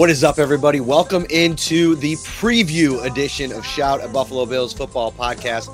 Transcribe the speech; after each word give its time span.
What 0.00 0.08
is 0.08 0.24
up, 0.24 0.38
everybody? 0.38 0.80
Welcome 0.80 1.26
into 1.28 1.94
the 1.96 2.14
preview 2.14 3.04
edition 3.04 3.52
of 3.52 3.66
Shout 3.66 4.00
at 4.00 4.10
Buffalo 4.14 4.46
Bills 4.46 4.72
Football 4.72 5.12
Podcast, 5.12 5.68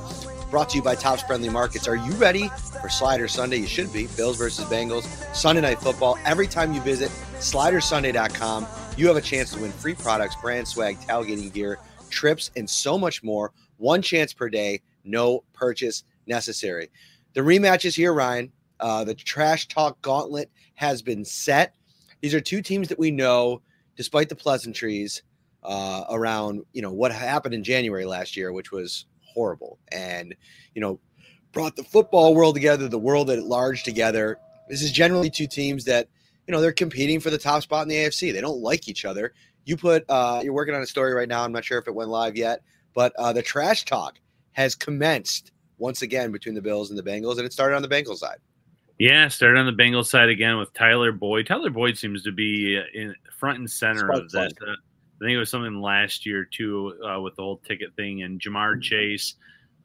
brought 0.51 0.69
to 0.71 0.79
you 0.79 0.83
by 0.83 0.97
Tops 0.97 1.23
Friendly 1.23 1.49
Markets. 1.49 1.87
Are 1.87 1.95
you 1.95 2.11
ready 2.15 2.49
for 2.83 2.89
Slider 2.89 3.29
Sunday? 3.29 3.59
You 3.59 3.69
should 3.69 3.93
be. 3.93 4.09
Bills 4.17 4.37
versus 4.37 4.65
Bengals, 4.65 5.05
Sunday 5.33 5.61
Night 5.61 5.79
Football. 5.79 6.19
Every 6.25 6.49
time 6.49 6.73
you 6.73 6.81
visit 6.81 7.09
SliderSunday.com, 7.39 8.67
you 8.97 9.07
have 9.07 9.17
a 9.17 9.21
chance 9.21 9.53
to 9.53 9.61
win 9.61 9.71
free 9.71 9.95
products, 9.95 10.35
brand 10.43 10.67
swag, 10.67 10.99
tailgating 10.99 11.53
gear, 11.53 11.79
trips, 12.11 12.51
and 12.57 12.69
so 12.69 12.99
much 12.99 13.23
more. 13.23 13.53
One 13.77 14.03
chance 14.03 14.33
per 14.33 14.49
day, 14.49 14.83
no 15.05 15.45
purchase 15.53 16.03
necessary. 16.27 16.89
The 17.35 17.43
rematch 17.43 17.85
is 17.85 17.95
here, 17.95 18.13
Ryan. 18.13 18.51
Uh, 18.81 19.05
the 19.05 19.15
trash 19.15 19.69
talk 19.69 20.03
gauntlet 20.03 20.51
has 20.75 21.01
been 21.01 21.25
set. 21.25 21.77
These 22.23 22.35
are 22.35 22.41
two 22.41 22.61
teams 22.61 22.89
that 22.89 22.99
we 22.99 23.13
know 23.13 23.63
despite 23.97 24.29
the 24.29 24.37
pleasantries 24.37 25.23
uh, 25.63 26.05
around 26.11 26.63
you 26.73 26.83
know 26.83 26.93
what 26.93 27.13
happened 27.13 27.55
in 27.55 27.65
January 27.65 28.05
last 28.05 28.37
year, 28.37 28.53
which 28.53 28.71
was 28.71 29.07
horrible, 29.23 29.79
and 29.91 30.35
you 30.75 30.81
know 30.81 31.01
brought 31.53 31.77
the 31.77 31.83
football 31.83 32.35
world 32.35 32.55
together, 32.55 32.89
the 32.89 32.99
world 32.99 33.31
at 33.31 33.43
large 33.43 33.83
together. 33.83 34.39
This 34.69 34.83
is 34.83 34.93
generally 34.93 35.31
two 35.31 35.47
teams 35.47 35.85
that 35.85 36.09
you 36.47 36.53
know 36.53 36.61
they're 36.61 36.73
competing 36.73 37.21
for 37.21 37.31
the 37.31 37.39
top 37.39 37.63
spot 37.63 37.83
in 37.83 37.89
the 37.89 37.97
AFC. 37.97 38.33
They 38.33 38.41
don't 38.41 38.61
like 38.61 38.89
each 38.89 39.05
other. 39.05 39.33
You 39.65 39.77
put 39.77 40.05
uh, 40.09 40.41
you're 40.45 40.53
working 40.53 40.75
on 40.75 40.83
a 40.83 40.87
story 40.87 41.13
right 41.13 41.29
now. 41.29 41.43
I'm 41.43 41.53
not 41.53 41.65
sure 41.65 41.79
if 41.79 41.89
it 41.89 41.95
went 41.95 42.11
live 42.11 42.37
yet, 42.37 42.63
but 42.95 43.13
uh, 43.19 43.33
the 43.33 43.43
trash 43.43 43.85
talk 43.85 44.21
has 44.53 44.75
commenced 44.75 45.53
once 45.79 46.03
again 46.03 46.33
between 46.33 46.55
the 46.55 46.63
Bills 46.63 46.91
and 46.91 46.99
the 46.99 47.03
Bengals, 47.03 47.37
and 47.37 47.47
it 47.47 47.53
started 47.53 47.77
on 47.77 47.83
the 47.83 47.89
Bengals 47.89 48.19
side. 48.19 48.39
Yeah, 48.99 49.29
started 49.29 49.59
on 49.59 49.67
the 49.67 49.83
Bengals 49.83 50.07
side 50.07 50.31
again 50.31 50.57
with 50.57 50.73
Tyler 50.73 51.13
Boyd. 51.13 51.47
Tyler 51.47 51.71
Boyd 51.71 51.99
seems 51.99 52.23
to 52.23 52.33
be 52.33 52.81
in 52.95 53.15
front 53.39 53.59
and 53.59 53.71
center 53.71 54.11
of 54.11 54.31
that. 54.31 54.53
Uh, 54.61 54.71
I 54.71 55.25
think 55.25 55.33
it 55.33 55.39
was 55.39 55.51
something 55.51 55.81
last 55.81 56.27
year 56.27 56.45
too 56.45 56.95
uh, 57.05 57.21
with 57.21 57.37
the 57.37 57.43
whole 57.43 57.59
ticket 57.59 57.95
thing 57.97 58.23
and 58.23 58.41
Ja'Marr 58.41 58.73
mm-hmm. 58.73 58.81
Chase 58.81 59.35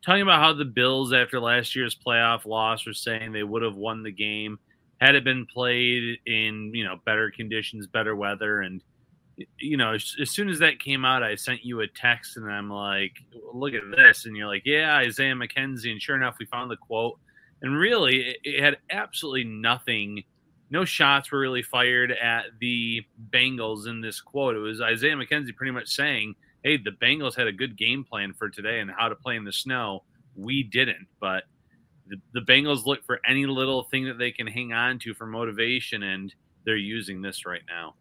talking 0.04 0.22
about 0.22 0.42
how 0.42 0.54
the 0.54 0.66
Bills 0.66 1.14
after 1.14 1.40
last 1.40 1.76
year's 1.76 1.96
playoff 1.96 2.46
loss 2.46 2.86
were 2.86 2.94
saying 2.94 3.32
they 3.32 3.44
would 3.44 3.62
have 3.62 3.76
won 3.76 4.04
the 4.04 4.12
game 4.12 4.60
had 5.00 5.16
it 5.16 5.24
been 5.24 5.46
played 5.46 6.20
in 6.26 6.72
you 6.74 6.84
know 6.84 7.00
better 7.06 7.32
conditions, 7.32 7.88
better 7.88 8.16
weather, 8.16 8.62
and 8.62 8.82
you 9.60 9.78
know 9.78 9.94
as, 9.94 10.16
as 10.22 10.30
soon 10.30 10.50
as 10.50 10.60
that 10.60 10.80
came 10.80 11.04
out, 11.06 11.24
I 11.24 11.36
sent 11.36 11.66
you 11.66 11.82
a 11.82 11.88
text 11.88 12.38
and 12.38 12.50
I'm 12.50 12.70
like, 12.70 13.14
look 13.54 13.74
at 13.74 13.90
this, 13.96 14.26
and 14.26 14.38
you're 14.38 14.48
like, 14.48 14.64
yeah, 14.66 14.96
Isaiah 14.98 15.34
McKenzie, 15.34 15.92
and 15.92 16.02
sure 16.02 16.16
enough, 16.16 16.38
we 16.40 16.46
found 16.46 16.70
the 16.70 16.78
quote 16.78 17.20
and 17.62 17.78
really 17.78 18.22
it, 18.22 18.38
it 18.44 18.64
had 18.64 18.78
absolutely 18.90 19.44
nothing 19.44 20.24
no 20.72 20.86
shots 20.86 21.32
were 21.32 21.40
really 21.40 21.62
fired 21.62 22.12
at 22.12 22.46
the 22.60 23.06
Bengals 23.30 23.88
in 23.88 24.02
this 24.02 24.22
quote. 24.22 24.56
It 24.56 24.60
was 24.60 24.82
Isaiah 24.82 25.16
McKenzie 25.16 25.56
pretty 25.56 25.74
much 25.74 25.90
saying, 25.90 26.36
Hey, 26.64 26.78
the 26.78 26.92
Bengals 26.92 27.36
had 27.36 27.48
a 27.48 27.52
good 27.52 27.78
game 27.78 28.06
plan 28.06 28.34
for 28.34 28.50
today 28.50 28.80
and 28.80 28.90
how 28.90 29.10
to 29.10 29.16
play 29.16 29.36
in 29.36 29.44
the 29.44 29.52
snow. 29.52 30.04
We 30.36 30.64
didn't, 30.64 31.08
but 31.20 31.44
the, 32.08 32.18
the 32.34 32.40
Bengals 32.42 32.86
look 32.86 33.04
for 33.06 33.20
any 33.28 33.46
little 33.46 33.84
thing 33.84 34.06
that 34.06 34.18
they 34.18 34.32
can 34.32 34.48
hang 34.48 34.72
on 34.72 35.00
to 35.00 35.14
for 35.14 35.26
motivation, 35.26 36.04
and 36.04 36.34
they're 36.66 36.78
using 36.78 37.22
this 37.22 37.46
right 37.46 37.64
now. 37.68 37.96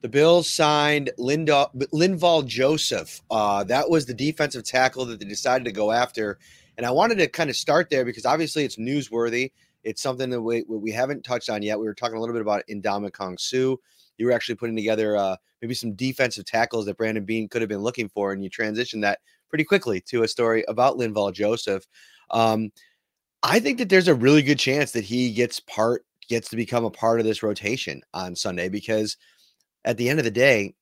The 0.00 0.08
Bills 0.08 0.50
signed 0.50 1.10
Linda, 1.18 1.70
Linval 1.92 2.46
Joseph. 2.46 3.20
Uh, 3.30 3.64
that 3.64 3.90
was 3.90 4.06
the 4.06 4.14
defensive 4.14 4.64
tackle 4.64 5.04
that 5.06 5.20
they 5.20 5.26
decided 5.26 5.64
to 5.64 5.72
go 5.72 5.92
after 5.92 6.38
and 6.78 6.86
I 6.86 6.90
wanted 6.92 7.18
to 7.18 7.26
kind 7.26 7.50
of 7.50 7.56
start 7.56 7.90
there 7.90 8.04
because 8.04 8.24
obviously 8.24 8.64
it's 8.64 8.76
newsworthy. 8.76 9.50
It's 9.82 10.00
something 10.00 10.30
that 10.30 10.40
we, 10.40 10.64
we 10.68 10.92
haven't 10.92 11.24
touched 11.24 11.50
on 11.50 11.60
yet. 11.60 11.78
We 11.78 11.86
were 11.86 11.94
talking 11.94 12.16
a 12.16 12.20
little 12.20 12.32
bit 12.34 12.40
about 12.40 12.62
Ndamukong 12.70 13.38
Suh. 13.38 13.76
You 14.16 14.26
were 14.26 14.32
actually 14.32 14.54
putting 14.54 14.76
together 14.76 15.16
uh, 15.16 15.36
maybe 15.60 15.74
some 15.74 15.94
defensive 15.94 16.44
tackles 16.44 16.86
that 16.86 16.96
Brandon 16.96 17.24
Beane 17.24 17.48
could 17.48 17.62
have 17.62 17.68
been 17.68 17.82
looking 17.82 18.08
for, 18.08 18.32
and 18.32 18.42
you 18.42 18.48
transitioned 18.48 19.02
that 19.02 19.18
pretty 19.48 19.64
quickly 19.64 20.00
to 20.02 20.22
a 20.22 20.28
story 20.28 20.64
about 20.68 20.96
Linval 20.96 21.32
Joseph. 21.32 21.84
Um, 22.30 22.70
I 23.42 23.58
think 23.58 23.78
that 23.78 23.88
there's 23.88 24.08
a 24.08 24.14
really 24.14 24.42
good 24.42 24.58
chance 24.58 24.92
that 24.92 25.04
he 25.04 25.32
gets 25.32 25.60
part 25.60 26.04
gets 26.28 26.48
to 26.50 26.56
become 26.56 26.84
a 26.84 26.90
part 26.90 27.18
of 27.18 27.26
this 27.26 27.42
rotation 27.42 28.02
on 28.12 28.36
Sunday 28.36 28.68
because 28.68 29.16
at 29.84 29.96
the 29.96 30.08
end 30.08 30.18
of 30.18 30.24
the 30.24 30.30
day, 30.30 30.74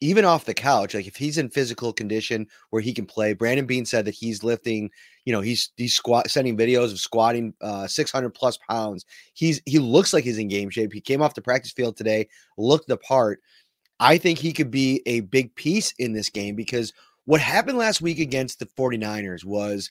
even 0.00 0.24
off 0.24 0.44
the 0.44 0.54
couch, 0.54 0.94
like 0.94 1.06
if 1.06 1.16
he's 1.16 1.38
in 1.38 1.48
physical 1.48 1.92
condition 1.92 2.46
where 2.70 2.82
he 2.82 2.92
can 2.92 3.06
play, 3.06 3.32
Brandon 3.32 3.66
Beane 3.66 3.86
said 3.86 4.04
that 4.04 4.14
he's 4.14 4.44
lifting, 4.44 4.90
you 5.24 5.32
know, 5.32 5.40
he's 5.40 5.70
he's 5.76 5.94
squat 5.94 6.30
sending 6.30 6.56
videos 6.56 6.92
of 6.92 6.98
squatting 6.98 7.54
uh 7.60 7.86
600 7.86 8.30
plus 8.30 8.58
pounds. 8.58 9.06
He's 9.32 9.62
he 9.64 9.78
looks 9.78 10.12
like 10.12 10.24
he's 10.24 10.38
in 10.38 10.48
game 10.48 10.70
shape. 10.70 10.92
He 10.92 11.00
came 11.00 11.22
off 11.22 11.34
the 11.34 11.42
practice 11.42 11.72
field 11.72 11.96
today, 11.96 12.28
looked 12.58 12.88
the 12.88 12.98
part. 12.98 13.40
I 13.98 14.18
think 14.18 14.38
he 14.38 14.52
could 14.52 14.70
be 14.70 15.02
a 15.06 15.20
big 15.20 15.54
piece 15.54 15.92
in 15.98 16.12
this 16.12 16.28
game 16.28 16.54
because 16.54 16.92
what 17.24 17.40
happened 17.40 17.78
last 17.78 18.02
week 18.02 18.18
against 18.18 18.58
the 18.58 18.66
49ers 18.66 19.44
was 19.44 19.90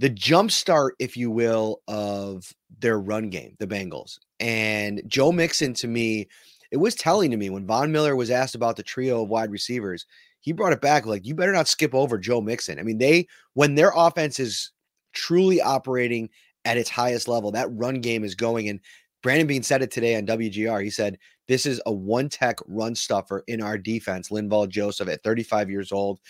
the 0.00 0.08
jump 0.08 0.50
start, 0.50 0.94
if 0.98 1.16
you 1.16 1.30
will, 1.30 1.80
of 1.88 2.52
their 2.80 2.98
run 2.98 3.30
game, 3.30 3.56
the 3.58 3.66
Bengals. 3.66 4.18
And 4.40 5.02
Joe 5.06 5.32
Mixon 5.32 5.74
to 5.74 5.88
me 5.88 6.28
it 6.70 6.76
was 6.76 6.94
telling 6.94 7.30
to 7.30 7.36
me 7.36 7.50
when 7.50 7.66
Von 7.66 7.92
Miller 7.92 8.16
was 8.16 8.30
asked 8.30 8.54
about 8.54 8.76
the 8.76 8.82
trio 8.82 9.22
of 9.22 9.28
wide 9.28 9.50
receivers, 9.50 10.06
he 10.40 10.52
brought 10.52 10.72
it 10.72 10.80
back 10.80 11.06
like, 11.06 11.26
you 11.26 11.34
better 11.34 11.52
not 11.52 11.68
skip 11.68 11.94
over 11.94 12.18
Joe 12.18 12.40
Mixon. 12.40 12.78
I 12.78 12.82
mean, 12.82 12.98
they, 12.98 13.26
when 13.54 13.74
their 13.74 13.92
offense 13.94 14.38
is 14.38 14.72
truly 15.12 15.60
operating 15.60 16.28
at 16.64 16.76
its 16.76 16.90
highest 16.90 17.28
level, 17.28 17.50
that 17.52 17.68
run 17.72 18.00
game 18.00 18.24
is 18.24 18.34
going. 18.34 18.68
And 18.68 18.80
Brandon 19.22 19.46
Beane 19.46 19.62
said 19.62 19.82
it 19.82 19.90
today 19.90 20.16
on 20.16 20.26
WGR. 20.26 20.82
He 20.82 20.90
said, 20.90 21.18
This 21.48 21.66
is 21.66 21.80
a 21.86 21.92
one 21.92 22.28
tech 22.28 22.58
run 22.66 22.94
stuffer 22.94 23.42
in 23.48 23.60
our 23.60 23.76
defense. 23.76 24.28
Linval 24.28 24.68
Joseph 24.68 25.08
at 25.08 25.22
35 25.24 25.70
years 25.70 25.90
old, 25.90 26.20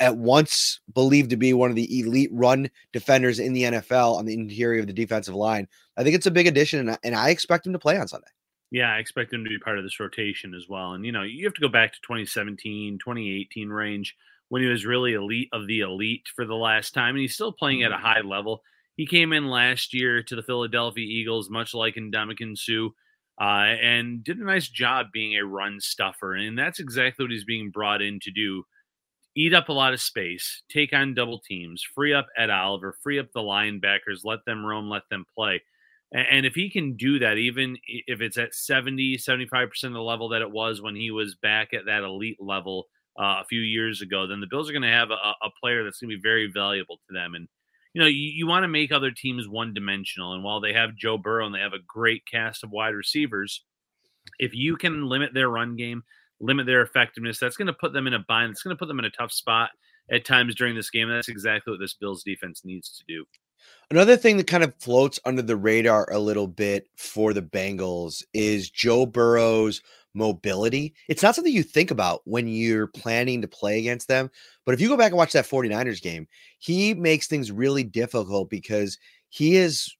at 0.00 0.16
once 0.16 0.80
believed 0.92 1.30
to 1.30 1.36
be 1.36 1.52
one 1.52 1.70
of 1.70 1.76
the 1.76 2.00
elite 2.00 2.30
run 2.32 2.70
defenders 2.92 3.38
in 3.38 3.52
the 3.52 3.62
NFL 3.62 4.16
on 4.16 4.26
the 4.26 4.34
interior 4.34 4.80
of 4.80 4.86
the 4.86 4.92
defensive 4.92 5.34
line. 5.34 5.68
I 5.96 6.02
think 6.02 6.16
it's 6.16 6.26
a 6.26 6.30
big 6.30 6.46
addition, 6.46 6.80
and 6.80 6.90
I, 6.90 6.98
and 7.04 7.14
I 7.14 7.30
expect 7.30 7.66
him 7.66 7.72
to 7.72 7.78
play 7.78 7.96
on 7.96 8.08
Sunday. 8.08 8.28
Yeah, 8.74 8.92
I 8.92 8.98
expect 8.98 9.32
him 9.32 9.44
to 9.44 9.48
be 9.48 9.58
part 9.60 9.78
of 9.78 9.84
this 9.84 10.00
rotation 10.00 10.52
as 10.52 10.68
well. 10.68 10.94
And, 10.94 11.06
you 11.06 11.12
know, 11.12 11.22
you 11.22 11.44
have 11.44 11.54
to 11.54 11.60
go 11.60 11.68
back 11.68 11.92
to 11.92 12.00
2017, 12.02 12.98
2018 12.98 13.68
range 13.68 14.16
when 14.48 14.62
he 14.62 14.68
was 14.68 14.84
really 14.84 15.12
elite 15.12 15.48
of 15.52 15.68
the 15.68 15.78
elite 15.78 16.26
for 16.34 16.44
the 16.44 16.56
last 16.56 16.92
time. 16.92 17.10
And 17.10 17.20
he's 17.20 17.34
still 17.34 17.52
playing 17.52 17.84
at 17.84 17.92
a 17.92 17.94
mm-hmm. 17.94 18.04
high 18.04 18.20
level. 18.22 18.62
He 18.96 19.06
came 19.06 19.32
in 19.32 19.46
last 19.46 19.94
year 19.94 20.24
to 20.24 20.34
the 20.34 20.42
Philadelphia 20.42 21.06
Eagles, 21.06 21.48
much 21.48 21.72
like 21.72 21.94
Ndamukong 21.94 22.58
Suh, 22.58 22.88
uh, 23.40 23.76
and 23.80 24.24
did 24.24 24.38
a 24.38 24.44
nice 24.44 24.68
job 24.68 25.06
being 25.12 25.36
a 25.36 25.46
run 25.46 25.78
stuffer. 25.78 26.34
And 26.34 26.58
that's 26.58 26.80
exactly 26.80 27.22
what 27.22 27.30
he's 27.30 27.44
being 27.44 27.70
brought 27.70 28.02
in 28.02 28.18
to 28.22 28.32
do 28.32 28.64
eat 29.36 29.54
up 29.54 29.68
a 29.68 29.72
lot 29.72 29.94
of 29.94 30.00
space, 30.00 30.62
take 30.68 30.92
on 30.92 31.14
double 31.14 31.38
teams, 31.38 31.80
free 31.94 32.12
up 32.12 32.26
Ed 32.36 32.50
Oliver, 32.50 32.96
free 33.04 33.20
up 33.20 33.26
the 33.32 33.40
linebackers, 33.40 34.24
let 34.24 34.40
them 34.46 34.66
roam, 34.66 34.88
let 34.88 35.02
them 35.10 35.24
play. 35.32 35.62
And 36.14 36.46
if 36.46 36.54
he 36.54 36.70
can 36.70 36.96
do 36.96 37.18
that, 37.18 37.38
even 37.38 37.76
if 37.88 38.20
it's 38.20 38.38
at 38.38 38.54
70, 38.54 39.16
75% 39.16 39.84
of 39.84 39.92
the 39.92 40.00
level 40.00 40.28
that 40.28 40.42
it 40.42 40.50
was 40.50 40.80
when 40.80 40.94
he 40.94 41.10
was 41.10 41.34
back 41.34 41.74
at 41.74 41.86
that 41.86 42.04
elite 42.04 42.36
level 42.40 42.86
uh, 43.18 43.42
a 43.42 43.44
few 43.48 43.60
years 43.60 44.00
ago, 44.00 44.24
then 44.24 44.40
the 44.40 44.46
Bills 44.46 44.70
are 44.70 44.72
going 44.72 44.82
to 44.82 44.88
have 44.88 45.10
a, 45.10 45.14
a, 45.14 45.50
player 45.60 45.82
that's 45.82 45.98
going 45.98 46.10
to 46.10 46.16
be 46.16 46.22
very 46.22 46.48
valuable 46.52 46.98
to 47.08 47.14
them. 47.14 47.34
And, 47.34 47.48
you 47.94 48.00
know, 48.00 48.06
you, 48.06 48.30
you 48.32 48.46
want 48.46 48.62
to 48.62 48.68
make 48.68 48.92
other 48.92 49.10
teams 49.10 49.48
one 49.48 49.74
dimensional. 49.74 50.34
And 50.34 50.44
while 50.44 50.60
they 50.60 50.72
have 50.72 50.96
Joe 50.96 51.18
Burrow 51.18 51.46
and 51.46 51.54
they 51.54 51.60
have 51.60 51.72
a 51.72 51.82
great 51.84 52.22
cast 52.30 52.62
of 52.62 52.70
wide 52.70 52.94
receivers, 52.94 53.64
if 54.38 54.54
you 54.54 54.76
can 54.76 55.06
limit 55.06 55.34
their 55.34 55.48
run 55.48 55.74
game, 55.74 56.04
limit 56.40 56.66
their 56.66 56.82
effectiveness, 56.82 57.40
that's 57.40 57.56
going 57.56 57.66
to 57.66 57.72
put 57.72 57.92
them 57.92 58.06
in 58.06 58.14
a 58.14 58.20
bind. 58.20 58.52
It's 58.52 58.62
going 58.62 58.74
to 58.74 58.78
put 58.78 58.86
them 58.86 59.00
in 59.00 59.04
a 59.04 59.10
tough 59.10 59.32
spot 59.32 59.70
at 60.12 60.24
times 60.24 60.54
during 60.54 60.76
this 60.76 60.90
game. 60.90 61.08
And 61.08 61.16
that's 61.16 61.28
exactly 61.28 61.72
what 61.72 61.80
this 61.80 61.94
Bills 61.94 62.22
defense 62.22 62.62
needs 62.64 62.96
to 62.98 63.04
do. 63.08 63.24
Another 63.90 64.16
thing 64.16 64.36
that 64.38 64.46
kind 64.46 64.64
of 64.64 64.74
floats 64.76 65.20
under 65.24 65.42
the 65.42 65.56
radar 65.56 66.10
a 66.10 66.18
little 66.18 66.46
bit 66.46 66.88
for 66.96 67.32
the 67.32 67.42
Bengals 67.42 68.24
is 68.32 68.70
Joe 68.70 69.06
Burrow's 69.06 69.82
mobility. 70.14 70.94
It's 71.08 71.22
not 71.22 71.34
something 71.34 71.52
you 71.52 71.62
think 71.62 71.90
about 71.90 72.22
when 72.24 72.48
you're 72.48 72.86
planning 72.86 73.42
to 73.42 73.48
play 73.48 73.78
against 73.78 74.08
them. 74.08 74.30
But 74.64 74.74
if 74.74 74.80
you 74.80 74.88
go 74.88 74.96
back 74.96 75.10
and 75.10 75.18
watch 75.18 75.32
that 75.32 75.44
49ers 75.44 76.00
game, 76.00 76.26
he 76.58 76.94
makes 76.94 77.26
things 77.26 77.52
really 77.52 77.84
difficult 77.84 78.48
because 78.48 78.98
he 79.28 79.56
is 79.56 79.94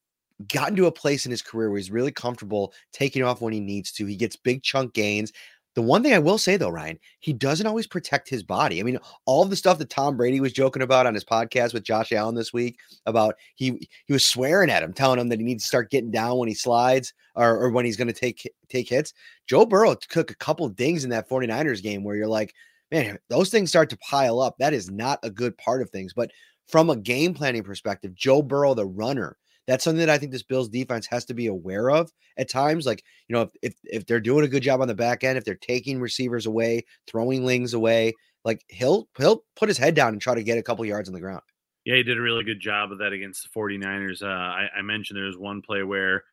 gotten 0.49 0.77
to 0.77 0.87
a 0.87 0.93
place 0.93 1.27
in 1.27 1.31
his 1.31 1.43
career 1.43 1.71
where 1.71 1.79
he's 1.79 1.91
really 1.91 2.11
comfortable 2.11 2.73
taking 2.93 3.23
off 3.23 3.41
when 3.41 3.53
he 3.53 3.61
needs 3.61 3.93
to. 3.93 4.07
He 4.07 4.17
gets 4.17 4.37
big 4.37 4.63
chunk 4.63 4.95
gains. 4.95 5.33
The 5.75 5.83
one 5.83 6.03
thing 6.03 6.15
I 6.15 6.21
will 6.21 6.39
say 6.39 6.57
though, 6.57 6.69
Ryan, 6.69 6.99
he 7.19 7.33
doesn't 7.33 7.67
always 7.67 7.87
protect 7.87 8.29
his 8.29 8.43
body. 8.43 8.79
I 8.79 8.85
mean, 8.85 8.99
all 9.27 9.45
the 9.45 9.57
stuff 9.57 9.79
that 9.79 9.91
Tom 9.91 10.17
Brady 10.17 10.41
was 10.41 10.53
joking 10.53 10.83
about 10.83 11.07
on 11.07 11.15
his 11.15 11.25
podcast 11.25 11.75
with 11.75 11.83
Josh 11.83 12.13
Allen 12.13 12.37
this 12.37 12.53
week 12.53 12.79
about 13.07 13.35
he 13.57 13.89
he 14.07 14.13
was 14.13 14.25
swearing 14.25 14.71
at 14.71 14.83
him, 14.83 14.93
telling 14.93 15.19
him 15.19 15.29
that 15.29 15.41
he 15.41 15.45
needs 15.45 15.65
to 15.65 15.69
start 15.69 15.91
getting 15.91 16.13
down 16.13 16.39
when 16.39 16.49
he 16.49 16.55
slides 16.55 17.13
or, 17.35 17.59
or 17.59 17.71
when 17.71 17.85
he's 17.85 17.97
going 17.97 18.09
to 18.09 18.15
take 18.15 18.49
take 18.69 18.89
hits. 18.89 19.13
Joe 19.47 19.67
Burrow 19.67 19.95
took 19.95 20.31
a 20.31 20.37
couple 20.37 20.69
dings 20.69 21.05
in 21.05 21.11
that 21.11 21.29
49ers 21.29 21.83
game 21.83 22.05
where 22.05 22.17
you're 22.17 22.29
like, 22.29 22.55
man, 22.93 23.19
those 23.29 23.51
things 23.51 23.71
start 23.71 23.91
to 23.91 23.99
pile 23.99 24.41
up. 24.41 24.57
That 24.59 24.75
is 24.75 24.91
not 24.91 25.19
a 25.23 25.31
good 25.31 25.59
part 25.59 25.83
of 25.83 25.91
things. 25.91 26.13
But 26.15 26.31
from 26.69 26.89
a 26.89 26.97
game 26.97 27.35
planning 27.35 27.65
perspective, 27.65 28.15
Joe 28.15 28.43
Burrow, 28.43 28.75
the 28.75 28.87
runner, 28.87 29.37
that's 29.67 29.85
something 29.85 30.01
that 30.01 30.11
I 30.11 30.19
think 30.19 30.33
this 30.33 30.43
Bills 30.43 30.69
defense 30.69 31.07
has 31.07 31.25
to 31.27 31.35
be 31.35 31.47
aware 31.47 31.91
of 31.91 32.11
at 32.37 32.51
times. 32.51 32.87
Like, 32.87 33.03
you 33.29 33.35
know, 33.35 33.43
if, 33.43 33.51
if, 33.63 33.75
if 33.85 34.07
they're 34.07 34.21
doing 34.21 34.45
a 34.45 34.49
good 34.49 34.63
job 34.63 34.81
on 34.81 34.89
the 34.89 34.95
back 34.95 35.25
end, 35.25 35.39
if 35.39 35.45
they're 35.45 35.55
taking 35.55 36.01
receivers 36.01 36.47
away, 36.47 36.85
throwing 37.07 37.45
lings 37.45 37.75
away, 37.75 38.15
like 38.45 38.63
he'll 38.69 39.09
he'll 39.17 39.45
put 39.57 39.69
his 39.69 39.79
head 39.79 39.95
down 39.95 40.13
and 40.13 40.21
try 40.21 40.35
to 40.35 40.43
get 40.43 40.59
a 40.59 40.63
couple 40.63 40.85
yards 40.85 41.09
on 41.09 41.15
the 41.15 41.21
ground. 41.21 41.43
Yeah, 41.85 41.97
he 41.97 42.03
did 42.03 42.19
a 42.19 42.23
really 42.23 42.45
good 42.45 42.61
job 42.61 42.93
of 42.93 42.99
that 42.99 43.13
against 43.13 43.43
the 43.43 43.59
49ers. 43.59 44.23
Uh, 44.23 44.27
I, 44.27 44.69
I, 44.79 44.83
mentioned 44.83 45.19
there 45.19 45.27
was 45.27 45.37
one 45.37 45.61
play 45.61 45.83
where 45.83 46.25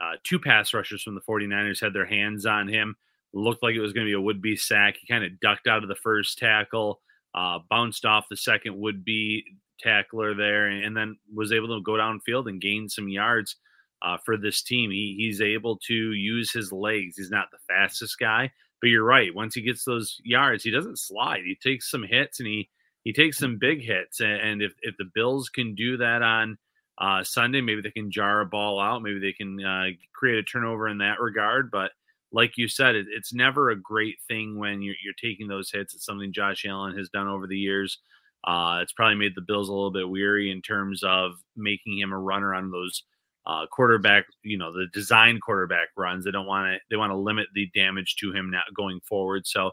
uh, 0.00 0.12
two 0.22 0.38
pass 0.38 0.72
rushers 0.72 1.02
from 1.02 1.16
the 1.16 1.20
49ers 1.20 1.80
had 1.80 1.92
their 1.92 2.06
hands 2.06 2.46
on 2.46 2.68
him. 2.68 2.94
Looked 3.32 3.62
like 3.62 3.74
it 3.74 3.80
was 3.80 3.92
going 3.92 4.06
to 4.06 4.10
be 4.10 4.14
a 4.14 4.20
would 4.20 4.40
be 4.40 4.56
sack. 4.56 4.96
He 5.00 5.12
kind 5.12 5.24
of 5.24 5.38
ducked 5.40 5.66
out 5.66 5.82
of 5.82 5.88
the 5.88 5.96
first 5.96 6.38
tackle, 6.38 7.00
uh, 7.34 7.58
bounced 7.68 8.04
off 8.04 8.26
the 8.30 8.36
second 8.36 8.78
would 8.78 9.04
be 9.04 9.44
tackler 9.82 10.34
there, 10.34 10.66
and 10.68 10.96
then 10.96 11.16
was 11.34 11.52
able 11.52 11.68
to 11.68 11.82
go 11.82 11.92
downfield 11.92 12.48
and 12.48 12.60
gain 12.60 12.88
some 12.88 13.08
yards 13.08 13.56
uh, 14.02 14.16
for 14.24 14.36
this 14.36 14.62
team. 14.62 14.90
He, 14.90 15.16
he's 15.18 15.40
able 15.40 15.78
to 15.86 15.94
use 16.12 16.52
his 16.52 16.72
legs. 16.72 17.16
He's 17.16 17.30
not 17.30 17.50
the 17.50 17.58
fastest 17.68 18.18
guy, 18.18 18.50
but 18.80 18.88
you're 18.88 19.04
right. 19.04 19.34
Once 19.34 19.54
he 19.54 19.62
gets 19.62 19.84
those 19.84 20.20
yards, 20.24 20.64
he 20.64 20.70
doesn't 20.70 20.98
slide. 20.98 21.42
He 21.44 21.56
takes 21.62 21.90
some 21.90 22.02
hits 22.02 22.40
and 22.40 22.48
he 22.48 22.68
he 23.02 23.12
takes 23.12 23.38
some 23.38 23.58
big 23.58 23.82
hits. 23.82 24.20
And, 24.20 24.62
if 24.62 24.72
if 24.82 24.96
the 24.98 25.10
Bills 25.14 25.48
can 25.48 25.74
do 25.74 25.96
that 25.98 26.22
on 26.22 26.58
uh, 26.98 27.24
Sunday, 27.24 27.60
maybe 27.60 27.80
they 27.80 27.90
can 27.90 28.10
jar 28.10 28.40
a 28.40 28.46
ball 28.46 28.78
out. 28.78 29.02
Maybe 29.02 29.18
they 29.18 29.32
can 29.32 29.64
uh, 29.64 29.86
create 30.14 30.38
a 30.38 30.42
turnover 30.42 30.86
in 30.88 30.98
that 30.98 31.18
regard. 31.18 31.70
But 31.70 31.92
like 32.32 32.58
you 32.58 32.68
said, 32.68 32.94
it, 32.94 33.06
it's 33.10 33.32
never 33.32 33.70
a 33.70 33.80
great 33.80 34.18
thing 34.28 34.58
when 34.58 34.82
you're, 34.82 34.96
you're 35.02 35.14
taking 35.20 35.48
those 35.48 35.70
hits. 35.70 35.94
It's 35.94 36.04
something 36.04 36.32
Josh 36.32 36.64
Allen 36.66 36.96
has 36.96 37.08
done 37.08 37.26
over 37.26 37.46
the 37.46 37.58
years. 37.58 37.98
Uh, 38.44 38.80
it's 38.82 38.92
probably 38.92 39.16
made 39.16 39.34
the 39.34 39.42
Bills 39.42 39.68
a 39.68 39.72
little 39.72 39.90
bit 39.90 40.08
weary 40.08 40.50
in 40.50 40.62
terms 40.62 41.02
of 41.02 41.32
making 41.56 41.98
him 41.98 42.12
a 42.12 42.18
runner 42.18 42.54
on 42.54 42.70
those 42.70 43.02
uh, 43.46 43.66
quarterback, 43.70 44.24
you 44.42 44.56
know, 44.56 44.72
the 44.72 44.86
design 44.92 45.40
quarterback 45.40 45.88
runs. 45.96 46.24
They 46.24 46.30
don't 46.30 46.46
want 46.46 46.72
to. 46.72 46.78
They 46.90 46.96
want 46.96 47.10
to 47.10 47.16
limit 47.16 47.48
the 47.54 47.68
damage 47.74 48.16
to 48.20 48.32
him 48.32 48.50
now 48.50 48.62
going 48.74 49.00
forward. 49.00 49.46
So 49.46 49.72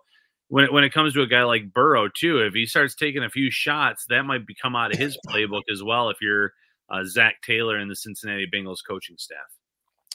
when 0.49 0.65
it, 0.65 0.73
when 0.73 0.83
it 0.83 0.93
comes 0.93 1.13
to 1.13 1.21
a 1.21 1.27
guy 1.27 1.43
like 1.43 1.73
Burrow 1.73 2.09
too, 2.09 2.39
if 2.39 2.53
he 2.53 2.65
starts 2.65 2.95
taking 2.95 3.23
a 3.23 3.29
few 3.29 3.51
shots, 3.51 4.05
that 4.09 4.23
might 4.23 4.47
become 4.47 4.75
out 4.75 4.93
of 4.93 4.99
his 4.99 5.17
playbook 5.27 5.63
as 5.71 5.83
well. 5.83 6.09
If 6.09 6.17
you're 6.21 6.53
uh, 6.89 7.03
Zac 7.05 7.41
Taylor 7.41 7.77
and 7.77 7.91
the 7.91 7.95
Cincinnati 7.95 8.47
Bengals 8.53 8.79
coaching 8.87 9.17
staff, 9.17 9.37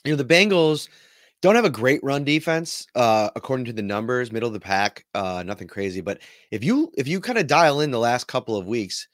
you 0.04 0.12
know 0.12 0.16
the 0.16 0.24
Bengals 0.24 0.88
don't 1.42 1.56
have 1.56 1.64
a 1.64 1.70
great 1.70 2.02
run 2.02 2.24
defense 2.24 2.86
uh, 2.94 3.28
according 3.36 3.66
to 3.66 3.72
the 3.72 3.82
numbers 3.82 4.32
middle 4.32 4.46
of 4.46 4.54
the 4.54 4.60
pack 4.60 5.04
uh, 5.14 5.42
nothing 5.44 5.68
crazy 5.68 6.00
but 6.00 6.18
if 6.50 6.64
you 6.64 6.90
if 6.96 7.06
you 7.06 7.20
kind 7.20 7.38
of 7.38 7.46
dial 7.46 7.80
in 7.80 7.90
the 7.90 7.98
last 7.98 8.26
couple 8.26 8.56
of 8.56 8.66
weeks 8.66 9.08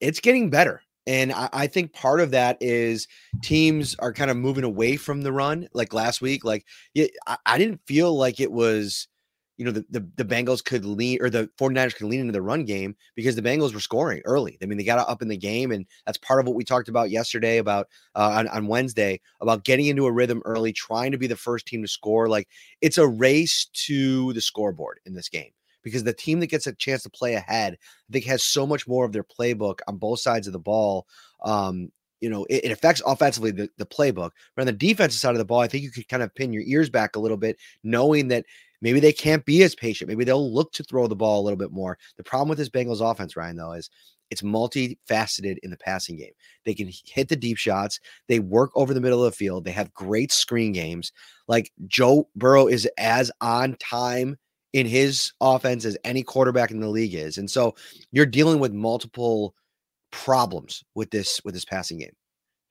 it's 0.00 0.20
getting 0.20 0.50
better 0.50 0.82
and 1.06 1.32
I, 1.32 1.48
I, 1.52 1.66
think 1.66 1.92
part 1.92 2.20
of 2.20 2.30
that 2.30 2.56
is 2.60 3.08
teams 3.42 3.94
are 3.98 4.12
kind 4.12 4.30
of 4.30 4.36
moving 4.36 4.64
away 4.64 4.96
from 4.96 5.22
the 5.22 5.32
run 5.32 5.68
like 5.72 5.92
last 5.92 6.20
week 6.20 6.44
like 6.44 6.66
yeah, 6.92 7.06
I, 7.26 7.36
I 7.46 7.58
didn't 7.58 7.80
feel 7.86 8.16
like 8.16 8.40
it 8.40 8.52
was 8.52 9.08
you 9.56 9.64
know, 9.64 9.70
the, 9.70 9.84
the, 9.90 10.08
the 10.16 10.24
Bengals 10.24 10.64
could 10.64 10.84
lean 10.84 11.18
or 11.20 11.30
the 11.30 11.48
49ers 11.58 11.94
could 11.94 12.08
lean 12.08 12.20
into 12.20 12.32
the 12.32 12.42
run 12.42 12.64
game 12.64 12.96
because 13.14 13.36
the 13.36 13.42
Bengals 13.42 13.72
were 13.72 13.80
scoring 13.80 14.20
early. 14.24 14.58
I 14.62 14.66
mean, 14.66 14.78
they 14.78 14.84
got 14.84 15.08
up 15.08 15.22
in 15.22 15.28
the 15.28 15.36
game, 15.36 15.70
and 15.70 15.86
that's 16.06 16.18
part 16.18 16.40
of 16.40 16.46
what 16.46 16.56
we 16.56 16.64
talked 16.64 16.88
about 16.88 17.10
yesterday 17.10 17.58
about 17.58 17.88
uh, 18.16 18.30
on, 18.30 18.48
on 18.48 18.66
Wednesday 18.66 19.20
about 19.40 19.64
getting 19.64 19.86
into 19.86 20.06
a 20.06 20.12
rhythm 20.12 20.42
early, 20.44 20.72
trying 20.72 21.12
to 21.12 21.18
be 21.18 21.26
the 21.26 21.36
first 21.36 21.66
team 21.66 21.82
to 21.82 21.88
score. 21.88 22.28
Like 22.28 22.48
it's 22.80 22.98
a 22.98 23.06
race 23.06 23.66
to 23.86 24.32
the 24.32 24.40
scoreboard 24.40 24.98
in 25.06 25.14
this 25.14 25.28
game 25.28 25.52
because 25.84 26.02
the 26.02 26.12
team 26.12 26.40
that 26.40 26.48
gets 26.48 26.66
a 26.66 26.74
chance 26.74 27.04
to 27.04 27.10
play 27.10 27.34
ahead, 27.34 27.74
I 27.74 28.12
think, 28.12 28.24
has 28.24 28.42
so 28.42 28.66
much 28.66 28.88
more 28.88 29.04
of 29.04 29.12
their 29.12 29.24
playbook 29.24 29.80
on 29.86 29.98
both 29.98 30.18
sides 30.18 30.46
of 30.48 30.52
the 30.52 30.58
ball. 30.58 31.06
Um, 31.44 31.92
you 32.20 32.30
know, 32.30 32.44
it, 32.48 32.64
it, 32.64 32.72
affects 32.72 33.02
offensively 33.06 33.50
the, 33.50 33.68
the 33.76 33.84
playbook. 33.84 34.30
But 34.56 34.62
on 34.62 34.66
the 34.66 34.72
defensive 34.72 35.20
side 35.20 35.32
of 35.32 35.38
the 35.38 35.44
ball, 35.44 35.60
I 35.60 35.68
think 35.68 35.84
you 35.84 35.90
could 35.90 36.08
kind 36.08 36.22
of 36.22 36.34
pin 36.34 36.54
your 36.54 36.62
ears 36.64 36.88
back 36.88 37.16
a 37.16 37.20
little 37.20 37.36
bit, 37.36 37.58
knowing 37.82 38.28
that 38.28 38.46
Maybe 38.80 39.00
they 39.00 39.12
can't 39.12 39.44
be 39.44 39.62
as 39.62 39.74
patient. 39.74 40.08
Maybe 40.08 40.24
they'll 40.24 40.52
look 40.52 40.72
to 40.72 40.84
throw 40.84 41.06
the 41.06 41.16
ball 41.16 41.40
a 41.40 41.44
little 41.44 41.58
bit 41.58 41.72
more. 41.72 41.98
The 42.16 42.24
problem 42.24 42.48
with 42.48 42.58
this 42.58 42.68
Bengals 42.68 43.00
offense, 43.00 43.36
Ryan, 43.36 43.56
though, 43.56 43.72
is 43.72 43.90
it's 44.30 44.42
multifaceted 44.42 45.58
in 45.62 45.70
the 45.70 45.76
passing 45.76 46.16
game. 46.16 46.32
They 46.64 46.74
can 46.74 46.90
hit 47.06 47.28
the 47.28 47.36
deep 47.36 47.56
shots. 47.56 48.00
They 48.28 48.40
work 48.40 48.70
over 48.74 48.94
the 48.94 49.00
middle 49.00 49.24
of 49.24 49.30
the 49.30 49.36
field. 49.36 49.64
They 49.64 49.72
have 49.72 49.94
great 49.94 50.32
screen 50.32 50.72
games. 50.72 51.12
Like 51.46 51.70
Joe 51.86 52.28
Burrow 52.34 52.66
is 52.66 52.88
as 52.98 53.30
on 53.40 53.76
time 53.76 54.36
in 54.72 54.86
his 54.86 55.32
offense 55.40 55.84
as 55.84 55.96
any 56.04 56.22
quarterback 56.22 56.70
in 56.70 56.80
the 56.80 56.88
league 56.88 57.14
is. 57.14 57.38
And 57.38 57.50
so 57.50 57.74
you're 58.10 58.26
dealing 58.26 58.58
with 58.58 58.72
multiple 58.72 59.54
problems 60.10 60.84
with 60.94 61.10
this 61.10 61.40
with 61.44 61.54
this 61.54 61.64
passing 61.64 61.98
game. 61.98 62.14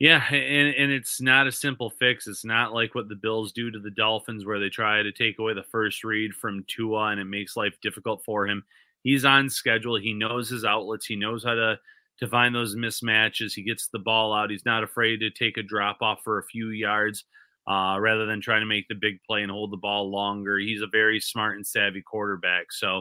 Yeah, 0.04 0.22
and, 0.30 0.74
and 0.74 0.92
it's 0.92 1.22
not 1.22 1.46
a 1.46 1.52
simple 1.52 1.88
fix. 1.88 2.26
It's 2.26 2.44
not 2.44 2.74
like 2.74 2.94
what 2.94 3.08
the 3.08 3.14
Bills 3.14 3.52
do 3.52 3.70
to 3.70 3.78
the 3.78 3.90
Dolphins, 3.90 4.44
where 4.44 4.60
they 4.60 4.68
try 4.68 5.02
to 5.02 5.10
take 5.10 5.38
away 5.38 5.54
the 5.54 5.62
first 5.62 6.04
read 6.04 6.34
from 6.34 6.62
Tua 6.68 7.06
and 7.06 7.18
it 7.18 7.24
makes 7.24 7.56
life 7.56 7.72
difficult 7.80 8.22
for 8.22 8.46
him. 8.46 8.62
He's 9.02 9.24
on 9.24 9.48
schedule. 9.48 9.96
He 9.96 10.12
knows 10.12 10.50
his 10.50 10.62
outlets. 10.62 11.06
He 11.06 11.16
knows 11.16 11.42
how 11.42 11.54
to 11.54 11.78
to 12.18 12.28
find 12.28 12.54
those 12.54 12.76
mismatches. 12.76 13.54
He 13.54 13.62
gets 13.62 13.88
the 13.88 13.98
ball 13.98 14.34
out. 14.34 14.50
He's 14.50 14.66
not 14.66 14.84
afraid 14.84 15.20
to 15.20 15.30
take 15.30 15.56
a 15.56 15.62
drop 15.62 16.02
off 16.02 16.20
for 16.22 16.36
a 16.36 16.44
few 16.44 16.68
yards 16.68 17.24
uh, 17.66 17.96
rather 17.98 18.26
than 18.26 18.42
trying 18.42 18.60
to 18.60 18.66
make 18.66 18.86
the 18.88 18.94
big 18.94 19.22
play 19.26 19.40
and 19.40 19.50
hold 19.50 19.72
the 19.72 19.78
ball 19.78 20.10
longer. 20.10 20.58
He's 20.58 20.82
a 20.82 20.86
very 20.86 21.18
smart 21.18 21.56
and 21.56 21.66
savvy 21.66 22.02
quarterback. 22.02 22.72
So 22.72 23.00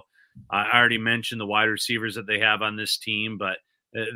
I 0.50 0.72
already 0.74 1.00
mentioned 1.00 1.42
the 1.42 1.46
wide 1.46 1.66
receivers 1.66 2.16
that 2.16 2.28
they 2.28 2.40
have 2.40 2.62
on 2.62 2.78
this 2.78 2.98
team, 2.98 3.38
but– 3.38 3.58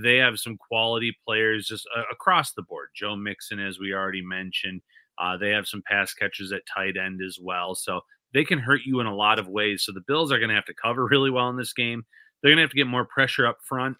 they 0.01 0.17
have 0.17 0.39
some 0.39 0.57
quality 0.57 1.15
players 1.25 1.67
just 1.67 1.87
uh, 1.95 2.03
across 2.11 2.53
the 2.53 2.63
board. 2.63 2.89
Joe 2.95 3.15
Mixon, 3.15 3.59
as 3.59 3.79
we 3.79 3.93
already 3.93 4.21
mentioned, 4.21 4.81
uh, 5.17 5.37
they 5.37 5.49
have 5.49 5.67
some 5.67 5.83
pass 5.85 6.13
catchers 6.13 6.51
at 6.51 6.63
tight 6.73 6.97
end 6.97 7.21
as 7.21 7.39
well. 7.41 7.75
So 7.75 8.01
they 8.33 8.43
can 8.43 8.59
hurt 8.59 8.81
you 8.85 8.99
in 8.99 9.07
a 9.07 9.15
lot 9.15 9.39
of 9.39 9.47
ways. 9.47 9.83
So 9.83 9.91
the 9.91 10.03
Bills 10.07 10.31
are 10.31 10.39
going 10.39 10.49
to 10.49 10.55
have 10.55 10.65
to 10.65 10.73
cover 10.73 11.05
really 11.11 11.31
well 11.31 11.49
in 11.49 11.57
this 11.57 11.73
game. 11.73 12.05
They're 12.41 12.51
going 12.51 12.57
to 12.57 12.63
have 12.63 12.71
to 12.71 12.77
get 12.77 12.87
more 12.87 13.05
pressure 13.05 13.47
up 13.47 13.57
front. 13.63 13.97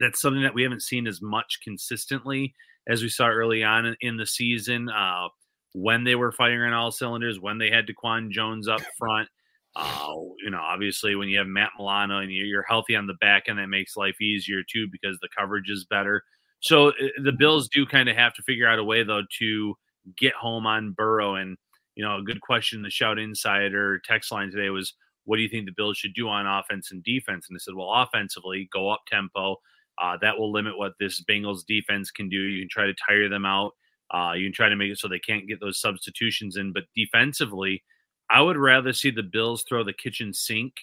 That's 0.00 0.20
something 0.20 0.42
that 0.42 0.54
we 0.54 0.62
haven't 0.62 0.82
seen 0.82 1.06
as 1.06 1.22
much 1.22 1.60
consistently 1.62 2.54
as 2.88 3.02
we 3.02 3.08
saw 3.08 3.28
early 3.28 3.62
on 3.62 3.86
in, 3.86 3.96
in 4.00 4.16
the 4.16 4.26
season. 4.26 4.88
Uh, 4.88 5.28
when 5.72 6.04
they 6.04 6.14
were 6.14 6.32
firing 6.32 6.72
on 6.72 6.78
all 6.78 6.90
cylinders, 6.90 7.40
when 7.40 7.58
they 7.58 7.70
had 7.70 7.86
DaQuan 7.86 8.30
Jones 8.30 8.68
up 8.68 8.80
front, 8.98 9.28
uh, 9.76 10.14
you 10.42 10.50
know, 10.50 10.60
obviously, 10.60 11.16
when 11.16 11.28
you 11.28 11.38
have 11.38 11.46
Matt 11.48 11.70
Milano 11.78 12.18
and 12.20 12.30
you're 12.32 12.62
healthy 12.62 12.94
on 12.94 13.06
the 13.06 13.14
back 13.14 13.44
end, 13.48 13.58
that 13.58 13.66
makes 13.68 13.96
life 13.96 14.20
easier 14.20 14.62
too 14.62 14.86
because 14.90 15.18
the 15.20 15.28
coverage 15.36 15.68
is 15.68 15.84
better. 15.84 16.22
So 16.60 16.88
uh, 16.88 16.92
the 17.22 17.32
Bills 17.32 17.68
do 17.68 17.84
kind 17.84 18.08
of 18.08 18.16
have 18.16 18.34
to 18.34 18.42
figure 18.42 18.68
out 18.68 18.78
a 18.78 18.84
way 18.84 19.02
though 19.02 19.22
to 19.40 19.74
get 20.16 20.34
home 20.34 20.66
on 20.66 20.92
Burrow. 20.92 21.34
And 21.34 21.56
you 21.96 22.04
know, 22.04 22.18
a 22.18 22.22
good 22.22 22.40
question 22.40 22.82
the 22.82 22.90
Shout 22.90 23.18
Insider 23.18 24.00
text 24.04 24.30
line 24.30 24.50
today 24.50 24.70
was, 24.70 24.94
"What 25.24 25.36
do 25.36 25.42
you 25.42 25.48
think 25.48 25.66
the 25.66 25.72
Bills 25.76 25.96
should 25.98 26.14
do 26.14 26.28
on 26.28 26.46
offense 26.46 26.92
and 26.92 27.02
defense?" 27.02 27.46
And 27.48 27.56
I 27.56 27.58
said, 27.58 27.74
"Well, 27.74 27.92
offensively, 27.92 28.68
go 28.72 28.90
up 28.90 29.02
tempo. 29.08 29.56
Uh, 30.00 30.16
that 30.20 30.38
will 30.38 30.52
limit 30.52 30.78
what 30.78 30.92
this 31.00 31.22
Bengals 31.22 31.64
defense 31.66 32.10
can 32.10 32.28
do. 32.28 32.36
You 32.36 32.62
can 32.62 32.68
try 32.68 32.86
to 32.86 32.94
tire 32.94 33.28
them 33.28 33.44
out. 33.44 33.72
Uh, 34.12 34.32
you 34.36 34.46
can 34.46 34.52
try 34.52 34.68
to 34.68 34.76
make 34.76 34.90
it 34.90 34.98
so 34.98 35.08
they 35.08 35.18
can't 35.18 35.48
get 35.48 35.58
those 35.60 35.80
substitutions 35.80 36.56
in. 36.56 36.72
But 36.72 36.84
defensively." 36.94 37.82
I 38.30 38.40
would 38.40 38.56
rather 38.56 38.92
see 38.92 39.10
the 39.10 39.22
Bills 39.22 39.64
throw 39.68 39.84
the 39.84 39.92
kitchen 39.92 40.32
sink 40.32 40.74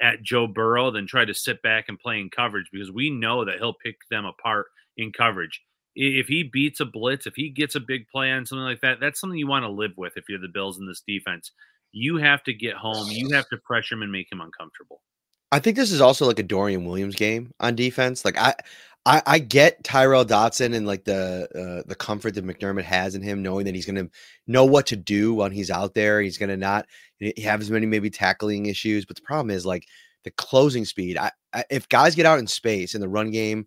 at 0.00 0.22
Joe 0.22 0.46
Burrow 0.46 0.90
than 0.90 1.06
try 1.06 1.24
to 1.24 1.34
sit 1.34 1.62
back 1.62 1.86
and 1.88 1.98
play 1.98 2.20
in 2.20 2.30
coverage 2.30 2.68
because 2.72 2.90
we 2.90 3.10
know 3.10 3.44
that 3.44 3.58
he'll 3.58 3.74
pick 3.74 3.96
them 4.10 4.24
apart 4.24 4.66
in 4.96 5.12
coverage. 5.12 5.62
If 5.96 6.28
he 6.28 6.44
beats 6.44 6.80
a 6.80 6.84
blitz, 6.84 7.26
if 7.26 7.34
he 7.34 7.50
gets 7.50 7.74
a 7.74 7.80
big 7.80 8.06
play 8.08 8.30
on 8.30 8.46
something 8.46 8.64
like 8.64 8.80
that, 8.82 9.00
that's 9.00 9.20
something 9.20 9.38
you 9.38 9.48
want 9.48 9.64
to 9.64 9.70
live 9.70 9.92
with 9.96 10.16
if 10.16 10.24
you're 10.28 10.38
the 10.38 10.48
Bills 10.48 10.78
in 10.78 10.86
this 10.86 11.02
defense. 11.06 11.50
You 11.90 12.18
have 12.18 12.44
to 12.44 12.52
get 12.52 12.74
home, 12.74 13.08
you 13.10 13.30
have 13.30 13.48
to 13.48 13.56
pressure 13.56 13.94
him 13.94 14.02
and 14.02 14.12
make 14.12 14.30
him 14.30 14.40
uncomfortable. 14.40 15.02
I 15.50 15.58
think 15.58 15.76
this 15.76 15.90
is 15.90 16.00
also 16.00 16.26
like 16.26 16.38
a 16.38 16.42
Dorian 16.42 16.84
Williams 16.84 17.16
game 17.16 17.52
on 17.58 17.74
defense. 17.74 18.24
Like 18.24 18.36
I 18.36 18.54
I, 19.08 19.22
I 19.24 19.38
get 19.38 19.82
Tyrel 19.84 20.26
Dodson 20.26 20.74
and 20.74 20.86
like 20.86 21.04
the 21.04 21.48
uh, 21.54 21.88
the 21.88 21.94
comfort 21.94 22.34
that 22.34 22.44
McDermott 22.44 22.84
has 22.84 23.14
in 23.14 23.22
him, 23.22 23.42
knowing 23.42 23.64
that 23.64 23.74
he's 23.74 23.86
going 23.86 23.96
to 23.96 24.10
know 24.46 24.66
what 24.66 24.84
to 24.88 24.96
do 24.96 25.32
when 25.32 25.50
he's 25.50 25.70
out 25.70 25.94
there. 25.94 26.20
He's 26.20 26.36
going 26.36 26.50
to 26.50 26.58
not 26.58 26.84
have 27.42 27.62
as 27.62 27.70
many 27.70 27.86
maybe 27.86 28.10
tackling 28.10 28.66
issues, 28.66 29.06
but 29.06 29.16
the 29.16 29.22
problem 29.22 29.50
is 29.50 29.64
like 29.64 29.86
the 30.24 30.30
closing 30.32 30.84
speed. 30.84 31.16
I, 31.16 31.30
I, 31.54 31.64
if 31.70 31.88
guys 31.88 32.14
get 32.14 32.26
out 32.26 32.38
in 32.38 32.46
space 32.46 32.94
in 32.94 33.00
the 33.00 33.08
run 33.08 33.30
game, 33.30 33.66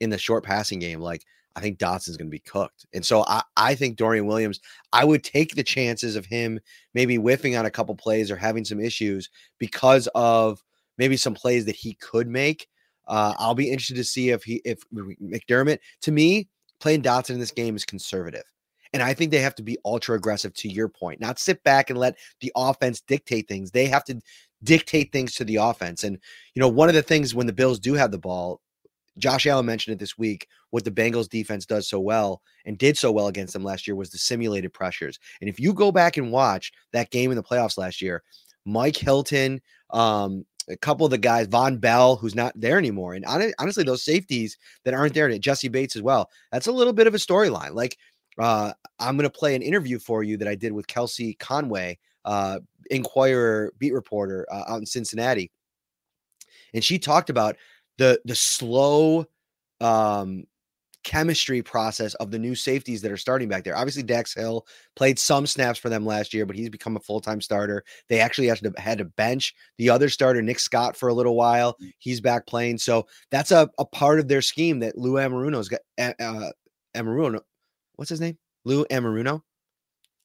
in 0.00 0.10
the 0.10 0.18
short 0.18 0.42
passing 0.42 0.80
game, 0.80 0.98
like 0.98 1.24
I 1.54 1.60
think 1.60 1.78
Dodson's 1.78 2.16
going 2.16 2.26
to 2.26 2.36
be 2.36 2.40
cooked. 2.40 2.84
And 2.92 3.06
so 3.06 3.24
I, 3.28 3.42
I 3.56 3.76
think 3.76 3.96
Dorian 3.96 4.26
Williams, 4.26 4.58
I 4.92 5.04
would 5.04 5.22
take 5.22 5.54
the 5.54 5.62
chances 5.62 6.16
of 6.16 6.26
him 6.26 6.58
maybe 6.94 7.14
whiffing 7.14 7.54
on 7.54 7.64
a 7.64 7.70
couple 7.70 7.94
plays 7.94 8.28
or 8.28 8.36
having 8.36 8.64
some 8.64 8.80
issues 8.80 9.30
because 9.60 10.08
of 10.16 10.64
maybe 10.98 11.16
some 11.16 11.34
plays 11.34 11.66
that 11.66 11.76
he 11.76 11.94
could 11.94 12.26
make. 12.26 12.66
Uh, 13.10 13.34
I'll 13.38 13.56
be 13.56 13.68
interested 13.68 13.96
to 13.96 14.04
see 14.04 14.30
if 14.30 14.44
he, 14.44 14.62
if 14.64 14.88
McDermott, 14.90 15.80
to 16.02 16.12
me, 16.12 16.48
playing 16.78 17.02
Dodson 17.02 17.34
in 17.34 17.40
this 17.40 17.50
game 17.50 17.74
is 17.74 17.84
conservative. 17.84 18.44
And 18.92 19.02
I 19.02 19.14
think 19.14 19.32
they 19.32 19.40
have 19.40 19.56
to 19.56 19.62
be 19.62 19.76
ultra 19.84 20.16
aggressive 20.16 20.54
to 20.54 20.68
your 20.68 20.88
point, 20.88 21.20
not 21.20 21.40
sit 21.40 21.62
back 21.64 21.90
and 21.90 21.98
let 21.98 22.16
the 22.40 22.52
offense 22.56 23.00
dictate 23.00 23.48
things. 23.48 23.72
They 23.72 23.86
have 23.86 24.04
to 24.04 24.20
dictate 24.62 25.10
things 25.10 25.34
to 25.34 25.44
the 25.44 25.56
offense. 25.56 26.04
And, 26.04 26.18
you 26.54 26.60
know, 26.60 26.68
one 26.68 26.88
of 26.88 26.94
the 26.94 27.02
things 27.02 27.34
when 27.34 27.48
the 27.48 27.52
Bills 27.52 27.80
do 27.80 27.94
have 27.94 28.12
the 28.12 28.18
ball, 28.18 28.60
Josh 29.18 29.46
Allen 29.46 29.66
mentioned 29.66 29.94
it 29.94 29.98
this 29.98 30.16
week. 30.16 30.46
What 30.70 30.84
the 30.84 30.90
Bengals 30.92 31.28
defense 31.28 31.66
does 31.66 31.88
so 31.88 31.98
well 31.98 32.42
and 32.64 32.78
did 32.78 32.96
so 32.96 33.10
well 33.10 33.26
against 33.26 33.52
them 33.52 33.64
last 33.64 33.88
year 33.88 33.96
was 33.96 34.10
the 34.10 34.18
simulated 34.18 34.72
pressures. 34.72 35.18
And 35.40 35.50
if 35.50 35.58
you 35.58 35.74
go 35.74 35.90
back 35.90 36.16
and 36.16 36.30
watch 36.30 36.72
that 36.92 37.10
game 37.10 37.32
in 37.32 37.36
the 37.36 37.42
playoffs 37.42 37.76
last 37.76 38.00
year, 38.00 38.22
Mike 38.64 38.96
Hilton, 38.96 39.60
um, 39.90 40.44
a 40.70 40.76
couple 40.76 41.04
of 41.04 41.10
the 41.10 41.18
guys, 41.18 41.48
Vonn 41.48 41.80
Bell, 41.80 42.16
who's 42.16 42.34
not 42.34 42.52
there 42.54 42.78
anymore, 42.78 43.14
and 43.14 43.24
honestly, 43.58 43.84
those 43.84 44.02
safeties 44.02 44.56
that 44.84 44.94
aren't 44.94 45.14
there, 45.14 45.36
Jessie 45.38 45.68
Bates 45.68 45.96
as 45.96 46.02
well. 46.02 46.30
That's 46.52 46.68
a 46.68 46.72
little 46.72 46.92
bit 46.92 47.06
of 47.06 47.14
a 47.14 47.18
storyline. 47.18 47.74
Like, 47.74 47.98
uh, 48.38 48.72
I'm 48.98 49.16
going 49.16 49.28
to 49.28 49.38
play 49.38 49.54
an 49.54 49.62
interview 49.62 49.98
for 49.98 50.22
you 50.22 50.36
that 50.38 50.48
I 50.48 50.54
did 50.54 50.72
with 50.72 50.86
Kelsey 50.86 51.34
Conway, 51.34 51.98
uh, 52.24 52.60
Enquirer 52.90 53.72
beat 53.78 53.92
reporter 53.92 54.46
uh, 54.50 54.64
out 54.68 54.80
in 54.80 54.86
Cincinnati, 54.86 55.50
and 56.74 56.82
she 56.82 56.98
talked 56.98 57.30
about 57.30 57.56
the 57.98 58.20
the 58.24 58.34
slow 58.34 59.26
um, 59.80 60.44
chemistry 61.04 61.62
process 61.62 62.14
of 62.14 62.30
the 62.30 62.38
new 62.38 62.54
safeties 62.54 63.02
that 63.02 63.12
are 63.12 63.16
starting 63.16 63.48
back 63.48 63.64
there. 63.64 63.76
Obviously, 63.76 64.02
Dax 64.02 64.34
Hill 64.34 64.66
played 64.96 65.18
some 65.18 65.46
snaps 65.46 65.78
for 65.78 65.88
them 65.88 66.04
last 66.04 66.34
year, 66.34 66.46
but 66.46 66.56
he's 66.56 66.68
become 66.68 66.96
a 66.96 67.00
full 67.00 67.20
time 67.20 67.40
starter. 67.40 67.84
They 68.08 68.20
actually 68.20 68.48
had 68.48 68.58
to, 68.58 68.72
had 68.76 68.98
to 68.98 69.04
bench 69.04 69.54
the 69.78 69.90
other 69.90 70.08
starter, 70.08 70.42
Nick 70.42 70.58
Scott, 70.58 70.96
for 70.96 71.08
a 71.08 71.14
little 71.14 71.36
while. 71.36 71.76
Mm. 71.82 71.92
He's 71.98 72.20
back 72.20 72.46
playing, 72.46 72.78
so 72.78 73.06
that's 73.30 73.50
a, 73.50 73.68
a 73.78 73.84
part 73.84 74.20
of 74.20 74.28
their 74.28 74.42
scheme 74.42 74.80
that 74.80 74.98
Lou 74.98 75.14
Anarumo's 75.14 75.68
got. 75.68 75.80
Uh, 75.98 76.50
Anarumo, 76.96 77.40
what's 77.96 78.10
his 78.10 78.20
name? 78.20 78.36
Lou 78.64 78.84
Anarumo. 78.86 79.42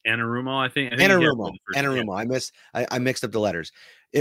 Anarumo, 0.08 0.64
I 0.64 0.70
think. 0.70 0.94
I 0.94 0.98
think 0.98 1.12
Anarumo. 1.12 1.52
Anarumo. 1.76 2.20
I 2.20 2.26
miss. 2.26 2.52
I, 2.74 2.86
I 2.92 3.00
mixed 3.00 3.24
up 3.24 3.32
the 3.32 3.40
letters. 3.40 3.72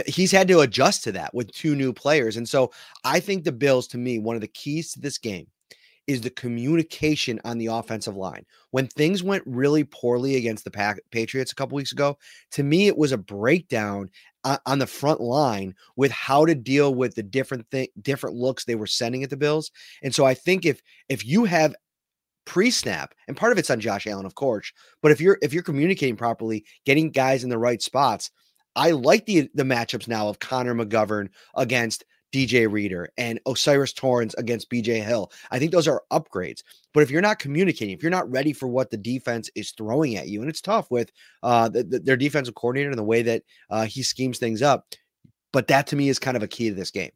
He's 0.07 0.33
had 0.33 0.49
to 0.49 0.61
adjust 0.61 1.05
to 1.05 1.13
that 1.13 1.33
with 1.35 1.53
two 1.53 1.77
new 1.77 1.93
players, 1.93 2.37
and 2.37 2.49
so 2.49 2.73
I 3.05 3.21
think 3.21 3.45
the 3.45 3.53
Bills, 3.53 3.87
to 3.89 3.99
me, 3.99 4.19
one 4.19 4.35
of 4.35 4.41
the 4.41 4.49
keys 4.49 4.93
to 4.93 5.01
this 5.01 5.19
game 5.19 5.47
is 6.07 6.21
the 6.21 6.31
communication 6.31 7.41
on 7.45 7.59
the 7.59 7.67
offensive 7.67 8.17
line. 8.17 8.45
When 8.71 8.87
things 8.87 9.23
went 9.23 9.43
really 9.47 9.85
poorly 9.85 10.37
against 10.37 10.65
the 10.65 11.01
Patriots 11.11 11.53
a 11.53 11.55
couple 11.55 11.77
weeks 11.77 11.93
ago, 11.93 12.19
to 12.53 12.63
me 12.63 12.87
it 12.87 12.97
was 12.97 13.13
a 13.13 13.19
breakdown 13.19 14.11
on 14.67 14.79
the 14.79 14.87
front 14.87 15.21
line 15.21 15.75
with 15.97 16.11
how 16.11 16.45
to 16.45 16.55
deal 16.55 16.95
with 16.95 17.15
the 17.15 17.23
different 17.23 17.67
thing, 17.71 17.89
different 18.03 18.37
looks 18.37 18.65
they 18.65 18.75
were 18.75 18.87
sending 18.87 19.23
at 19.23 19.31
the 19.31 19.37
Bills. 19.37 19.71
And 20.03 20.15
so 20.15 20.25
I 20.27 20.35
think 20.35 20.67
if 20.67 20.83
if 21.09 21.25
you 21.25 21.45
have 21.45 21.75
pre-snap 22.45 23.15
and 23.27 23.37
part 23.37 23.53
of 23.53 23.59
it's 23.59 23.71
on 23.71 23.81
Josh 23.81 24.07
Allen 24.07 24.27
of 24.27 24.35
course 24.35 24.71
but 25.01 25.11
if 25.11 25.19
you're 25.19 25.39
if 25.41 25.55
you're 25.55 25.63
communicating 25.63 26.15
properly 26.15 26.63
getting 26.85 27.11
guys 27.11 27.43
in 27.43 27.49
the 27.49 27.57
right 27.57 27.81
spots 27.81 28.31
I 28.77 28.91
like 28.91 29.25
the 29.25 29.49
the 29.55 29.63
matchups 29.63 30.09
now 30.09 30.29
of 30.29 30.41
Connor 30.41 30.75
McGovern 30.75 31.29
against 31.57 32.05
DJ 32.35 32.71
Reader 32.71 33.09
and 33.17 33.39
O'Cyrus 33.47 33.93
Torrence 33.93 34.35
against 34.35 34.69
BJ 34.69 35.05
Hill. 35.05 35.31
I 35.53 35.61
think 35.61 35.71
those 35.71 35.87
are 35.87 36.03
upgrades. 36.11 36.63
But 36.93 37.05
if 37.05 37.11
you're 37.11 37.23
not 37.23 37.39
communicating, 37.39 37.95
if 37.95 38.03
you're 38.03 38.11
not 38.11 38.29
ready 38.29 38.53
for 38.53 38.67
what 38.67 38.91
the 38.91 38.97
defense 38.97 39.49
is 39.55 39.71
throwing 39.71 40.17
at 40.17 40.29
you, 40.29 40.41
and 40.41 40.51
it's 40.51 40.61
tough 40.61 40.91
with 40.91 41.13
uh, 41.45 41.69
the, 41.69 41.85
the, 41.85 41.99
their 42.01 42.17
defensive 42.17 42.57
coordinator 42.57 42.91
and 42.91 42.99
the 42.99 43.05
way 43.05 43.23
that 43.23 43.43
uh, 43.71 43.85
he 43.85 44.03
schemes 44.03 44.39
things 44.39 44.63
up, 44.63 44.87
but 45.53 45.69
that 45.69 45.87
to 45.87 45.97
me 45.97 46.09
is 46.09 46.19
kind 46.19 46.37
of 46.37 46.43
a 46.43 46.49
key 46.49 46.71
to 46.71 46.75
this 46.75 46.91
game. 46.91 47.13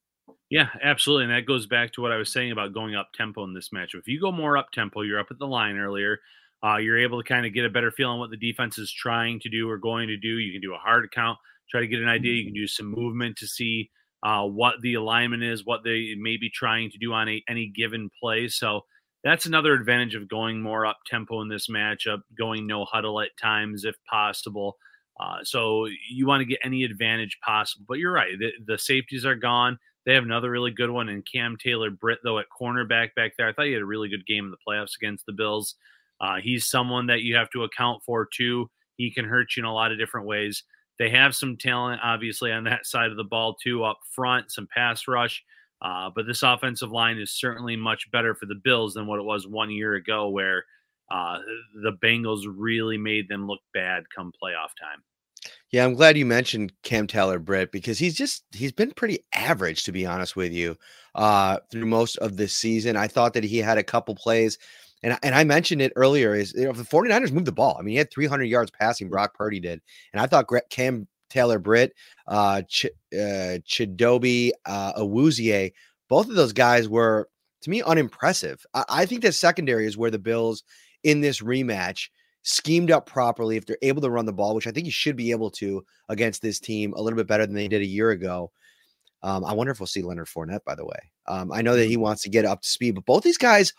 Yeah, 0.51 0.69
absolutely. 0.83 1.25
And 1.25 1.33
that 1.33 1.47
goes 1.47 1.67
back 1.67 1.93
to 1.93 2.01
what 2.01 2.13
I 2.13 2.17
was 2.17 2.33
saying 2.33 2.53
about 2.53 2.73
going 2.73 2.95
up 2.95 3.13
tempo 3.13 3.43
in 3.43 3.53
this 3.53 3.73
match. 3.73 3.95
If 3.95 4.07
you 4.07 4.21
go 4.21 4.31
more 4.31 4.57
up 4.57 4.71
tempo, 4.71 5.03
you're 5.03 5.19
up 5.19 5.33
at 5.33 5.39
the 5.39 5.47
line 5.47 5.77
earlier. 5.77 6.21
Uh, 6.65 6.77
you're 6.77 6.99
able 6.99 7.21
to 7.21 7.29
kind 7.29 7.45
of 7.45 7.53
get 7.53 7.65
a 7.65 7.71
better 7.71 7.91
feel 7.91 8.11
on 8.11 8.19
what 8.19 8.31
the 8.31 8.37
defense 8.37 8.79
is 8.79 8.91
trying 8.91 9.41
to 9.41 9.49
do 9.49 9.69
or 9.69 9.79
going 9.79 10.09
to 10.09 10.17
do. 10.17 10.39
You 10.39 10.53
can 10.53 10.61
do 10.61 10.75
a 10.75 10.79
hard 10.79 11.11
count, 11.11 11.39
try 11.71 11.81
to 11.81 11.87
get 11.87 12.01
an 12.01 12.09
idea. 12.09 12.35
You 12.35 12.45
can 12.45 12.55
do 12.55 12.67
some 12.67 12.87
movement 12.87 13.37
to 13.39 13.47
see 13.47 13.91
uh, 14.23 14.45
what 14.45 14.75
the 14.83 14.95
alignment 14.95 15.43
is, 15.43 15.65
what 15.65 15.85
they 15.85 16.15
may 16.19 16.37
be 16.37 16.51
trying 16.51 16.91
to 16.91 16.99
do 16.99 17.13
on 17.13 17.29
a, 17.29 17.43
any 17.49 17.67
given 17.69 18.11
play. 18.21 18.49
So 18.49 18.83
that's 19.25 19.47
another 19.47 19.75
advantage 19.75 20.15
of 20.15 20.29
going 20.29 20.61
more 20.61 20.87
up 20.87 20.99
tempo 21.07 21.41
in 21.41 21.49
this 21.49 21.69
matchup, 21.69 22.21
going 22.37 22.67
no 22.67 22.85
huddle 22.85 23.21
at 23.21 23.37
times 23.41 23.85
if 23.85 23.97
possible. 24.09 24.77
Uh, 25.21 25.39
so 25.43 25.87
you 26.09 26.27
want 26.27 26.41
to 26.41 26.47
get 26.47 26.61
any 26.65 26.85
advantage 26.85 27.39
possible. 27.45 27.85
But 27.89 27.99
you're 27.99 28.13
right, 28.13 28.39
the, 28.39 28.53
the, 28.65 28.79
safeties 28.79 29.27
are 29.27 29.35
gone. 29.35 29.79
They 30.07 30.15
have 30.15 30.23
another 30.23 30.51
really 30.51 30.71
good 30.71 30.91
one 30.91 31.09
in 31.09 31.23
Cam 31.23 31.57
Taylor 31.57 31.91
Britt, 31.91 32.21
though, 32.23 32.39
at 32.39 32.47
cornerback 32.61 33.15
back 33.17 33.33
there. 33.37 33.49
I 33.49 33.53
thought 33.53 33.67
he 33.67 33.73
had 33.73 33.83
a 33.83 33.87
really 33.87 34.09
good 34.09 34.27
game 34.27 34.45
in 34.45 34.51
the 34.51 34.57
playoffs 34.67 34.95
against 34.97 35.27
the 35.27 35.33
Bills. 35.33 35.75
Uh, 36.21 36.37
he's 36.41 36.67
someone 36.67 37.07
that 37.09 37.23
you 37.23 37.35
have 37.37 37.51
to 37.51 37.65
account 37.65 38.03
for, 38.07 38.27
too. 38.33 38.71
He 38.97 39.11
can 39.11 39.25
hurt 39.25 39.57
you 39.57 39.63
in 39.63 39.67
a 39.67 39.75
lot 39.75 39.93
of 39.93 39.99
different 39.99 40.27
ways. 40.27 40.63
They 40.99 41.11
have 41.11 41.35
some 41.35 41.57
talent, 41.57 42.01
obviously, 42.03 42.53
on 42.53 42.65
that 42.65 42.87
side 42.87 43.11
of 43.11 43.17
the 43.17 43.25
ball, 43.25 43.55
too, 43.55 43.85
up 43.85 44.01
front, 44.11 44.51
some 44.51 44.69
pass 44.75 45.07
rush. 45.07 45.45
Uh, 45.81 46.11
but 46.15 46.27
this 46.27 46.43
offensive 46.43 46.91
line 46.91 47.19
is 47.19 47.31
certainly 47.31 47.77
much 47.77 48.11
better 48.11 48.35
for 48.35 48.47
the 48.47 48.61
Bills 48.65 48.95
than 48.95 49.07
what 49.07 49.21
it 49.21 49.25
was 49.25 49.47
one 49.47 49.71
year 49.71 49.95
ago, 49.95 50.29
where 50.29 50.65
uh, 51.11 51.39
the 51.83 51.93
Bengals 52.03 52.45
really 52.47 52.99
made 52.99 53.29
them 53.29 53.47
look 53.47 53.61
bad 53.73 54.05
come 54.15 54.33
playoff 54.43 54.75
time. 54.81 55.03
Yeah, 55.71 55.85
I'm 55.85 55.95
glad 55.95 56.19
you 56.19 56.27
mentioned 56.27 56.73
Cam 56.83 57.07
Taylor 57.07 57.39
Britt 57.39 57.71
because 57.71 57.99
he's 57.99 58.15
just 58.15 58.45
he's 58.53 58.73
been 58.73 58.91
pretty 58.93 59.21
average 59.35 59.85
to 59.85 59.93
be 59.93 60.05
honest 60.05 60.35
with 60.35 60.53
you 60.53 60.77
uh 61.15 61.59
through 61.71 61.87
most 61.87 62.17
of 62.17 62.37
this 62.37 62.55
season. 62.55 62.97
I 62.97 63.07
thought 63.07 63.35
that 63.35 63.45
he 63.45 63.59
had 63.59 63.79
a 63.79 63.85
couple 63.85 64.15
plays 64.15 64.59
and, 65.03 65.19
and 65.23 65.35
I 65.35 65.45
mentioned 65.45 65.83
it 65.83 65.93
earlier 65.97 66.35
is 66.35 66.53
you 66.55 66.65
know, 66.65 66.73
the 66.73 66.83
49ers 66.83 67.33
moved 67.33 67.47
the 67.47 67.53
ball. 67.53 67.77
I 67.79 67.83
mean, 67.83 67.93
he 67.93 67.99
had 67.99 68.13
300 68.13 68.45
yards 68.45 68.71
passing, 68.71 69.09
Brock 69.09 69.35
Purdy 69.35 69.61
did. 69.61 69.81
And 70.13 70.21
I 70.21 70.27
thought 70.27 70.49
Cam 70.71 71.07
Taylor 71.31 71.59
Britt, 71.59 71.93
uh, 72.27 72.63
Ch- 72.63 72.87
uh, 73.13 73.59
Chidobe, 73.67 74.51
uh, 74.67 74.93
Awuzie, 74.95 75.73
both 76.09 76.29
of 76.29 76.35
those 76.35 76.53
guys 76.53 76.89
were, 76.89 77.29
to 77.63 77.71
me, 77.71 77.83
unimpressive. 77.83 78.65
I, 78.75 78.85
I 78.89 79.07
think 79.07 79.23
that 79.23 79.35
secondary 79.35 79.87
is 79.87 79.97
where 79.97 80.11
the 80.11 80.19
Bills 80.19 80.65
in 81.05 81.21
this 81.21 81.41
rematch 81.41 82.09
schemed 82.43 82.91
up 82.91 83.07
properly. 83.07 83.57
If 83.57 83.67
they're 83.67 83.79
able 83.83 84.03
to 84.03 84.11
run 84.11 84.27
the 84.27 84.33
ball, 84.33 84.55
which 84.55 84.67
I 84.67 84.71
think 84.71 84.87
you 84.87 84.93
should 84.93 85.17
be 85.17 85.31
able 85.31 85.51
to 85.53 85.85
against 86.09 86.43
this 86.43 86.59
team 86.59 86.93
a 86.95 87.03
little 87.03 87.17
bit 87.17 87.27
better 87.27 87.47
than 87.47 87.55
they 87.55 87.69
did 87.69 87.83
a 87.83 87.87
year 87.87 88.11
ago. 88.11 88.51
Um, 89.23 89.45
I 89.45 89.53
wonder 89.53 89.73
if 89.73 89.81
we'll 89.81 89.89
see 89.89 90.03
Leonard 90.03 90.29
Fournette, 90.29 90.65
by 90.65 90.77
the 90.77 90.87
way. 90.87 90.99
Um, 91.27 91.53
I 91.53 91.61
know 91.61 91.75
that 91.77 91.87
he 91.87 91.97
wants 91.97 92.23
to 92.23 92.29
get 92.29 92.45
up 92.45 92.63
to 92.63 92.69
speed, 92.69 92.95
but 92.95 93.05
both 93.05 93.25
these 93.25 93.37
guys 93.37 93.73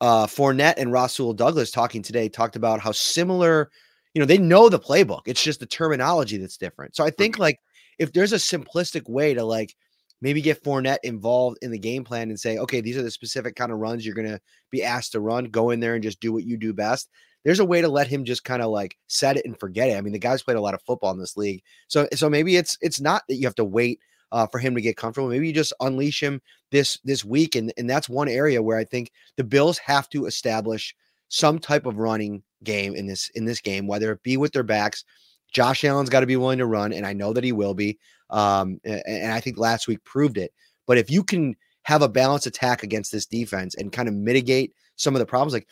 uh, 0.00 0.26
Fournette 0.26 0.74
and 0.78 0.92
Rasul 0.92 1.34
Douglas 1.34 1.70
talking 1.70 2.02
today 2.02 2.28
talked 2.28 2.56
about 2.56 2.80
how 2.80 2.92
similar, 2.92 3.70
you 4.14 4.20
know, 4.20 4.26
they 4.26 4.38
know 4.38 4.68
the 4.68 4.78
playbook. 4.78 5.22
It's 5.26 5.42
just 5.42 5.60
the 5.60 5.66
terminology 5.66 6.38
that's 6.38 6.56
different. 6.56 6.96
So 6.96 7.04
I 7.04 7.10
think 7.10 7.38
like 7.38 7.58
if 7.98 8.12
there's 8.12 8.32
a 8.32 8.36
simplistic 8.36 9.08
way 9.08 9.34
to 9.34 9.44
like 9.44 9.74
maybe 10.22 10.40
get 10.42 10.62
Fournette 10.62 10.98
involved 11.02 11.58
in 11.62 11.70
the 11.70 11.78
game 11.78 12.04
plan 12.04 12.30
and 12.30 12.40
say, 12.40 12.58
okay, 12.58 12.80
these 12.80 12.96
are 12.96 13.02
the 13.02 13.10
specific 13.10 13.56
kind 13.56 13.72
of 13.72 13.78
runs 13.78 14.04
you're 14.04 14.14
gonna 14.14 14.40
be 14.70 14.82
asked 14.82 15.12
to 15.12 15.20
run. 15.20 15.44
Go 15.46 15.70
in 15.70 15.80
there 15.80 15.94
and 15.94 16.02
just 16.02 16.20
do 16.20 16.32
what 16.32 16.44
you 16.44 16.56
do 16.56 16.72
best. 16.72 17.10
There's 17.44 17.60
a 17.60 17.64
way 17.64 17.80
to 17.80 17.88
let 17.88 18.06
him 18.06 18.24
just 18.24 18.44
kind 18.44 18.62
of 18.62 18.70
like 18.70 18.96
set 19.06 19.36
it 19.36 19.46
and 19.46 19.58
forget 19.58 19.88
it. 19.88 19.96
I 19.96 20.00
mean, 20.02 20.12
the 20.12 20.18
guy's 20.18 20.42
played 20.42 20.58
a 20.58 20.62
lot 20.62 20.74
of 20.74 20.82
football 20.82 21.12
in 21.12 21.18
this 21.18 21.36
league, 21.36 21.62
so 21.88 22.06
so 22.14 22.28
maybe 22.28 22.56
it's 22.56 22.76
it's 22.80 23.00
not 23.00 23.22
that 23.28 23.36
you 23.36 23.46
have 23.46 23.54
to 23.56 23.64
wait 23.64 24.00
uh, 24.32 24.46
for 24.46 24.58
him 24.58 24.74
to 24.74 24.80
get 24.80 24.96
comfortable. 24.96 25.28
Maybe 25.28 25.48
you 25.48 25.52
just 25.52 25.72
unleash 25.80 26.22
him 26.22 26.40
this 26.70 26.98
this 27.04 27.24
week, 27.24 27.54
and 27.54 27.72
and 27.76 27.88
that's 27.88 28.08
one 28.08 28.28
area 28.28 28.62
where 28.62 28.78
I 28.78 28.84
think 28.84 29.10
the 29.36 29.44
Bills 29.44 29.78
have 29.78 30.08
to 30.10 30.26
establish 30.26 30.94
some 31.28 31.58
type 31.58 31.86
of 31.86 31.98
running 31.98 32.42
game 32.64 32.94
in 32.94 33.06
this 33.06 33.30
in 33.34 33.44
this 33.44 33.60
game, 33.60 33.86
whether 33.86 34.12
it 34.12 34.22
be 34.22 34.36
with 34.36 34.52
their 34.52 34.62
backs. 34.62 35.04
Josh 35.52 35.84
Allen's 35.84 36.10
got 36.10 36.20
to 36.20 36.26
be 36.26 36.36
willing 36.36 36.58
to 36.58 36.66
run, 36.66 36.92
and 36.92 37.04
I 37.04 37.12
know 37.12 37.32
that 37.32 37.44
he 37.44 37.52
will 37.52 37.74
be. 37.74 37.98
Um, 38.30 38.80
and, 38.84 39.02
and 39.06 39.32
I 39.32 39.40
think 39.40 39.58
last 39.58 39.88
week 39.88 40.04
proved 40.04 40.38
it. 40.38 40.52
But 40.86 40.98
if 40.98 41.10
you 41.10 41.24
can 41.24 41.56
have 41.82 42.02
a 42.02 42.08
balanced 42.08 42.46
attack 42.46 42.82
against 42.82 43.10
this 43.10 43.26
defense 43.26 43.74
and 43.74 43.90
kind 43.90 44.08
of 44.08 44.14
mitigate 44.14 44.74
some 44.96 45.16
of 45.16 45.18
the 45.18 45.26
problems, 45.26 45.52
like 45.52 45.66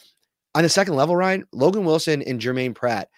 on 0.54 0.62
the 0.62 0.68
second 0.68 0.94
level, 0.94 1.14
Ryan, 1.14 1.44
Logan 1.52 1.84
Wilson 1.84 2.22
and 2.22 2.40
Germaine 2.40 2.74
Pratt, 2.74 3.08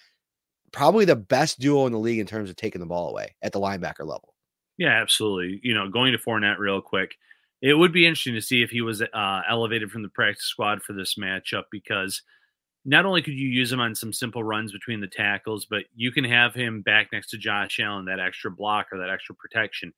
probably 0.73 1.05
the 1.05 1.17
best 1.17 1.59
duo 1.59 1.87
in 1.87 1.93
the 1.93 1.99
league 1.99 2.19
in 2.19 2.27
terms 2.27 2.51
of 2.51 2.57
taking 2.57 2.81
the 2.81 2.87
ball 2.87 3.09
away 3.09 3.35
at 3.43 3.53
the 3.53 3.61
linebacker 3.61 4.01
level. 4.01 4.35
Yeah, 4.81 5.01
absolutely. 5.01 5.61
You 5.63 5.75
know, 5.75 5.89
going 5.91 6.13
to 6.13 6.19
Fournette 6.19 6.59
real 6.59 6.81
quick, 6.83 7.17
it 7.63 7.75
would 7.75 7.93
be 7.93 8.07
interesting 8.07 8.35
to 8.35 8.43
see 8.43 8.63
if 8.63 8.71
he 8.71 8.81
was 8.81 9.03
uh, 9.03 9.43
elevated 9.49 9.91
from 9.93 10.03
the 10.03 10.09
practice 10.11 10.47
squad 10.47 10.83
for 10.83 10.95
this 10.95 11.17
matchup 11.17 11.65
because 11.71 12.23
not 12.85 13.07
only 13.07 13.23
could 13.23 13.35
you 13.35 13.49
use 13.49 13.73
him 13.73 13.81
on 13.81 13.95
some 13.95 14.13
simple 14.13 14.45
runs 14.45 14.73
between 14.73 15.01
the 15.01 15.09
tackles, 15.09 15.67
but 15.69 15.85
you 15.97 16.13
can 16.13 16.25
have 16.25 16.55
him 16.55 16.83
back 16.83 17.09
next 17.13 17.31
to 17.31 17.39
Josh 17.39 17.81
Allen, 17.81 18.07
that 18.07 18.21
extra 18.21 18.51
block 18.51 18.89
or 18.93 18.99
that 18.99 19.11
extra 19.11 19.35
protection. 19.37 19.93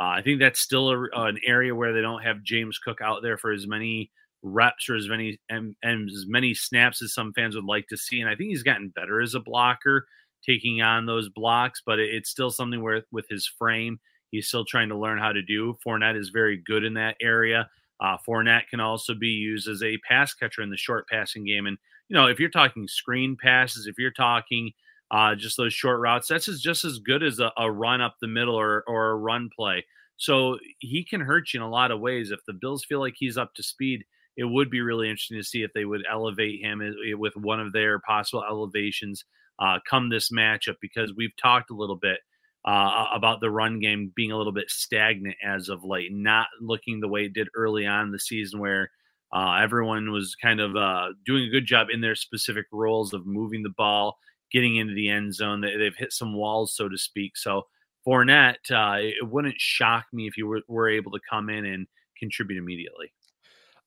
Uh, 0.00 0.04
I 0.18 0.22
think 0.22 0.40
that's 0.40 0.60
still 0.60 0.90
a, 0.90 1.04
an 1.26 1.38
area 1.46 1.74
where 1.74 1.94
they 1.94 2.02
don't 2.02 2.22
have 2.22 2.42
James 2.44 2.78
Cook 2.78 3.00
out 3.02 3.22
there 3.22 3.38
for 3.38 3.52
as 3.52 3.66
many 3.66 4.10
reps 4.42 4.90
or 4.90 4.96
as 4.96 5.08
many 5.08 5.40
and, 5.50 5.76
and 5.82 6.10
as 6.10 6.26
many 6.28 6.54
snaps 6.54 7.02
as 7.02 7.14
some 7.14 7.32
fans 7.34 7.56
would 7.56 7.64
like 7.66 7.88
to 7.88 7.96
see. 7.98 8.20
And 8.20 8.30
I 8.30 8.36
think 8.36 8.50
he's 8.50 8.64
gotten 8.64 8.90
better 8.90 9.20
as 9.22 9.34
a 9.34 9.40
blocker, 9.40 10.06
taking 10.44 10.82
on 10.82 11.06
those 11.06 11.28
blocks. 11.30 11.82
But 11.86 12.00
it, 12.00 12.14
it's 12.14 12.30
still 12.30 12.50
something 12.50 12.82
where 12.82 13.02
with 13.12 13.26
his 13.30 13.46
frame, 13.46 14.00
he's 14.36 14.48
still 14.48 14.64
trying 14.64 14.88
to 14.90 14.98
learn 14.98 15.18
how 15.18 15.32
to 15.32 15.42
do. 15.42 15.76
Fournette 15.84 16.18
is 16.18 16.28
very 16.28 16.56
good 16.56 16.84
in 16.84 16.94
that 16.94 17.16
area. 17.20 17.68
Uh, 18.00 18.16
Fournette 18.26 18.68
can 18.68 18.80
also 18.80 19.14
be 19.14 19.28
used 19.28 19.68
as 19.68 19.82
a 19.82 19.98
pass 20.08 20.34
catcher 20.34 20.62
in 20.62 20.70
the 20.70 20.76
short 20.76 21.08
passing 21.08 21.44
game. 21.44 21.66
And, 21.66 21.78
you 22.08 22.14
know, 22.14 22.26
if 22.26 22.38
you're 22.38 22.50
talking 22.50 22.86
screen 22.86 23.36
passes, 23.40 23.86
if 23.86 23.98
you're 23.98 24.10
talking 24.10 24.72
uh, 25.10 25.34
just 25.34 25.56
those 25.56 25.72
short 25.72 26.00
routes, 26.00 26.28
that's 26.28 26.46
just 26.60 26.84
as 26.84 26.98
good 26.98 27.22
as 27.22 27.40
a, 27.40 27.50
a 27.56 27.70
run 27.70 28.00
up 28.00 28.16
the 28.20 28.28
middle 28.28 28.54
or, 28.54 28.84
or 28.86 29.10
a 29.10 29.16
run 29.16 29.48
play. 29.56 29.84
So 30.18 30.58
he 30.78 31.04
can 31.04 31.20
hurt 31.20 31.52
you 31.52 31.60
in 31.60 31.66
a 31.66 31.70
lot 31.70 31.90
of 31.90 32.00
ways. 32.00 32.30
If 32.30 32.44
the 32.46 32.52
Bills 32.52 32.84
feel 32.84 33.00
like 33.00 33.14
he's 33.16 33.38
up 33.38 33.54
to 33.54 33.62
speed, 33.62 34.04
it 34.36 34.44
would 34.44 34.70
be 34.70 34.80
really 34.80 35.08
interesting 35.08 35.38
to 35.38 35.44
see 35.44 35.62
if 35.62 35.72
they 35.72 35.84
would 35.84 36.04
elevate 36.10 36.60
him 36.60 36.82
with 37.18 37.36
one 37.36 37.60
of 37.60 37.72
their 37.72 37.98
possible 38.00 38.44
elevations 38.44 39.24
uh, 39.58 39.78
come 39.88 40.10
this 40.10 40.30
matchup 40.30 40.76
because 40.80 41.14
we've 41.16 41.34
talked 41.40 41.70
a 41.70 41.74
little 41.74 41.96
bit 41.96 42.18
uh, 42.66 43.06
about 43.14 43.40
the 43.40 43.50
run 43.50 43.78
game 43.78 44.12
being 44.16 44.32
a 44.32 44.36
little 44.36 44.52
bit 44.52 44.68
stagnant 44.68 45.36
as 45.44 45.68
of 45.68 45.84
late, 45.84 46.12
not 46.12 46.48
looking 46.60 47.00
the 47.00 47.08
way 47.08 47.24
it 47.26 47.32
did 47.32 47.48
early 47.54 47.86
on 47.86 48.10
the 48.10 48.18
season 48.18 48.58
where 48.58 48.90
uh, 49.32 49.58
everyone 49.62 50.10
was 50.10 50.34
kind 50.34 50.60
of 50.60 50.74
uh, 50.76 51.08
doing 51.24 51.44
a 51.44 51.50
good 51.50 51.66
job 51.66 51.88
in 51.92 52.00
their 52.00 52.14
specific 52.14 52.66
roles 52.72 53.12
of 53.12 53.26
moving 53.26 53.62
the 53.62 53.72
ball, 53.76 54.18
getting 54.50 54.76
into 54.76 54.94
the 54.94 55.08
end 55.08 55.34
zone. 55.34 55.60
They, 55.60 55.84
have 55.84 55.96
hit 55.96 56.12
some 56.12 56.34
walls, 56.34 56.74
so 56.74 56.88
to 56.88 56.98
speak. 56.98 57.36
So 57.36 57.66
Fournette, 58.06 58.70
uh, 58.70 58.98
it 58.98 59.28
wouldn't 59.28 59.60
shock 59.60 60.06
me 60.12 60.26
if 60.26 60.36
you 60.36 60.46
were, 60.46 60.62
were 60.68 60.88
able 60.88 61.12
to 61.12 61.20
come 61.28 61.48
in 61.48 61.64
and 61.64 61.86
contribute 62.18 62.58
immediately. 62.58 63.12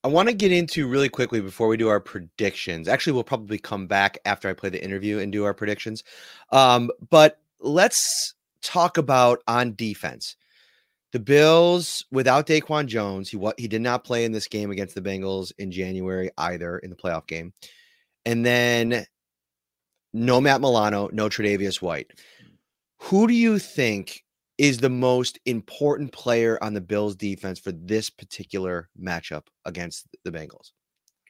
I 0.03 0.07
want 0.07 0.29
to 0.29 0.35
get 0.35 0.53
into 0.53 0.87
really 0.87 1.09
quickly 1.09 1.41
before 1.41 1.67
we 1.67 1.75
do 1.75 1.89
our 1.89 1.99
predictions. 1.99 2.87
Actually, 2.87 3.13
we'll 3.13 3.25
probably 3.25 3.59
come 3.59 3.87
back 3.87 4.17
after 4.23 4.47
I 4.47 4.53
play 4.53 4.69
the 4.69 4.81
interview 4.81 5.19
and 5.19 5.31
do 5.31 5.43
our 5.43 5.53
predictions. 5.53 6.05
Um, 6.51 6.89
but 7.09 7.41
let's 7.59 8.33
talk 8.61 8.97
about 8.97 9.41
on 9.47 9.75
defense. 9.75 10.35
The 11.11 11.19
Bills 11.19 12.05
without 12.11 12.45
Daquan 12.45 12.85
Jones, 12.85 13.29
he 13.29 13.37
what 13.37 13.59
he 13.59 13.67
did 13.67 13.81
not 13.81 14.03
play 14.03 14.25
in 14.25 14.31
this 14.31 14.47
game 14.47 14.69
against 14.69 14.93
the 14.93 15.01
Bengals 15.01 15.51
in 15.57 15.71
January 15.71 16.29
either 16.37 16.77
in 16.79 16.89
the 16.89 16.95
playoff 16.95 17.25
game. 17.25 17.53
And 18.25 18.45
then 18.45 19.05
no 20.13 20.39
Matt 20.39 20.61
Milano, 20.61 21.09
no 21.11 21.27
Tre'Davious 21.29 21.81
White. 21.81 22.11
Who 23.03 23.27
do 23.27 23.33
you 23.33 23.59
think 23.59 24.23
is 24.57 24.79
the 24.79 24.89
most 24.89 25.39
important 25.45 26.11
player 26.11 26.61
on 26.61 26.73
the 26.73 26.81
Bills 26.81 27.15
defense 27.15 27.59
for 27.59 27.71
this 27.71 28.09
particular 28.09 28.89
matchup 29.01 29.43
against 29.65 30.07
the 30.23 30.31
Bengals? 30.31 30.71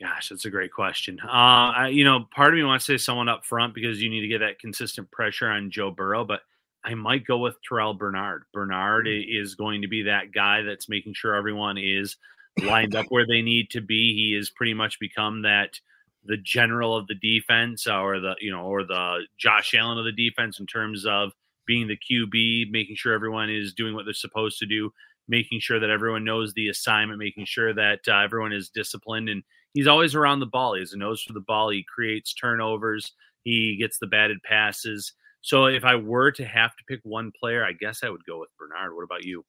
Gosh, 0.02 0.30
that's 0.30 0.46
a 0.46 0.50
great 0.50 0.72
question. 0.72 1.20
Uh, 1.24 1.28
I, 1.28 1.88
you 1.90 2.06
know, 2.06 2.26
part 2.34 2.54
of 2.54 2.58
me 2.58 2.64
wants 2.64 2.86
to 2.86 2.98
say 2.98 3.04
someone 3.04 3.30
up 3.30 3.46
front 3.46 3.76
because 3.76 4.02
you 4.02 4.10
need 4.10 4.22
to 4.22 4.28
get 4.28 4.40
that 4.40 4.60
consistent 4.60 5.12
pressure 5.12 5.48
on 5.48 5.70
Joe 5.70 5.92
Burrow, 5.92 6.24
but 6.26 6.42
I 6.84 6.94
might 6.94 7.26
go 7.26 7.38
with 7.38 7.58
Terrel 7.70 7.98
Bernard. 7.98 8.44
Bernard 8.54 9.06
mm-hmm. 9.06 9.42
is 9.42 9.56
going 9.56 9.82
to 9.82 9.88
be 9.88 10.04
that 10.04 10.32
guy 10.34 10.62
that's 10.62 10.90
making 10.90 11.14
sure 11.14 11.36
everyone 11.36 11.78
is 11.78 12.16
lined 12.62 12.96
up 12.96 13.06
where 13.10 13.28
they 13.28 13.42
need 13.42 13.70
to 13.72 13.82
be. 13.82 14.14
He 14.16 14.36
has 14.38 14.50
pretty 14.50 14.74
much 14.74 15.00
become 15.00 15.42
that 15.44 15.80
the 16.26 16.38
general 16.38 16.96
of 16.96 17.08
the 17.08 17.16
defense 17.16 17.88
or 17.88 18.20
the 18.20 18.36
you 18.40 18.52
know 18.52 18.64
or 18.64 18.84
the 18.84 19.26
Josh 19.38 19.74
Allen 19.74 19.98
of 19.98 20.06
the 20.06 20.12
defense 20.12 20.60
in 20.60 20.66
terms 20.66 21.06
of 21.06 21.32
being 21.66 21.88
the 21.88 21.98
QB, 21.98 22.72
making 22.72 22.96
sure 22.96 23.14
everyone 23.14 23.50
is 23.50 23.74
doing 23.74 23.94
what 23.94 24.06
they're 24.06 24.14
supposed 24.14 24.58
to 24.58 24.66
do, 24.66 24.92
making 25.28 25.60
sure 25.60 25.80
that 25.80 25.92
everyone 25.92 26.24
knows 26.24 26.54
the 26.54 26.68
assignment, 26.68 27.20
making 27.20 27.46
sure 27.46 27.74
that 27.74 28.00
uh, 28.08 28.18
everyone 28.18 28.52
is 28.52 28.70
disciplined. 28.70 29.30
And 29.30 29.44
he's 29.74 29.88
always 29.88 30.16
around 30.16 30.40
the 30.40 30.48
ball. 30.48 30.74
He 30.74 30.80
has 30.80 30.94
a 30.94 30.98
nose 30.98 31.22
for 31.22 31.34
the 31.34 31.42
ball. 31.42 31.70
He 31.70 31.86
creates 31.88 32.34
turnovers. 32.34 33.12
He 33.44 33.78
gets 33.78 34.00
the 34.00 34.08
batted 34.08 34.42
passes. 34.44 35.14
So 35.42 35.66
if 35.66 35.84
I 35.84 35.96
were 35.96 36.32
to 36.32 36.46
have 36.46 36.76
to 36.76 36.84
pick 36.88 37.00
one 37.04 37.32
player, 37.40 37.64
I 37.64 37.74
guess 37.74 38.04
I 38.04 38.10
would 38.10 38.26
go 38.26 38.40
with 38.40 38.50
Bernard. 38.58 38.96
What 38.96 39.04
about 39.04 39.24
you? 39.24 39.46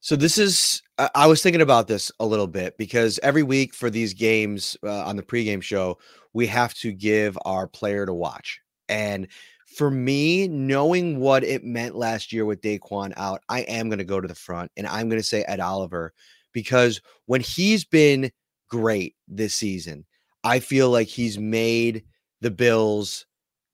So 0.00 0.16
this 0.16 0.36
is 0.36 0.82
I 1.14 1.28
was 1.28 1.42
thinking 1.42 1.62
about 1.62 1.86
this 1.86 2.10
a 2.18 2.26
little 2.26 2.48
bit 2.48 2.76
because 2.76 3.20
every 3.22 3.44
week 3.44 3.72
for 3.72 3.88
these 3.88 4.14
games 4.14 4.76
uh, 4.84 5.04
on 5.04 5.14
the 5.14 5.22
pregame 5.22 5.62
show, 5.62 5.98
we 6.32 6.46
have 6.48 6.74
to 6.74 6.92
give 6.92 7.38
our 7.44 7.68
player 7.68 8.04
to 8.04 8.12
watch. 8.12 8.60
And 8.88 9.28
for 9.76 9.90
me, 9.90 10.48
knowing 10.48 11.20
what 11.20 11.44
it 11.44 11.64
meant 11.64 11.94
last 11.94 12.32
year 12.32 12.44
with 12.44 12.60
Daquan 12.62 13.12
out, 13.16 13.42
I 13.48 13.60
am 13.60 13.88
going 13.88 13.98
to 13.98 14.04
go 14.04 14.20
to 14.20 14.26
the 14.26 14.34
front 14.34 14.72
and 14.76 14.88
I'm 14.88 15.08
going 15.08 15.20
to 15.20 15.26
say 15.26 15.44
Ed 15.44 15.60
Oliver 15.60 16.12
because 16.52 17.00
when 17.26 17.40
he's 17.40 17.84
been 17.84 18.32
great 18.68 19.14
this 19.28 19.54
season, 19.54 20.04
I 20.44 20.58
feel 20.58 20.90
like 20.90 21.06
he's 21.06 21.38
made 21.38 22.02
the 22.40 22.50
Bills 22.50 23.24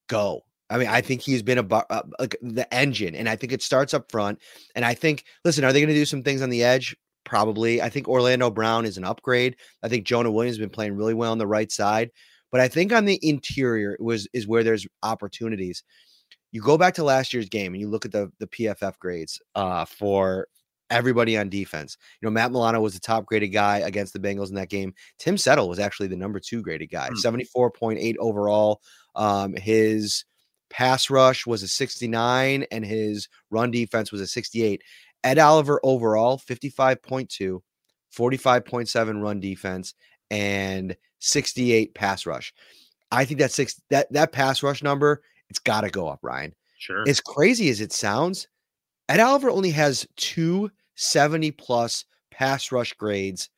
go. 0.07 0.43
I 0.69 0.77
mean, 0.77 0.87
I 0.87 1.01
think 1.01 1.21
he's 1.21 1.41
been 1.41 1.57
a 1.57 1.75
uh, 1.75 2.03
like 2.19 2.35
the 2.41 2.71
engine, 2.73 3.15
and 3.15 3.27
I 3.27 3.35
think 3.35 3.51
it 3.51 3.63
starts 3.63 3.93
up 3.93 4.11
front. 4.11 4.39
And 4.75 4.85
I 4.85 4.93
think, 4.93 5.25
listen, 5.43 5.63
are 5.63 5.73
they 5.73 5.79
going 5.79 5.89
to 5.89 5.95
do 5.95 6.05
some 6.05 6.23
things 6.23 6.41
on 6.41 6.49
the 6.49 6.63
edge? 6.63 6.95
Probably. 7.25 7.81
I 7.81 7.89
think 7.89 8.07
Orlando 8.07 8.49
Brown 8.49 8.85
is 8.85 8.97
an 8.97 9.03
upgrade. 9.03 9.55
I 9.83 9.89
think 9.89 10.05
Jonah 10.05 10.31
Williams 10.31 10.57
has 10.57 10.61
been 10.61 10.69
playing 10.69 10.95
really 10.95 11.13
well 11.13 11.31
on 11.31 11.37
the 11.37 11.47
right 11.47 11.71
side. 11.71 12.11
But 12.51 12.61
I 12.61 12.67
think 12.67 12.91
on 12.91 13.05
the 13.05 13.19
interior 13.21 13.97
was 13.99 14.27
is 14.33 14.47
where 14.47 14.63
there's 14.63 14.87
opportunities. 15.03 15.83
You 16.51 16.61
go 16.61 16.77
back 16.77 16.95
to 16.95 17.03
last 17.03 17.33
year's 17.33 17.49
game 17.49 17.73
and 17.73 17.81
you 17.81 17.89
look 17.89 18.05
at 18.05 18.11
the 18.11 18.31
the 18.39 18.47
PFF 18.47 18.97
grades 18.99 19.39
uh, 19.55 19.85
for 19.85 20.47
everybody 20.89 21.37
on 21.37 21.49
defense. 21.49 21.97
You 22.21 22.27
know, 22.27 22.31
Matt 22.31 22.51
Milano 22.51 22.81
was 22.81 22.93
the 22.93 22.99
top 22.99 23.25
graded 23.25 23.53
guy 23.53 23.79
against 23.79 24.13
the 24.13 24.19
Bengals 24.19 24.49
in 24.49 24.55
that 24.55 24.69
game. 24.69 24.93
Tim 25.19 25.37
Settle 25.37 25.69
was 25.69 25.79
actually 25.79 26.07
the 26.07 26.15
number 26.15 26.39
two 26.39 26.61
graded 26.61 26.89
guy, 26.89 27.09
hmm. 27.09 27.15
74.8 27.15 28.15
overall. 28.19 28.81
Um, 29.15 29.53
his 29.53 30.25
pass 30.69 31.09
rush 31.09 31.45
was 31.45 31.63
a 31.63 31.67
69 31.67 32.65
and 32.71 32.85
his 32.85 33.27
run 33.49 33.71
defense 33.71 34.11
was 34.11 34.21
a 34.21 34.27
68. 34.27 34.81
Ed 35.23 35.39
Oliver 35.39 35.79
overall, 35.83 36.37
55.2, 36.37 37.61
45.7 38.15 39.21
run 39.21 39.39
defense, 39.39 39.93
and 40.31 40.95
68 41.19 41.93
pass 41.93 42.25
rush. 42.25 42.53
I 43.11 43.25
think 43.25 43.39
that 43.39 43.51
six 43.51 43.81
that 43.89 44.11
that 44.13 44.31
pass 44.31 44.61
rush 44.61 44.83
number, 44.83 45.21
it's 45.49 45.59
got 45.59 45.81
to 45.81 45.89
go 45.89 46.07
up, 46.07 46.19
Ryan. 46.21 46.53
Sure. 46.77 47.03
As 47.07 47.19
crazy 47.19 47.69
as 47.69 47.81
it 47.81 47.91
sounds, 47.91 48.47
Ed 49.09 49.19
Oliver 49.19 49.49
only 49.49 49.71
has 49.71 50.07
two 50.15 50.71
70 50.95 51.51
plus 51.51 52.05
pass 52.31 52.71
rush 52.71 52.93
grades 52.93 53.49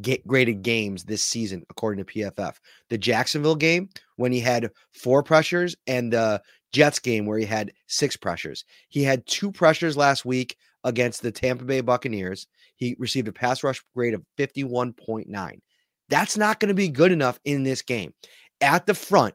get 0.00 0.26
graded 0.26 0.62
games 0.62 1.04
this 1.04 1.22
season 1.22 1.64
according 1.70 2.04
to 2.04 2.12
PFF. 2.12 2.56
The 2.90 2.98
Jacksonville 2.98 3.54
game 3.54 3.88
when 4.16 4.32
he 4.32 4.40
had 4.40 4.70
four 4.92 5.22
pressures 5.22 5.76
and 5.86 6.12
the 6.12 6.42
Jets 6.76 6.98
game 6.98 7.24
where 7.24 7.38
he 7.38 7.46
had 7.46 7.72
six 7.86 8.18
pressures. 8.18 8.66
He 8.90 9.02
had 9.02 9.26
two 9.26 9.50
pressures 9.50 9.96
last 9.96 10.26
week 10.26 10.56
against 10.84 11.22
the 11.22 11.32
Tampa 11.32 11.64
Bay 11.64 11.80
Buccaneers. 11.80 12.46
He 12.76 12.94
received 12.98 13.28
a 13.28 13.32
pass 13.32 13.64
rush 13.64 13.82
grade 13.94 14.12
of 14.12 14.22
51.9. 14.38 15.60
That's 16.10 16.36
not 16.36 16.60
going 16.60 16.68
to 16.68 16.74
be 16.74 16.88
good 16.88 17.12
enough 17.12 17.40
in 17.46 17.62
this 17.62 17.80
game. 17.80 18.12
At 18.60 18.84
the 18.84 18.92
front, 18.92 19.34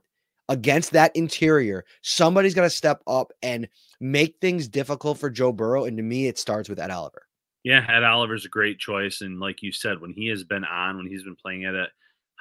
against 0.49 0.91
that 0.91 1.15
interior, 1.15 1.83
somebody's 2.03 2.53
got 2.53 2.61
to 2.61 2.69
step 2.69 3.01
up 3.07 3.31
and 3.41 3.67
make 3.99 4.35
things 4.39 4.67
difficult 4.67 5.17
for 5.17 5.31
Joe 5.31 5.51
Burrow. 5.51 5.85
And 5.85 5.97
to 5.97 6.03
me, 6.03 6.27
it 6.27 6.37
starts 6.37 6.69
with 6.69 6.79
Ed 6.79 6.91
Oliver. 6.91 7.23
Yeah, 7.63 7.83
Ed 7.89 8.03
Oliver's 8.03 8.45
a 8.45 8.49
great 8.49 8.77
choice. 8.77 9.21
And 9.21 9.39
like 9.39 9.63
you 9.63 9.71
said, 9.71 9.99
when 9.99 10.13
he 10.13 10.27
has 10.27 10.43
been 10.43 10.63
on, 10.63 10.97
when 10.97 11.07
he's 11.07 11.23
been 11.23 11.35
playing 11.35 11.65
at 11.65 11.73
a 11.73 11.87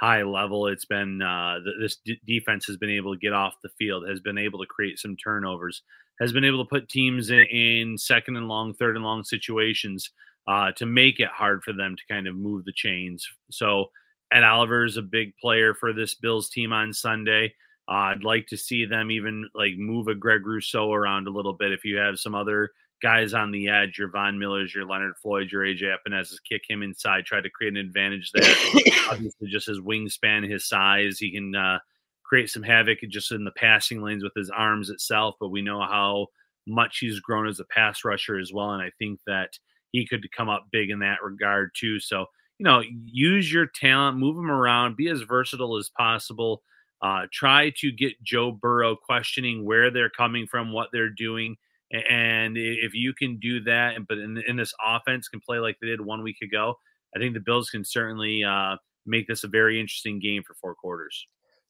high 0.00 0.22
level, 0.22 0.66
it's 0.66 0.86
been 0.86 1.20
uh, 1.20 1.58
this 1.78 1.98
d- 2.04 2.20
defense 2.26 2.64
has 2.66 2.78
been 2.78 2.90
able 2.90 3.12
to 3.12 3.20
get 3.20 3.34
off 3.34 3.54
the 3.62 3.68
field, 3.78 4.08
has 4.08 4.20
been 4.20 4.38
able 4.38 4.58
to 4.58 4.66
create 4.66 4.98
some 4.98 5.14
turnovers, 5.16 5.82
has 6.20 6.32
been 6.32 6.44
able 6.44 6.64
to 6.64 6.68
put 6.68 6.88
teams 6.88 7.28
in, 7.28 7.40
in 7.40 7.98
second 7.98 8.36
and 8.36 8.48
long, 8.48 8.72
third 8.72 8.96
and 8.96 9.04
long 9.04 9.22
situations 9.22 10.10
uh, 10.48 10.72
to 10.72 10.86
make 10.86 11.20
it 11.20 11.28
hard 11.28 11.62
for 11.62 11.74
them 11.74 11.96
to 11.96 12.12
kind 12.12 12.26
of 12.26 12.34
move 12.34 12.64
the 12.64 12.72
chains. 12.72 13.28
So 13.50 13.90
Ed 14.32 14.42
Oliver 14.42 14.86
is 14.86 14.96
a 14.96 15.02
big 15.02 15.36
player 15.36 15.74
for 15.74 15.92
this 15.92 16.14
Bills 16.14 16.48
team 16.48 16.72
on 16.72 16.94
Sunday. 16.94 17.54
Uh, 17.86 18.14
I'd 18.14 18.24
like 18.24 18.46
to 18.46 18.56
see 18.56 18.86
them 18.86 19.10
even 19.10 19.50
like 19.54 19.72
move 19.76 20.08
a 20.08 20.14
Greg 20.14 20.46
Rousseau 20.46 20.92
around 20.92 21.26
a 21.26 21.32
little 21.32 21.52
bit. 21.52 21.72
If 21.72 21.84
you 21.84 21.96
have 21.96 22.18
some 22.18 22.34
other 22.34 22.70
guys 23.02 23.34
on 23.34 23.50
the 23.50 23.68
edge, 23.68 23.98
your 23.98 24.10
Von 24.10 24.38
Millers, 24.38 24.74
your 24.74 24.86
Leonard 24.86 25.16
Floyd, 25.16 25.50
your 25.50 25.62
AJ 25.62 25.94
Epenesa, 25.94 26.34
kick 26.48 26.62
him 26.68 26.82
inside, 26.82 27.24
try 27.24 27.40
to 27.40 27.50
create 27.50 27.72
an 27.72 27.78
advantage 27.78 28.30
there. 28.32 28.54
Obviously, 29.10 29.48
just 29.48 29.66
his 29.66 29.80
wingspan, 29.80 30.48
his 30.50 30.68
size, 30.68 31.18
he 31.18 31.32
can 31.32 31.54
uh, 31.54 31.78
create 32.22 32.50
some 32.50 32.62
havoc 32.62 32.98
just 33.08 33.32
in 33.32 33.44
the 33.44 33.52
passing 33.52 34.02
lanes 34.02 34.22
with 34.22 34.34
his 34.36 34.50
arms 34.50 34.90
itself. 34.90 35.34
But 35.40 35.48
we 35.48 35.62
know 35.62 35.80
how 35.80 36.28
much 36.66 36.98
he's 36.98 37.20
grown 37.20 37.48
as 37.48 37.60
a 37.60 37.64
pass 37.64 38.04
rusher 38.04 38.38
as 38.38 38.52
well, 38.52 38.72
and 38.72 38.82
I 38.82 38.90
think 38.98 39.20
that 39.26 39.50
he 39.92 40.06
could 40.06 40.30
come 40.32 40.48
up 40.48 40.66
big 40.70 40.90
in 40.90 41.00
that 41.00 41.22
regard 41.22 41.70
too. 41.74 41.98
So 41.98 42.26
you 42.60 42.64
know, 42.64 42.82
use 43.06 43.50
your 43.50 43.66
talent, 43.66 44.18
move 44.18 44.36
them 44.36 44.50
around, 44.50 44.94
be 44.94 45.08
as 45.08 45.22
versatile 45.22 45.78
as 45.78 45.88
possible. 45.88 46.62
Uh, 47.00 47.22
try 47.32 47.72
to 47.78 47.90
get 47.90 48.22
Joe 48.22 48.52
Burrow 48.52 48.94
questioning 48.94 49.64
where 49.64 49.90
they're 49.90 50.10
coming 50.10 50.46
from, 50.46 50.70
what 50.70 50.90
they're 50.92 51.08
doing. 51.08 51.56
And 51.92 52.57
if 52.57 52.94
you 52.94 53.12
can 53.12 53.38
do 53.38 53.61
that, 53.64 53.96
but 54.09 54.18
in, 54.18 54.42
in 54.46 54.57
this 54.57 54.72
offense 54.85 55.29
can 55.29 55.40
play 55.40 55.59
like 55.59 55.76
they 55.81 55.88
did 55.88 56.00
one 56.00 56.22
week 56.22 56.37
ago, 56.42 56.74
I 57.14 57.18
think 57.18 57.35
the 57.35 57.40
Bills 57.40 57.70
can 57.70 57.85
certainly 57.85 58.44
uh, 58.44 58.76
make 59.07 59.26
this 59.26 59.44
a 59.44 59.48
very 59.48 59.81
interesting 59.81 60.20
game 60.20 60.42
for 60.46 60.55
four 60.55 60.74
quarters. 60.74 61.26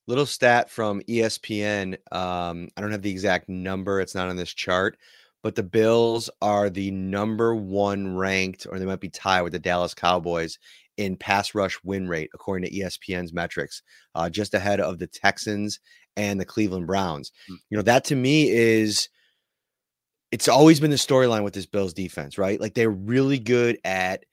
Little 0.07 0.27
stat 0.27 0.71
from 0.71 1.01
ESPN. 1.03 1.95
Um, 2.13 2.69
I 2.77 2.81
don't 2.81 2.93
have 2.93 3.03
the 3.03 3.11
exact 3.11 3.49
number, 3.49 4.01
it's 4.01 4.15
not 4.15 4.29
on 4.29 4.37
this 4.37 4.53
chart, 4.53 4.99
but 5.43 5.55
the 5.55 5.63
Bills 5.63 6.29
are 6.43 6.69
the 6.69 6.91
number 6.91 7.55
one 7.55 8.17
ranked, 8.17 8.67
or 8.69 8.79
they 8.79 8.85
might 8.85 9.01
be 9.01 9.09
tied 9.09 9.43
with 9.43 9.53
the 9.53 9.59
Dallas 9.59 9.95
Cowboys 9.95 10.59
in 10.97 11.17
pass 11.17 11.55
rush 11.55 11.79
win 11.83 12.09
rate, 12.09 12.31
according 12.35 12.69
to 12.69 12.77
ESPN's 12.77 13.33
metrics, 13.33 13.83
uh, 14.15 14.29
just 14.29 14.53
ahead 14.53 14.81
of 14.81 14.99
the 14.99 15.07
Texans 15.07 15.81
and 16.17 16.39
the 16.39 16.45
Cleveland 16.45 16.87
Browns. 16.87 17.33
Mm. 17.51 17.57
You 17.71 17.77
know, 17.79 17.83
that 17.83 18.05
to 18.07 18.17
me 18.17 18.51
is 18.51 19.09
it's 20.33 20.49
always 20.49 20.81
been 20.81 20.91
the 20.91 20.97
storyline 20.97 21.43
with 21.43 21.55
this 21.55 21.67
Bills 21.67 21.93
defense, 21.93 22.39
right? 22.39 22.61
Like 22.61 22.75
they're 22.75 22.91
really 22.91 23.39
good 23.39 23.79
at 23.85 24.25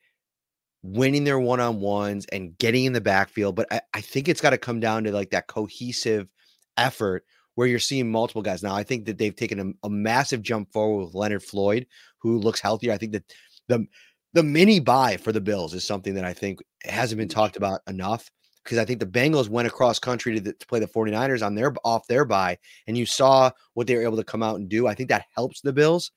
winning 0.82 1.24
their 1.24 1.40
one 1.40 1.60
on 1.60 1.80
ones 1.80 2.24
and 2.26 2.56
getting 2.58 2.84
in 2.84 2.92
the 2.92 3.00
backfield. 3.00 3.56
But 3.56 3.66
I, 3.72 3.80
I 3.94 4.00
think 4.00 4.28
it's 4.28 4.40
got 4.40 4.50
to 4.50 4.58
come 4.58 4.80
down 4.80 5.04
to 5.04 5.12
like 5.12 5.30
that 5.30 5.48
cohesive 5.48 6.28
effort 6.76 7.24
where 7.56 7.66
you're 7.66 7.80
seeing 7.80 8.10
multiple 8.10 8.42
guys. 8.42 8.62
Now, 8.62 8.74
I 8.74 8.84
think 8.84 9.06
that 9.06 9.18
they've 9.18 9.34
taken 9.34 9.58
a, 9.82 9.86
a 9.86 9.90
massive 9.90 10.42
jump 10.42 10.72
forward 10.72 11.06
with 11.06 11.14
Leonard 11.14 11.42
Floyd, 11.42 11.86
who 12.18 12.38
looks 12.38 12.60
healthier. 12.60 12.92
I 12.92 12.98
think 12.98 13.12
that 13.12 13.24
the 13.66 13.86
the 14.34 14.42
mini 14.42 14.78
bye 14.78 15.16
for 15.16 15.32
the 15.32 15.40
Bills 15.40 15.74
is 15.74 15.84
something 15.84 16.14
that 16.14 16.24
I 16.24 16.32
think 16.32 16.60
hasn't 16.84 17.18
been 17.18 17.28
mm. 17.28 17.34
talked 17.34 17.56
about 17.56 17.80
enough 17.88 18.30
because 18.68 18.78
I 18.78 18.84
think 18.84 19.00
the 19.00 19.06
Bengals 19.06 19.48
went 19.48 19.66
across 19.66 19.98
country 19.98 20.34
to, 20.34 20.40
the, 20.40 20.52
to, 20.52 20.66
play 20.66 20.78
the 20.78 20.86
49ers 20.86 21.44
on 21.44 21.54
their 21.54 21.72
off 21.84 22.06
their 22.06 22.26
bye 22.26 22.58
and 22.86 22.98
you 22.98 23.06
saw 23.06 23.50
what 23.72 23.86
they 23.86 23.96
were 23.96 24.02
able 24.02 24.18
to 24.18 24.24
come 24.24 24.42
out 24.42 24.56
and 24.56 24.68
do. 24.68 24.86
I 24.86 24.94
think 24.94 25.08
that 25.08 25.24
helps 25.34 25.62
the 25.62 25.72
Bills. 25.72 26.10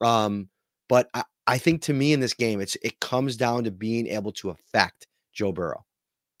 Um, 0.00 0.48
but 0.88 1.10
I, 1.12 1.24
I 1.46 1.58
think 1.58 1.82
to 1.82 1.92
me 1.92 2.14
in 2.14 2.20
this 2.20 2.32
game, 2.32 2.62
it's 2.62 2.78
it 2.82 2.98
comes 3.00 3.36
down 3.36 3.64
to 3.64 3.70
being 3.70 4.06
able 4.06 4.32
to 4.32 4.48
affect 4.48 5.06
Joe 5.34 5.52
Burrow. 5.52 5.84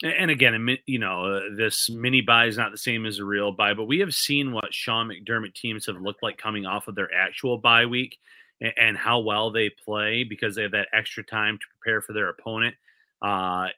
And 0.02 0.30
again, 0.30 0.78
you 0.86 0.98
know, 0.98 1.24
uh, 1.24 1.40
this 1.54 1.90
mini 1.90 2.22
bye 2.22 2.46
is 2.46 2.56
not 2.56 2.70
the 2.70 2.78
same 2.78 3.04
as 3.04 3.18
a 3.18 3.24
real 3.24 3.52
bye, 3.52 3.74
but 3.74 3.84
we 3.84 3.98
have 3.98 4.14
seen 4.14 4.52
what 4.52 4.72
Sean 4.72 5.08
McDermott 5.08 5.54
teams 5.54 5.86
have 5.86 6.00
looked 6.00 6.22
like 6.22 6.38
coming 6.38 6.64
off 6.64 6.88
of 6.88 6.94
their 6.94 7.12
actual 7.12 7.58
bye 7.58 7.84
week 7.84 8.16
and, 8.60 8.72
and 8.78 8.96
how 8.96 9.18
well 9.18 9.50
they 9.50 9.70
play 9.70 10.24
because 10.24 10.54
they 10.54 10.62
have 10.62 10.72
that 10.72 10.88
extra 10.94 11.24
time 11.24 11.58
to 11.58 11.64
prepare 11.78 12.00
for 12.00 12.14
their 12.14 12.30
opponent. 12.30 12.76
Uh, 13.20 13.68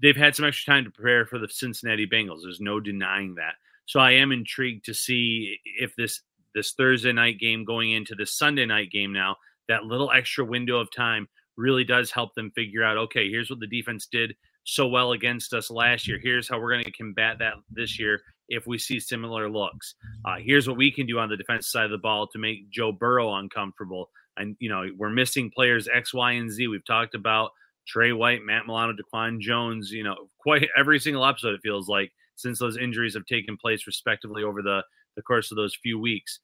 they've 0.00 0.16
had 0.16 0.34
some 0.34 0.44
extra 0.44 0.72
time 0.72 0.84
to 0.84 0.90
prepare 0.90 1.26
for 1.26 1.38
the 1.38 1.48
Cincinnati 1.48 2.06
Bengals. 2.06 2.42
There's 2.42 2.60
no 2.60 2.80
denying 2.80 3.34
that. 3.36 3.54
So 3.86 4.00
I 4.00 4.12
am 4.12 4.32
intrigued 4.32 4.84
to 4.86 4.94
see 4.94 5.58
if 5.64 5.94
this 5.96 6.22
this 6.54 6.72
Thursday 6.72 7.12
night 7.12 7.38
game 7.38 7.64
going 7.64 7.92
into 7.92 8.14
the 8.14 8.26
Sunday 8.26 8.64
night 8.64 8.90
game 8.90 9.12
now, 9.12 9.36
that 9.68 9.84
little 9.84 10.10
extra 10.12 10.44
window 10.44 10.78
of 10.78 10.90
time 10.90 11.28
really 11.56 11.84
does 11.84 12.10
help 12.10 12.34
them 12.34 12.52
figure 12.54 12.84
out, 12.84 12.96
okay, 12.96 13.28
here's 13.28 13.50
what 13.50 13.60
the 13.60 13.66
defense 13.66 14.06
did 14.06 14.34
so 14.64 14.86
well 14.86 15.12
against 15.12 15.52
us 15.52 15.70
last 15.70 16.08
year. 16.08 16.18
Here's 16.22 16.48
how 16.48 16.58
we're 16.58 16.72
going 16.72 16.84
to 16.84 16.90
combat 16.92 17.38
that 17.40 17.54
this 17.70 17.98
year 17.98 18.20
if 18.48 18.66
we 18.66 18.78
see 18.78 19.00
similar 19.00 19.50
looks. 19.50 19.94
Uh, 20.24 20.36
here's 20.38 20.68
what 20.68 20.76
we 20.76 20.90
can 20.90 21.06
do 21.06 21.18
on 21.18 21.28
the 21.28 21.36
defense 21.36 21.70
side 21.70 21.84
of 21.84 21.90
the 21.90 21.98
ball 21.98 22.26
to 22.28 22.38
make 22.38 22.70
Joe 22.70 22.92
Burrow 22.92 23.34
uncomfortable. 23.34 24.10
And, 24.36 24.56
you 24.58 24.68
know, 24.68 24.88
we're 24.96 25.10
missing 25.10 25.50
players 25.50 25.88
X, 25.92 26.12
Y, 26.12 26.32
and 26.32 26.50
Z. 26.50 26.66
We've 26.68 26.84
talked 26.84 27.14
about 27.14 27.50
Trey 27.86 28.12
White, 28.12 28.42
Matt 28.42 28.66
Milano, 28.66 28.92
Daquan 28.92 29.40
Jones, 29.40 29.90
you 29.90 30.02
know, 30.02 30.28
quite 30.38 30.68
every 30.76 30.98
single 30.98 31.24
episode, 31.24 31.54
it 31.54 31.60
feels 31.62 31.88
like, 31.88 32.10
since 32.36 32.58
those 32.58 32.76
injuries 32.76 33.14
have 33.14 33.26
taken 33.26 33.56
place 33.56 33.86
respectively 33.86 34.42
over 34.42 34.62
the, 34.62 34.82
the 35.16 35.22
course 35.22 35.50
of 35.50 35.56
those 35.56 35.76
few 35.76 35.98
weeks. 35.98 36.40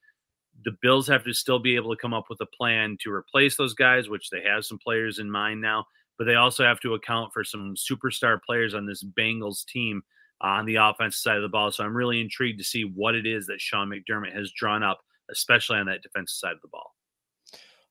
The 0.65 0.77
Bills 0.83 1.09
have 1.09 1.25
to 1.25 1.33
still 1.33 1.59
be 1.59 1.75
able 1.77 1.95
to 1.95 2.01
come 2.01 2.15
up 2.15 2.27
with 2.29 2.41
a 2.41 2.57
plan 2.57 2.97
to 3.01 3.13
replace 3.13 3.57
those 3.57 3.75
guys, 3.75 4.09
which 4.09 4.31
they 4.31 4.43
have 4.43 4.65
some 4.65 4.79
players 4.79 5.19
in 5.19 5.31
mind 5.31 5.61
now, 5.61 5.87
but 6.19 6.25
they 6.25 6.35
also 6.35 6.65
have 6.65 6.81
to 6.81 6.95
account 6.95 7.33
for 7.33 7.43
some 7.43 7.75
superstar 7.77 8.39
players 8.43 8.75
on 8.75 8.87
this 8.87 9.03
Bengals 9.03 9.65
team 9.65 10.03
uh, 10.45 10.49
on 10.49 10.67
the 10.67 10.77
offensive 10.77 11.19
side 11.19 11.37
of 11.37 11.43
the 11.43 11.49
ball. 11.49 11.73
So 11.73 11.83
I'm 11.83 11.97
really 11.97 12.21
intrigued 12.21 12.59
to 12.59 12.65
see 12.65 12.83
what 12.83 13.15
it 13.15 13.27
is 13.27 13.47
that 13.47 13.61
Sean 13.61 13.89
McDermott 13.89 14.37
has 14.37 14.53
drawn 14.53 14.83
up, 14.83 15.01
especially 15.31 15.79
on 15.79 15.87
that 15.87 16.03
defensive 16.03 16.37
side 16.37 16.53
of 16.53 16.61
the 16.61 16.69
ball. 16.69 16.95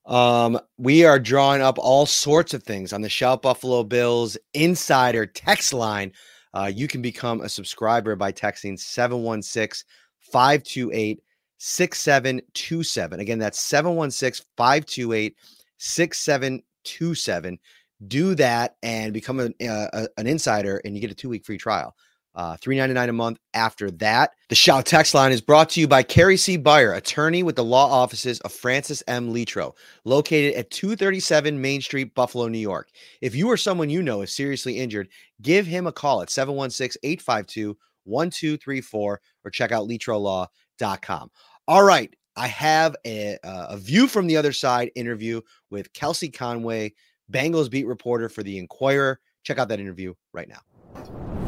Um, 0.10 0.60
we 0.80 1.06
are 1.06 1.20
drawing 1.20 1.62
up 1.62 1.78
all 1.78 2.08
sorts 2.08 2.56
of 2.56 2.64
things 2.64 2.94
on 2.94 3.02
the 3.02 3.10
Shout 3.10 3.44
Buffalo 3.44 3.84
Bills 3.84 4.38
Insider 4.56 5.28
text 5.28 5.72
line. 5.72 6.12
Uh, 6.52 6.72
you 6.74 6.88
can 6.88 7.04
become 7.04 7.42
a 7.42 7.50
subscriber 7.50 8.16
by 8.16 8.32
texting 8.32 8.78
716 8.78 9.88
528 10.20 11.22
6727. 11.60 13.20
Again, 13.20 13.38
that's 13.38 13.60
716 13.60 14.48
528 14.58 15.36
6727. 15.78 17.60
Do 18.08 18.34
that 18.34 18.78
and 18.82 19.14
become 19.14 19.40
a, 19.40 19.52
a, 19.62 20.08
an 20.18 20.26
insider, 20.26 20.82
and 20.84 20.96
you 20.96 21.02
get 21.02 21.12
a 21.12 21.16
two 21.16 21.30
week 21.30 21.46
free 21.46 21.60
trial. 21.60 21.96
Uh, 22.36 22.56
$3.99 22.58 23.10
a 23.10 23.14
month 23.14 23.40
after 23.54 23.90
that. 23.92 24.32
The 24.50 24.56
Shout 24.56 24.86
text 24.86 25.14
line 25.14 25.32
is 25.32 25.42
brought 25.42 25.70
to 25.72 25.80
you 25.80 25.88
by 25.88 26.04
Carrie 26.04 26.38
C. 26.38 26.58
Beyer, 26.58 26.94
attorney 26.94 27.44
with 27.44 27.56
the 27.56 27.64
law 27.64 27.90
offices 27.92 28.40
of 28.42 28.54
Francis 28.54 29.04
M. 29.08 29.34
Letro, 29.34 29.74
located 30.06 30.54
at 30.56 30.70
237 30.72 31.60
Main 31.60 31.82
Street, 31.82 32.14
Buffalo, 32.14 32.48
New 32.48 32.60
York. 32.60 32.90
If 33.22 33.36
you 33.36 33.50
or 33.50 33.58
someone 33.58 33.90
you 33.90 34.02
know 34.02 34.22
is 34.22 34.34
seriously 34.34 34.78
injured, 34.78 35.10
give 35.42 35.66
him 35.66 35.88
a 35.88 35.92
call 35.92 36.22
at 36.22 36.30
716 36.30 37.00
852 37.04 37.76
1234 38.06 39.22
or 39.44 39.52
check 39.52 39.72
out 39.72 39.88
letrolaw.com. 39.88 41.32
All 41.68 41.84
right. 41.84 42.14
I 42.36 42.48
have 42.48 42.96
a, 43.06 43.38
a 43.44 43.78
view 43.78 44.08
from 44.08 44.28
the 44.28 44.38
other 44.38 44.54
side 44.54 44.92
interview 44.96 45.42
with 45.70 45.92
Kelsey 45.92 46.30
Conway, 46.30 46.94
Bengals 47.32 47.70
beat 47.70 47.86
reporter 47.86 48.30
for 48.30 48.44
the 48.44 48.58
Enquirer. 48.58 49.20
Check 49.44 49.58
out 49.58 49.68
that 49.68 49.80
interview 49.80 50.14
right 50.34 50.48
now. 50.48 51.39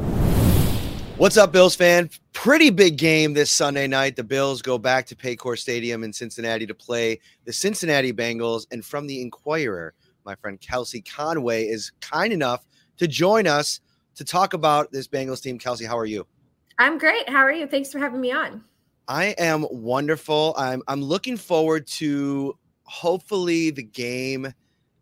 What's 1.21 1.37
up, 1.37 1.51
Bills 1.51 1.75
fan? 1.75 2.09
Pretty 2.33 2.71
big 2.71 2.97
game 2.97 3.35
this 3.35 3.51
Sunday 3.51 3.85
night. 3.85 4.15
The 4.15 4.23
Bills 4.23 4.63
go 4.63 4.79
back 4.79 5.05
to 5.05 5.15
Paycor 5.15 5.55
Stadium 5.55 6.03
in 6.03 6.11
Cincinnati 6.11 6.65
to 6.65 6.73
play 6.73 7.19
the 7.45 7.53
Cincinnati 7.53 8.11
Bengals. 8.11 8.65
And 8.71 8.83
from 8.83 9.05
the 9.05 9.21
Enquirer, 9.21 9.93
my 10.25 10.33
friend 10.33 10.59
Kelsey 10.59 10.99
Conway 10.99 11.65
is 11.65 11.91
kind 12.01 12.33
enough 12.33 12.65
to 12.97 13.07
join 13.07 13.45
us 13.45 13.81
to 14.15 14.25
talk 14.25 14.55
about 14.55 14.91
this 14.91 15.07
Bengals 15.07 15.43
team. 15.43 15.59
Kelsey, 15.59 15.85
how 15.85 15.95
are 15.95 16.07
you? 16.07 16.25
I'm 16.79 16.97
great. 16.97 17.29
How 17.29 17.41
are 17.41 17.53
you? 17.53 17.67
Thanks 17.67 17.91
for 17.91 17.99
having 17.99 18.19
me 18.19 18.31
on. 18.31 18.63
I 19.07 19.35
am 19.37 19.67
wonderful. 19.69 20.55
I'm 20.57 20.81
I'm 20.87 21.03
looking 21.03 21.37
forward 21.37 21.85
to 21.99 22.57
hopefully 22.81 23.69
the 23.69 23.83
game 23.83 24.51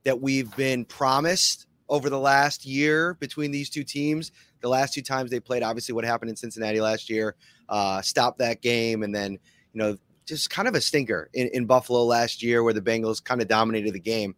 that 0.04 0.20
we've 0.20 0.54
been 0.58 0.84
promised 0.84 1.68
over 1.88 2.10
the 2.10 2.20
last 2.20 2.66
year 2.66 3.14
between 3.22 3.52
these 3.52 3.70
two 3.70 3.86
teams 3.86 4.34
the 4.62 4.70
last 4.70 4.94
two 4.94 5.02
times 5.02 5.32
they 5.32 5.40
played, 5.40 5.64
obviously 5.64 5.94
what 5.94 6.04
happened 6.04 6.30
in 6.30 6.36
Cincinnati 6.36 6.82
last 6.82 7.10
year, 7.10 7.36
uh, 7.70 8.02
stopped 8.02 8.40
that 8.40 8.62
game, 8.62 9.04
and 9.04 9.14
then 9.14 9.34
you 9.74 9.82
know 9.82 9.98
just 10.26 10.50
kind 10.50 10.68
of 10.68 10.76
a 10.76 10.82
stinker 10.82 11.30
in, 11.34 11.50
in 11.54 11.66
Buffalo 11.66 12.04
last 12.04 12.44
year 12.44 12.64
where 12.64 12.74
the 12.74 12.82
Bengals 12.82 13.24
kind 13.24 13.42
of 13.42 13.48
dominated 13.48 13.94
the 13.94 14.00
game. 14.00 14.36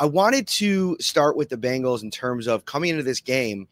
I 0.00 0.06
wanted 0.06 0.46
to 0.48 0.96
start 1.00 1.36
with 1.36 1.48
the 1.48 1.56
Bengals 1.56 2.02
in 2.02 2.10
terms 2.10 2.46
of 2.46 2.64
coming 2.64 2.90
into 2.90 3.02
this 3.02 3.20
game, 3.20 3.68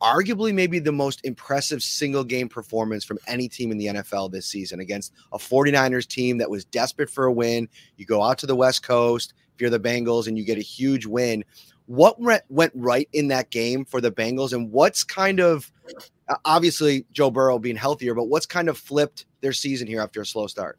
arguably 0.00 0.54
maybe 0.54 0.78
the 0.78 0.92
most 0.92 1.20
impressive 1.24 1.82
single 1.82 2.22
game 2.22 2.48
performance 2.48 3.02
from 3.04 3.18
any 3.26 3.48
team 3.48 3.72
in 3.72 3.78
the 3.78 3.86
NFL 3.86 4.30
this 4.30 4.46
season 4.46 4.78
against 4.78 5.12
a 5.32 5.38
49ers 5.38 6.06
team 6.06 6.38
that 6.38 6.50
was 6.50 6.64
desperate 6.64 7.10
for 7.10 7.24
a 7.24 7.32
win. 7.32 7.68
You 7.96 8.06
go 8.06 8.22
out 8.22 8.38
to 8.38 8.46
the 8.46 8.54
West 8.54 8.82
Coast, 8.82 9.34
if 9.54 9.60
you're 9.60 9.70
the 9.70 9.80
Bengals, 9.80 10.28
and 10.28 10.38
you 10.38 10.44
get 10.44 10.58
a 10.58 10.62
huge 10.62 11.06
win 11.06 11.44
what 11.88 12.20
went 12.50 12.72
right 12.74 13.08
in 13.14 13.28
that 13.28 13.50
game 13.50 13.84
for 13.86 14.02
the 14.02 14.12
Bengals, 14.12 14.52
and 14.52 14.70
what's 14.70 15.02
kind 15.02 15.40
of 15.40 15.72
obviously 16.44 17.06
Joe 17.12 17.30
Burrow 17.30 17.58
being 17.58 17.76
healthier, 17.76 18.14
but 18.14 18.24
what's 18.24 18.44
kind 18.44 18.68
of 18.68 18.76
flipped 18.76 19.24
their 19.40 19.54
season 19.54 19.86
here 19.86 20.02
after 20.02 20.20
a 20.20 20.26
slow 20.26 20.46
start? 20.46 20.78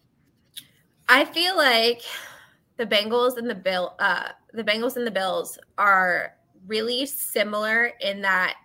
I 1.07 1.25
feel 1.25 1.57
like 1.57 2.03
the 2.77 2.85
Bengals 2.85 3.37
and 3.37 3.49
the 3.49 3.55
Bill, 3.55 3.95
uh, 3.97 4.29
the 4.53 4.63
Bengals 4.63 4.97
and 4.97 5.07
the 5.07 5.11
Bills 5.11 5.57
are 5.79 6.35
really 6.67 7.07
similar 7.07 7.93
in 8.01 8.21
that 8.21 8.57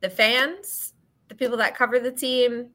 the 0.00 0.10
fans, 0.10 0.94
the 1.28 1.36
people 1.36 1.56
that 1.58 1.76
cover 1.76 2.00
the 2.00 2.10
team, 2.10 2.70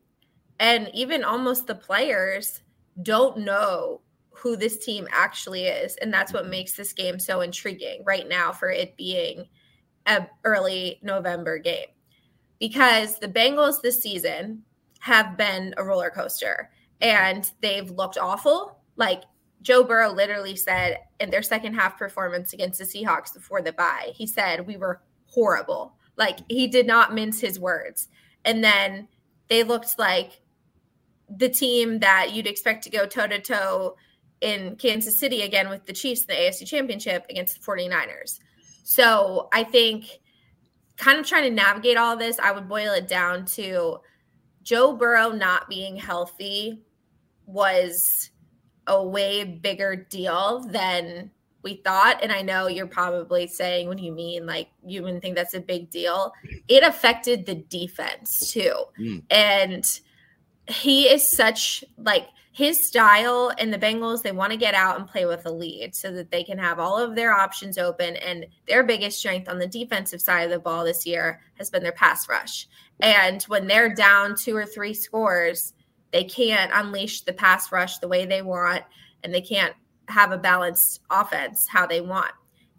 and 0.61 0.89
even 0.93 1.25
almost 1.25 1.67
the 1.67 1.75
players 1.75 2.61
don't 3.03 3.39
know 3.39 3.99
who 4.35 4.55
this 4.55 4.83
team 4.83 5.07
actually 5.11 5.65
is. 5.65 5.95
And 5.97 6.13
that's 6.13 6.33
what 6.33 6.43
mm-hmm. 6.43 6.51
makes 6.51 6.73
this 6.73 6.93
game 6.93 7.19
so 7.19 7.41
intriguing 7.41 8.03
right 8.05 8.27
now 8.27 8.51
for 8.51 8.69
it 8.69 8.97
being 8.97 9.45
a 10.05 10.27
early 10.43 10.99
November 11.01 11.57
game. 11.57 11.87
Because 12.59 13.19
the 13.19 13.27
Bengals 13.27 13.81
this 13.81 14.01
season 14.01 14.63
have 14.99 15.37
been 15.37 15.73
a 15.77 15.83
roller 15.83 16.09
coaster 16.09 16.69
and 17.01 17.51
they've 17.61 17.89
looked 17.89 18.17
awful. 18.17 18.79
Like 18.95 19.23
Joe 19.61 19.83
Burrow 19.83 20.11
literally 20.11 20.55
said 20.55 20.99
in 21.19 21.29
their 21.29 21.41
second 21.41 21.73
half 21.73 21.97
performance 21.97 22.53
against 22.53 22.79
the 22.79 22.85
Seahawks 22.85 23.33
before 23.33 23.61
the 23.61 23.73
bye, 23.73 24.11
he 24.13 24.27
said, 24.27 24.67
We 24.67 24.77
were 24.77 25.01
horrible. 25.27 25.95
Like 26.17 26.39
he 26.49 26.67
did 26.67 26.87
not 26.87 27.13
mince 27.13 27.39
his 27.41 27.59
words. 27.59 28.07
And 28.45 28.63
then 28.63 29.07
they 29.47 29.63
looked 29.63 29.99
like 29.99 30.41
the 31.29 31.49
team 31.49 31.99
that 31.99 32.33
you'd 32.33 32.47
expect 32.47 32.83
to 32.83 32.89
go 32.89 33.05
toe 33.05 33.27
to 33.27 33.39
toe 33.39 33.95
in 34.45 34.75
Kansas 34.75 35.19
City 35.19 35.41
again 35.41 35.69
with 35.69 35.85
the 35.85 35.93
Chiefs 35.93 36.21
in 36.21 36.27
the 36.27 36.33
AFC 36.33 36.67
Championship 36.67 37.25
against 37.29 37.59
the 37.59 37.65
49ers. 37.65 38.39
So 38.83 39.49
I 39.51 39.63
think 39.63 40.19
kind 40.97 41.19
of 41.19 41.25
trying 41.25 41.43
to 41.43 41.49
navigate 41.49 41.97
all 41.97 42.15
this, 42.15 42.37
I 42.39 42.51
would 42.51 42.69
boil 42.69 42.93
it 42.93 43.07
down 43.07 43.45
to 43.47 43.97
Joe 44.61 44.93
Burrow 44.93 45.31
not 45.31 45.67
being 45.67 45.97
healthy 45.97 46.83
was 47.47 48.29
a 48.87 49.03
way 49.03 49.43
bigger 49.43 49.95
deal 49.95 50.59
than 50.69 51.31
we 51.63 51.81
thought. 51.83 52.19
And 52.21 52.31
I 52.31 52.43
know 52.43 52.67
you're 52.67 52.85
probably 52.85 53.47
saying, 53.47 53.87
what 53.87 53.97
do 53.97 54.03
you 54.03 54.11
mean? 54.11 54.45
Like, 54.45 54.69
you 54.85 55.01
wouldn't 55.01 55.23
think 55.23 55.35
that's 55.35 55.55
a 55.55 55.59
big 55.59 55.89
deal. 55.89 56.31
It 56.67 56.83
affected 56.83 57.47
the 57.47 57.55
defense 57.55 58.51
too. 58.51 58.73
Mm. 58.99 59.23
And 59.31 59.99
he 60.67 61.05
is 61.05 61.27
such 61.27 61.83
like 61.97 62.27
his 62.55 62.81
style 62.81 63.51
and 63.59 63.73
the 63.73 63.77
Bengals, 63.77 64.21
they 64.21 64.31
want 64.31 64.53
to 64.53 64.57
get 64.57 64.73
out 64.73 64.97
and 64.97 65.05
play 65.05 65.25
with 65.25 65.45
a 65.45 65.51
lead 65.51 65.93
so 65.93 66.09
that 66.13 66.31
they 66.31 66.41
can 66.41 66.57
have 66.57 66.79
all 66.79 66.97
of 66.97 67.13
their 67.13 67.33
options 67.33 67.77
open. 67.77 68.15
And 68.15 68.45
their 68.65 68.81
biggest 68.81 69.19
strength 69.19 69.49
on 69.49 69.59
the 69.59 69.67
defensive 69.67 70.21
side 70.21 70.43
of 70.43 70.51
the 70.51 70.59
ball 70.59 70.85
this 70.85 71.05
year 71.05 71.41
has 71.55 71.69
been 71.69 71.83
their 71.83 71.91
pass 71.91 72.29
rush. 72.29 72.69
And 73.01 73.43
when 73.43 73.67
they're 73.67 73.93
down 73.93 74.37
two 74.37 74.55
or 74.55 74.65
three 74.65 74.93
scores, 74.93 75.73
they 76.13 76.23
can't 76.23 76.71
unleash 76.73 77.23
the 77.23 77.33
pass 77.33 77.73
rush 77.73 77.97
the 77.97 78.07
way 78.07 78.25
they 78.25 78.41
want, 78.41 78.83
and 79.25 79.33
they 79.33 79.41
can't 79.41 79.75
have 80.07 80.31
a 80.31 80.37
balanced 80.37 81.01
offense 81.09 81.67
how 81.67 81.85
they 81.85 81.99
want. 81.99 82.31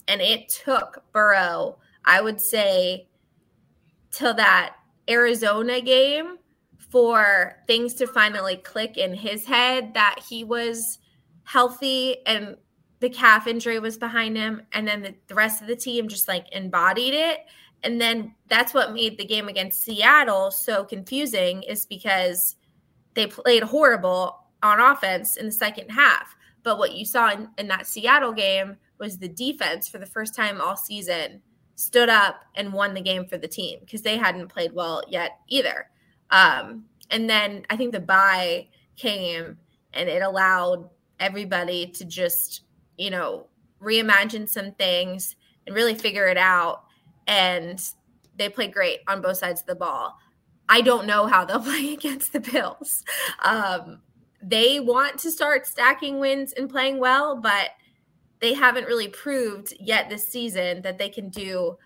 And 0.09 0.23
it 0.23 0.49
took 0.49 1.05
Burrow, 1.13 1.77
I 2.03 2.23
would 2.23 2.41
say, 2.41 3.09
till 4.11 4.33
that 4.33 4.77
Arizona 5.07 5.83
game 5.83 6.39
for 6.97 7.63
things 7.67 7.93
to 7.93 8.07
finally 8.07 8.57
click 8.57 8.97
in 8.97 9.13
his 9.13 9.45
head 9.45 9.93
that 9.93 10.19
he 10.27 10.43
was 10.43 10.99
healthy 11.45 12.27
and 12.27 12.57
the 13.01 13.11
calf 13.11 13.47
injury 13.47 13.79
was 13.79 13.99
behind 13.99 14.35
him 14.35 14.63
and 14.73 14.89
then 14.89 15.03
the, 15.03 15.15
the, 15.27 15.35
rest 15.35 15.61
of 15.61 15.69
the 15.69 15.77
team 15.77 16.09
just 16.09 16.27
like 16.27 16.47
embodied 16.53 17.13
it. 17.13 17.41
And 17.83 18.01
then 18.01 18.35
that's 18.49 18.73
what 18.73 18.95
made 18.95 19.19
the 19.19 19.27
game 19.27 19.47
against 19.49 19.85
seattle 19.85 20.51
so 20.51 20.85
confusing 20.85 21.65
is 21.65 21.85
because 21.85 22.57
they 23.13 23.27
played 23.27 23.65
horrible 23.65 24.39
on 24.63 24.81
offense 24.81 25.37
in 25.37 25.45
the 25.45 25.53
second 25.53 25.91
half. 25.91 26.35
But 26.63 26.79
what 26.79 26.95
you 26.95 27.05
saw 27.05 27.31
in, 27.31 27.51
in 27.59 27.69
that 27.69 27.87
seattle 27.87 28.33
game 28.33 28.79
was 28.99 29.19
the 29.19 29.29
defense 29.29 29.87
for 29.87 29.99
the 29.99 30.07
first 30.07 30.35
time 30.35 30.63
all 30.63 30.79
season 30.79 31.43
stood 31.75 32.09
up 32.09 32.41
and 32.55 32.73
won 32.73 32.95
the 32.95 33.03
game 33.03 33.27
for 33.27 33.37
the 33.37 33.47
team 33.47 33.81
because 33.81 34.01
they 34.01 34.17
hadn't 34.17 34.49
played 34.49 34.73
well 34.73 35.03
yet 35.11 35.41
either 35.51 35.91
um, 36.31 36.85
and 37.11 37.29
then 37.29 37.65
I 37.71 37.77
think 37.77 37.93
the 37.93 38.01
bye 38.01 38.69
came 38.97 39.59
and 39.93 40.09
it 40.09 40.23
allowed 40.23 40.89
everybody 41.21 41.87
to 41.87 42.05
just, 42.05 42.63
you 42.97 43.11
know, 43.11 43.47
reimagine 43.81 44.49
some 44.49 44.73
things 44.73 45.37
and 45.67 45.75
really 45.75 45.95
figure 45.95 46.27
it 46.27 46.39
out. 46.39 46.85
And 47.27 47.81
they 48.37 48.49
played 48.49 48.73
great 48.73 49.01
on 49.09 49.23
both 49.23 49.39
sides 49.39 49.61
of 49.61 49.67
the 49.67 49.75
ball. 49.75 50.19
I 50.69 50.81
don't 50.81 51.07
know 51.07 51.27
how 51.27 51.45
they'll 51.45 51.61
play 51.63 51.93
against 51.93 52.33
the 52.33 52.41
Bills. 52.41 53.05
Um, 53.45 54.01
they 54.43 54.81
want 54.81 55.19
to 55.21 55.31
start 55.31 55.67
stacking 55.67 56.19
wins 56.19 56.53
and 56.53 56.69
playing 56.69 56.99
well, 56.99 57.37
but 57.37 57.71
they 58.41 58.53
haven't 58.53 58.87
really 58.87 59.09
proved 59.09 59.75
yet 59.81 60.11
this 60.11 60.27
season 60.29 60.83
that 60.83 60.99
they 60.99 61.09
can 61.09 61.31
do 61.31 61.79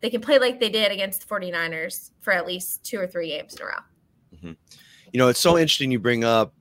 they 0.00 0.10
can 0.10 0.20
play 0.20 0.38
like 0.38 0.60
they 0.60 0.68
did 0.68 0.92
against 0.92 1.26
the 1.26 1.34
49ers 1.34 2.10
for 2.20 2.32
at 2.32 2.46
least 2.46 2.84
two 2.84 2.98
or 2.98 3.06
three 3.06 3.28
games 3.28 3.54
in 3.54 3.62
a 3.62 3.64
row. 3.64 3.72
Mm-hmm. 4.34 4.52
You 5.12 5.18
know, 5.18 5.28
it's 5.28 5.40
so 5.40 5.56
interesting 5.56 5.90
you 5.90 5.98
bring 5.98 6.24
up 6.24 6.52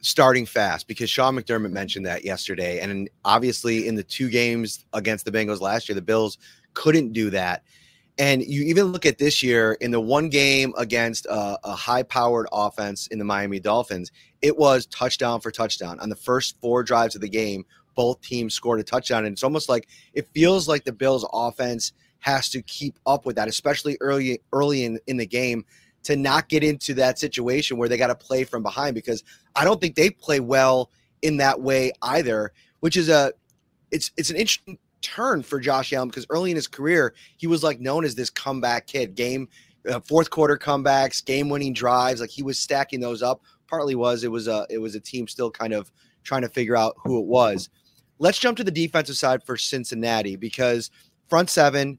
starting 0.00 0.44
fast 0.44 0.86
because 0.86 1.08
Sean 1.08 1.34
McDermott 1.34 1.72
mentioned 1.72 2.04
that 2.06 2.24
yesterday. 2.24 2.80
And 2.80 3.08
obviously, 3.24 3.88
in 3.88 3.94
the 3.94 4.02
two 4.02 4.28
games 4.28 4.84
against 4.92 5.24
the 5.24 5.32
Bengals 5.32 5.60
last 5.60 5.88
year, 5.88 5.94
the 5.94 6.02
Bills 6.02 6.38
couldn't 6.74 7.12
do 7.12 7.30
that. 7.30 7.62
And 8.18 8.44
you 8.44 8.62
even 8.64 8.86
look 8.86 9.06
at 9.06 9.18
this 9.18 9.42
year 9.42 9.72
in 9.80 9.90
the 9.90 10.00
one 10.00 10.28
game 10.28 10.72
against 10.76 11.26
a, 11.26 11.58
a 11.64 11.72
high 11.74 12.04
powered 12.04 12.46
offense 12.52 13.08
in 13.08 13.18
the 13.18 13.24
Miami 13.24 13.58
Dolphins, 13.58 14.12
it 14.40 14.56
was 14.56 14.86
touchdown 14.86 15.40
for 15.40 15.50
touchdown. 15.50 15.98
On 16.00 16.08
the 16.08 16.16
first 16.16 16.60
four 16.60 16.84
drives 16.84 17.16
of 17.16 17.22
the 17.22 17.28
game, 17.28 17.64
both 17.96 18.20
teams 18.20 18.54
scored 18.54 18.78
a 18.78 18.84
touchdown. 18.84 19.24
And 19.24 19.32
it's 19.32 19.42
almost 19.42 19.68
like 19.68 19.88
it 20.12 20.28
feels 20.32 20.68
like 20.68 20.84
the 20.84 20.92
Bills 20.92 21.26
offense 21.32 21.92
has 22.24 22.48
to 22.48 22.62
keep 22.62 22.98
up 23.04 23.26
with 23.26 23.36
that, 23.36 23.48
especially 23.48 23.98
early 24.00 24.40
early 24.50 24.84
in, 24.86 24.98
in 25.06 25.18
the 25.18 25.26
game 25.26 25.62
to 26.04 26.16
not 26.16 26.48
get 26.48 26.64
into 26.64 26.94
that 26.94 27.18
situation 27.18 27.76
where 27.76 27.86
they 27.86 27.98
got 27.98 28.06
to 28.06 28.14
play 28.14 28.44
from 28.44 28.62
behind 28.62 28.94
because 28.94 29.22
I 29.54 29.64
don't 29.64 29.78
think 29.78 29.94
they 29.94 30.08
play 30.08 30.40
well 30.40 30.90
in 31.20 31.36
that 31.36 31.60
way 31.60 31.92
either, 32.00 32.52
which 32.80 32.96
is 32.96 33.10
a 33.10 33.34
it's 33.90 34.10
it's 34.16 34.30
an 34.30 34.36
interesting 34.36 34.78
turn 35.02 35.42
for 35.42 35.60
Josh 35.60 35.92
Allen 35.92 36.08
because 36.08 36.24
early 36.30 36.50
in 36.50 36.56
his 36.56 36.66
career 36.66 37.14
he 37.36 37.46
was 37.46 37.62
like 37.62 37.78
known 37.78 38.06
as 38.06 38.14
this 38.14 38.30
comeback 38.30 38.86
kid, 38.86 39.14
game 39.14 39.46
uh, 39.86 40.00
fourth 40.00 40.30
quarter 40.30 40.56
comebacks, 40.56 41.22
game 41.22 41.50
winning 41.50 41.74
drives, 41.74 42.22
like 42.22 42.30
he 42.30 42.42
was 42.42 42.58
stacking 42.58 43.00
those 43.00 43.22
up. 43.22 43.42
Partly 43.68 43.94
was 43.94 44.24
it 44.24 44.30
was 44.30 44.48
a 44.48 44.66
it 44.70 44.78
was 44.78 44.94
a 44.94 45.00
team 45.00 45.28
still 45.28 45.50
kind 45.50 45.74
of 45.74 45.92
trying 46.22 46.40
to 46.40 46.48
figure 46.48 46.74
out 46.74 46.94
who 47.04 47.18
it 47.20 47.26
was. 47.26 47.68
Let's 48.18 48.38
jump 48.38 48.56
to 48.56 48.64
the 48.64 48.70
defensive 48.70 49.18
side 49.18 49.42
for 49.42 49.58
Cincinnati 49.58 50.36
because 50.36 50.90
front 51.28 51.50
seven 51.50 51.98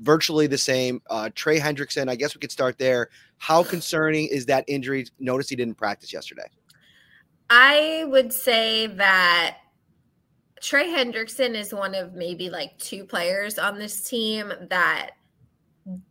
virtually 0.00 0.46
the 0.46 0.58
same. 0.58 1.00
Uh, 1.08 1.30
Trey 1.34 1.58
Hendrickson, 1.58 2.08
I 2.08 2.16
guess 2.16 2.34
we 2.34 2.40
could 2.40 2.52
start 2.52 2.78
there. 2.78 3.08
How 3.38 3.62
concerning 3.62 4.28
is 4.28 4.46
that 4.46 4.64
injury? 4.68 5.06
Notice 5.18 5.48
he 5.48 5.56
didn't 5.56 5.76
practice 5.76 6.12
yesterday. 6.12 6.48
I 7.48 8.04
would 8.08 8.32
say 8.32 8.86
that 8.86 9.58
Trey 10.60 10.88
Hendrickson 10.88 11.54
is 11.54 11.72
one 11.72 11.94
of 11.94 12.14
maybe 12.14 12.50
like 12.50 12.78
two 12.78 13.04
players 13.04 13.58
on 13.58 13.78
this 13.78 14.08
team 14.08 14.52
that 14.68 15.12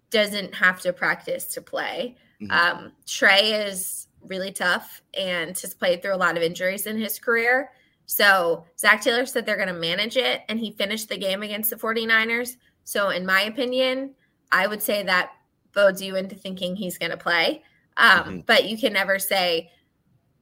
doesn't 0.09 0.53
have 0.55 0.81
to 0.81 0.91
practice 0.91 1.45
to 1.45 1.61
play. 1.61 2.17
Mm-hmm. 2.41 2.51
Um, 2.51 2.91
Trey 3.05 3.51
is 3.53 4.07
really 4.21 4.51
tough 4.51 5.01
and 5.13 5.57
has 5.57 5.73
played 5.73 6.01
through 6.01 6.15
a 6.15 6.17
lot 6.17 6.35
of 6.35 6.43
injuries 6.43 6.87
in 6.87 6.97
his 6.97 7.19
career. 7.19 7.71
So 8.05 8.65
Zac 8.77 9.01
Taylor 9.01 9.25
said 9.27 9.45
they're 9.45 9.55
going 9.55 9.67
to 9.67 9.73
manage 9.73 10.17
it, 10.17 10.41
and 10.49 10.59
he 10.59 10.71
finished 10.71 11.09
the 11.09 11.17
game 11.17 11.43
against 11.43 11.69
the 11.69 11.75
49ers. 11.75 12.57
So, 12.83 13.09
in 13.09 13.25
my 13.25 13.41
opinion, 13.41 14.15
I 14.51 14.67
would 14.67 14.81
say 14.81 15.03
that 15.03 15.31
bodes 15.73 16.01
you 16.01 16.15
into 16.15 16.35
thinking 16.35 16.75
he's 16.75 16.97
going 16.97 17.11
to 17.11 17.17
play. 17.17 17.63
Um, 17.97 18.19
mm-hmm. 18.19 18.39
But 18.45 18.67
you 18.67 18.77
can 18.77 18.93
never 18.93 19.19
say 19.19 19.71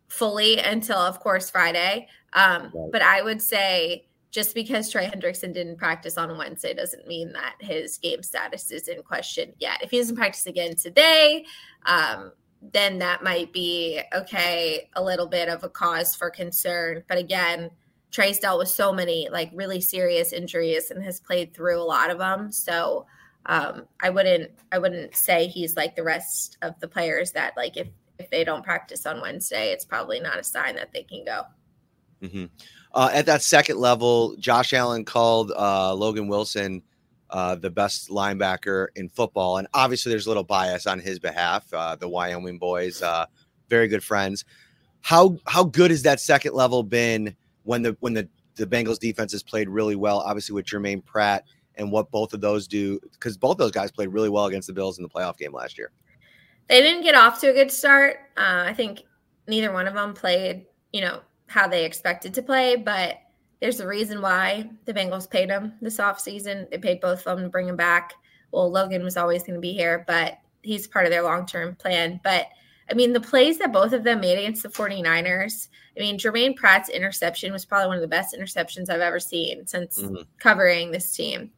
fully 0.07 0.59
until, 0.59 0.97
of 0.97 1.19
course, 1.19 1.49
Friday. 1.49 2.07
Um, 2.33 2.71
right. 2.73 2.91
But 2.91 3.01
I 3.01 3.21
would 3.21 3.41
say 3.41 4.07
just 4.31 4.53
because 4.53 4.91
Trey 4.91 5.07
Hendrickson 5.07 5.53
didn't 5.53 5.77
practice 5.77 6.17
on 6.17 6.37
Wednesday 6.37 6.73
doesn't 6.73 7.07
mean 7.07 7.33
that 7.33 7.55
his 7.59 7.97
game 7.97 8.21
status 8.21 8.71
is 8.71 8.87
in 8.87 9.01
question 9.01 9.53
yet. 9.57 9.81
If 9.81 9.91
he 9.91 9.97
doesn't 9.97 10.15
practice 10.15 10.45
again 10.45 10.75
today, 10.75 11.45
um, 11.85 12.31
then 12.61 12.99
that 12.99 13.23
might 13.23 13.53
be 13.53 14.01
okay, 14.13 14.89
a 14.95 15.03
little 15.03 15.27
bit 15.27 15.49
of 15.49 15.63
a 15.63 15.69
cause 15.69 16.15
for 16.15 16.29
concern. 16.29 17.03
But 17.07 17.17
again, 17.17 17.71
Trey's 18.11 18.39
dealt 18.39 18.59
with 18.59 18.69
so 18.69 18.93
many 18.93 19.29
like 19.31 19.51
really 19.53 19.81
serious 19.81 20.33
injuries 20.33 20.91
and 20.91 21.03
has 21.03 21.19
played 21.19 21.53
through 21.53 21.81
a 21.81 21.83
lot 21.83 22.09
of 22.09 22.17
them. 22.17 22.51
So 22.51 23.05
um, 23.45 23.85
I 24.01 24.09
wouldn't 24.09 24.51
I 24.71 24.77
wouldn't 24.77 25.15
say 25.15 25.47
he's 25.47 25.75
like 25.75 25.95
the 25.95 26.03
rest 26.03 26.57
of 26.61 26.79
the 26.79 26.87
players 26.87 27.31
that 27.31 27.55
like 27.57 27.77
if 27.77 27.87
if 28.19 28.29
they 28.29 28.43
don't 28.43 28.63
practice 28.63 29.05
on 29.05 29.21
Wednesday, 29.21 29.71
it's 29.71 29.85
probably 29.85 30.19
not 30.19 30.39
a 30.39 30.43
sign 30.43 30.75
that 30.75 30.91
they 30.93 31.03
can 31.03 31.23
go. 31.23 31.43
Mm-hmm. 32.21 32.45
Uh, 32.93 33.09
at 33.13 33.27
that 33.27 33.43
second 33.43 33.77
level, 33.77 34.35
Josh 34.37 34.73
Allen 34.73 35.05
called 35.05 35.51
uh, 35.55 35.93
Logan 35.93 36.27
Wilson 36.27 36.81
uh, 37.29 37.55
the 37.55 37.69
best 37.69 38.09
linebacker 38.09 38.87
in 38.95 39.09
football, 39.09 39.57
and 39.57 39.67
obviously 39.73 40.09
there's 40.09 40.27
a 40.27 40.29
little 40.29 40.43
bias 40.43 40.87
on 40.87 40.99
his 40.99 41.19
behalf. 41.19 41.65
Uh, 41.73 41.95
the 41.95 42.07
Wyoming 42.07 42.57
boys, 42.57 43.01
uh, 43.01 43.25
very 43.69 43.87
good 43.87 44.03
friends. 44.03 44.45
How 45.01 45.37
how 45.45 45.63
good 45.63 45.91
has 45.91 46.03
that 46.03 46.19
second 46.19 46.53
level 46.53 46.83
been? 46.83 47.35
When 47.67 47.81
the 47.81 47.97
when 47.99 48.13
the 48.13 48.29
the 48.55 48.65
Bengals 48.65 48.97
defense 48.97 49.33
has 49.33 49.43
played 49.43 49.67
really 49.67 49.95
well, 49.95 50.19
obviously 50.19 50.55
with 50.55 50.65
Germaine 50.65 51.01
Pratt 51.01 51.43
and 51.75 51.91
what 51.91 52.09
both 52.09 52.33
of 52.33 52.41
those 52.41 52.65
do, 52.65 52.99
because 53.11 53.37
both 53.37 53.57
those 53.57 53.71
guys 53.71 53.91
played 53.91 54.07
really 54.07 54.29
well 54.29 54.45
against 54.45 54.67
the 54.67 54.73
Bills 54.73 54.97
in 54.97 55.03
the 55.03 55.09
playoff 55.09 55.37
game 55.37 55.53
last 55.53 55.77
year. 55.77 55.91
They 56.69 56.81
didn't 56.81 57.03
get 57.03 57.13
off 57.13 57.39
to 57.41 57.49
a 57.49 57.53
good 57.53 57.71
start. 57.71 58.17
Uh, 58.37 58.63
I 58.65 58.73
think 58.73 59.03
neither 59.47 59.71
one 59.71 59.85
of 59.85 59.93
them 59.93 60.13
played, 60.13 60.65
you 60.93 61.01
know, 61.01 61.19
how 61.47 61.67
they 61.67 61.85
expected 61.85 62.33
to 62.35 62.41
play, 62.41 62.77
but 62.77 63.19
there's 63.59 63.81
a 63.81 63.87
reason 63.87 64.21
why 64.21 64.69
the 64.85 64.93
Bengals 64.93 65.29
paid 65.29 65.49
them 65.49 65.73
this 65.81 65.97
offseason. 65.97 66.69
They 66.69 66.77
paid 66.77 67.01
both 67.01 67.27
of 67.27 67.37
them 67.37 67.45
to 67.45 67.49
bring 67.49 67.67
him 67.67 67.75
back. 67.75 68.13
Well, 68.51 68.71
Logan 68.71 69.03
was 69.03 69.17
always 69.17 69.43
going 69.43 69.55
to 69.55 69.61
be 69.61 69.73
here, 69.73 70.05
but 70.07 70.39
he's 70.61 70.87
part 70.87 71.05
of 71.05 71.11
their 71.11 71.23
long 71.23 71.45
term 71.45 71.75
plan. 71.75 72.19
But 72.23 72.47
I 72.89 72.93
mean, 72.93 73.13
the 73.13 73.19
plays 73.19 73.57
that 73.57 73.73
both 73.73 73.93
of 73.93 74.03
them 74.03 74.21
made 74.21 74.37
against 74.37 74.63
the 74.63 74.69
49ers, 74.69 75.67
I 75.95 75.99
mean, 75.99 76.17
Germaine 76.17 76.55
Pratt's 76.55 76.89
interception 76.89 77.51
was 77.51 77.65
probably 77.65 77.87
one 77.87 77.97
of 77.97 78.01
the 78.01 78.07
best 78.07 78.35
interceptions 78.37 78.89
I've 78.89 79.01
ever 79.01 79.19
seen 79.19 79.67
since 79.67 80.01
mm-hmm. 80.01 80.21
covering 80.39 80.91
this 80.91 81.15
team. 81.15 81.51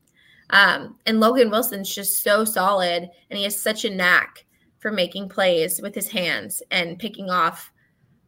Um, 0.50 0.98
and 1.06 1.20
Logan 1.20 1.52
Wilson's 1.52 1.94
just 1.94 2.24
so 2.24 2.44
solid, 2.44 3.10
and 3.30 3.38
he 3.38 3.44
has 3.44 3.60
such 3.60 3.86
a 3.86 3.89
knack 3.89 4.46
for 4.80 4.92
making 4.92 5.30
plays 5.30 5.82
with 5.82 5.94
his 5.94 6.08
hands 6.08 6.63
and 6.72 6.98
picking 6.98 7.30
off 7.30 7.72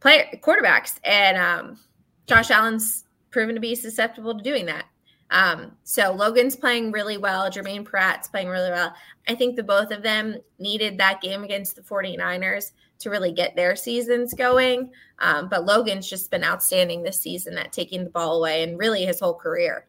player 0.00 0.26
quarterbacks. 0.40 1.00
And 1.04 1.36
um, 1.36 1.78
Josh 2.26 2.50
Allen's 2.50 3.04
proven 3.30 3.54
to 3.54 3.60
be 3.60 3.74
susceptible 3.74 4.36
to 4.36 4.44
doing 4.44 4.66
that. 4.66 4.84
Um, 5.30 5.72
so 5.82 6.12
Logan's 6.12 6.54
playing 6.54 6.92
really 6.92 7.16
well. 7.16 7.50
Germaine 7.50 7.84
Pratt's 7.84 8.28
playing 8.28 8.48
really 8.48 8.70
well. 8.70 8.94
I 9.26 9.34
think 9.34 9.56
the 9.56 9.62
both 9.62 9.90
of 9.90 10.02
them 10.02 10.36
needed 10.58 10.98
that 10.98 11.22
game 11.22 11.42
against 11.42 11.74
the 11.74 11.82
49ers 11.82 12.72
to 13.02 13.10
really 13.10 13.32
get 13.32 13.56
their 13.56 13.76
seasons 13.76 14.34
going. 14.34 14.90
Um, 15.18 15.48
but 15.48 15.64
Logan's 15.64 16.08
just 16.08 16.30
been 16.30 16.44
outstanding 16.44 17.02
this 17.02 17.20
season 17.20 17.58
at 17.58 17.72
taking 17.72 18.04
the 18.04 18.10
ball 18.10 18.38
away 18.38 18.62
and 18.62 18.78
really 18.78 19.04
his 19.04 19.20
whole 19.20 19.34
career. 19.34 19.86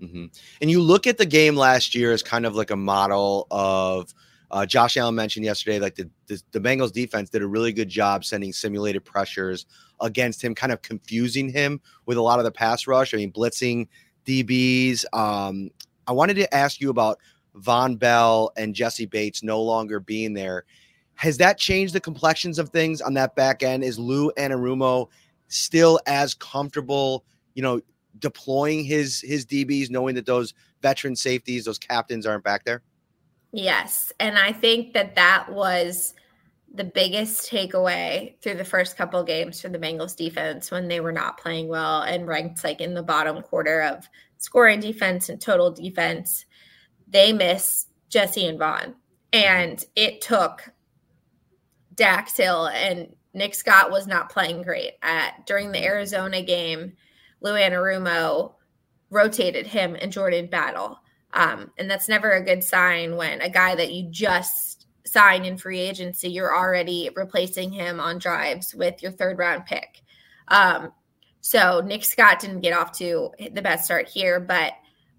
Mm-hmm. 0.00 0.26
And 0.60 0.70
you 0.70 0.80
look 0.80 1.06
at 1.06 1.18
the 1.18 1.26
game 1.26 1.56
last 1.56 1.94
year 1.94 2.12
as 2.12 2.22
kind 2.22 2.46
of 2.46 2.54
like 2.54 2.70
a 2.70 2.76
model 2.76 3.46
of 3.50 4.14
uh, 4.50 4.64
Josh 4.64 4.96
Allen 4.96 5.14
mentioned 5.14 5.44
yesterday, 5.44 5.78
like 5.78 5.94
the, 5.94 6.08
the, 6.26 6.40
the 6.52 6.60
Bengals 6.60 6.92
defense 6.92 7.30
did 7.30 7.42
a 7.42 7.46
really 7.46 7.72
good 7.72 7.88
job 7.88 8.24
sending 8.24 8.52
simulated 8.52 9.04
pressures 9.04 9.66
against 10.00 10.42
him, 10.42 10.54
kind 10.54 10.72
of 10.72 10.80
confusing 10.82 11.48
him 11.48 11.80
with 12.06 12.16
a 12.16 12.22
lot 12.22 12.38
of 12.38 12.44
the 12.44 12.52
pass 12.52 12.86
rush. 12.86 13.12
I 13.12 13.18
mean, 13.18 13.32
blitzing 13.32 13.88
DBs. 14.24 15.04
Um, 15.12 15.70
I 16.06 16.12
wanted 16.12 16.34
to 16.34 16.54
ask 16.54 16.80
you 16.80 16.90
about 16.90 17.18
Vonn 17.56 17.98
Bell 17.98 18.52
and 18.56 18.74
Jessie 18.74 19.06
Bates 19.06 19.42
no 19.42 19.60
longer 19.60 20.00
being 20.00 20.32
there. 20.32 20.64
Has 21.18 21.36
that 21.38 21.58
changed 21.58 21.94
the 21.94 22.00
complexions 22.00 22.60
of 22.60 22.68
things 22.68 23.00
on 23.00 23.14
that 23.14 23.34
back 23.34 23.64
end? 23.64 23.82
Is 23.82 23.98
Lou 23.98 24.30
Anarumo 24.38 25.08
still 25.48 25.98
as 26.06 26.32
comfortable, 26.32 27.24
you 27.54 27.62
know, 27.62 27.80
deploying 28.20 28.84
his 28.84 29.20
his 29.22 29.44
DBs, 29.44 29.90
knowing 29.90 30.14
that 30.14 30.26
those 30.26 30.54
veteran 30.80 31.16
safeties, 31.16 31.64
those 31.64 31.78
captains 31.78 32.24
aren't 32.24 32.44
back 32.44 32.64
there? 32.64 32.82
Yes. 33.50 34.12
And 34.20 34.38
I 34.38 34.52
think 34.52 34.92
that 34.92 35.16
that 35.16 35.50
was 35.50 36.14
the 36.72 36.84
biggest 36.84 37.50
takeaway 37.50 38.40
through 38.40 38.54
the 38.54 38.64
first 38.64 38.96
couple 38.96 39.24
games 39.24 39.60
for 39.60 39.68
the 39.68 39.78
Bengals 39.78 40.14
defense 40.14 40.70
when 40.70 40.86
they 40.86 41.00
were 41.00 41.10
not 41.10 41.36
playing 41.36 41.66
well 41.66 42.02
and 42.02 42.28
ranked 42.28 42.62
like 42.62 42.80
in 42.80 42.94
the 42.94 43.02
bottom 43.02 43.42
quarter 43.42 43.82
of 43.82 44.08
scoring 44.36 44.78
defense 44.78 45.30
and 45.30 45.40
total 45.40 45.72
defense. 45.72 46.44
They 47.08 47.32
miss 47.32 47.86
Jessie 48.08 48.46
and 48.46 48.60
Vonn. 48.60 48.94
And 49.32 49.84
it 49.96 50.20
took 50.20 50.70
Dax 51.98 52.36
Hill 52.36 52.68
and 52.68 53.14
Nick 53.34 53.54
Scott 53.54 53.90
was 53.90 54.06
not 54.06 54.30
playing 54.30 54.62
great 54.62 54.92
at 55.02 55.46
during 55.46 55.72
the 55.72 55.84
Arizona 55.84 56.40
game. 56.42 56.94
Lou 57.40 57.52
Anarumo 57.52 58.54
rotated 59.10 59.66
him 59.66 59.96
and 60.00 60.12
Jordan 60.12 60.46
Battle. 60.46 60.98
Um, 61.34 61.70
and 61.76 61.90
that's 61.90 62.08
never 62.08 62.32
a 62.32 62.44
good 62.44 62.64
sign 62.64 63.16
when 63.16 63.40
a 63.42 63.50
guy 63.50 63.74
that 63.74 63.92
you 63.92 64.08
just 64.10 64.86
signed 65.04 65.44
in 65.44 65.58
free 65.58 65.80
agency, 65.80 66.28
you're 66.28 66.56
already 66.56 67.10
replacing 67.16 67.72
him 67.72 68.00
on 68.00 68.18
drives 68.18 68.74
with 68.74 69.02
your 69.02 69.12
third 69.12 69.38
round 69.38 69.66
pick. 69.66 70.00
Um, 70.48 70.92
so 71.40 71.82
Nick 71.84 72.04
Scott 72.04 72.40
didn't 72.40 72.60
get 72.60 72.76
off 72.76 72.92
to 72.98 73.30
the 73.52 73.62
best 73.62 73.86
start 73.86 74.08
here, 74.08 74.38
but 74.40 74.72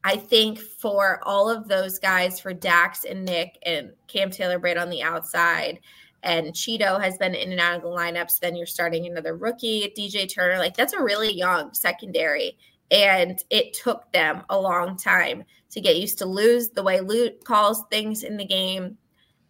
I 0.03 0.15
think 0.15 0.59
for 0.59 1.19
all 1.23 1.49
of 1.49 1.67
those 1.67 1.99
guys, 1.99 2.39
for 2.39 2.53
Dax 2.53 3.03
and 3.03 3.25
Nick 3.25 3.57
and 3.63 3.91
Cam 4.07 4.31
Taylor 4.31 4.59
Britt 4.59 4.77
on 4.77 4.89
the 4.89 5.03
outside, 5.03 5.79
and 6.23 6.47
Chido 6.47 7.01
has 7.01 7.17
been 7.17 7.33
in 7.33 7.51
and 7.51 7.61
out 7.61 7.77
of 7.77 7.81
the 7.81 7.87
lineups, 7.87 8.39
then 8.39 8.55
you're 8.55 8.65
starting 8.65 9.05
another 9.05 9.35
rookie, 9.35 9.93
DJ 9.97 10.31
Turner. 10.31 10.57
Like 10.57 10.75
that's 10.75 10.93
a 10.93 11.01
really 11.01 11.33
young 11.33 11.73
secondary. 11.73 12.57
And 12.91 13.41
it 13.49 13.73
took 13.73 14.11
them 14.11 14.43
a 14.49 14.59
long 14.59 14.97
time 14.97 15.43
to 15.71 15.81
get 15.81 15.97
used 15.97 16.17
to 16.19 16.25
lose 16.25 16.69
the 16.69 16.83
way 16.83 16.99
Lute 16.99 17.43
calls 17.45 17.83
things 17.89 18.23
in 18.23 18.37
the 18.37 18.45
game 18.45 18.97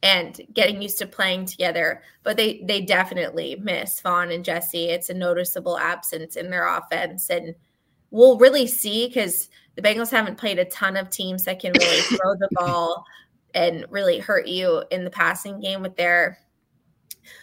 and 0.03 0.39
getting 0.53 0.81
used 0.81 0.99
to 0.99 1.07
playing 1.07 1.45
together. 1.45 2.03
But 2.23 2.37
they 2.37 2.61
they 2.65 2.81
definitely 2.81 3.55
miss 3.61 4.01
Vonn 4.01 4.33
and 4.33 4.45
Jessie. 4.45 4.89
It's 4.89 5.09
a 5.09 5.13
noticeable 5.13 5.77
absence 5.77 6.35
in 6.35 6.49
their 6.49 6.67
offense. 6.67 7.29
And 7.29 7.55
we'll 8.11 8.37
really 8.37 8.67
see 8.67 9.07
because 9.07 9.49
the 9.75 9.81
Bengals 9.81 10.11
haven't 10.11 10.37
played 10.37 10.59
a 10.59 10.65
ton 10.65 10.97
of 10.97 11.09
teams 11.09 11.45
that 11.45 11.59
can 11.59 11.71
really 11.71 12.01
throw 12.01 12.35
the 12.35 12.49
ball 12.51 13.05
and 13.55 13.85
really 13.89 14.19
hurt 14.19 14.47
you 14.47 14.83
in 14.91 15.03
the 15.03 15.09
passing 15.09 15.59
game 15.59 15.81
with 15.81 15.95
their 15.95 16.37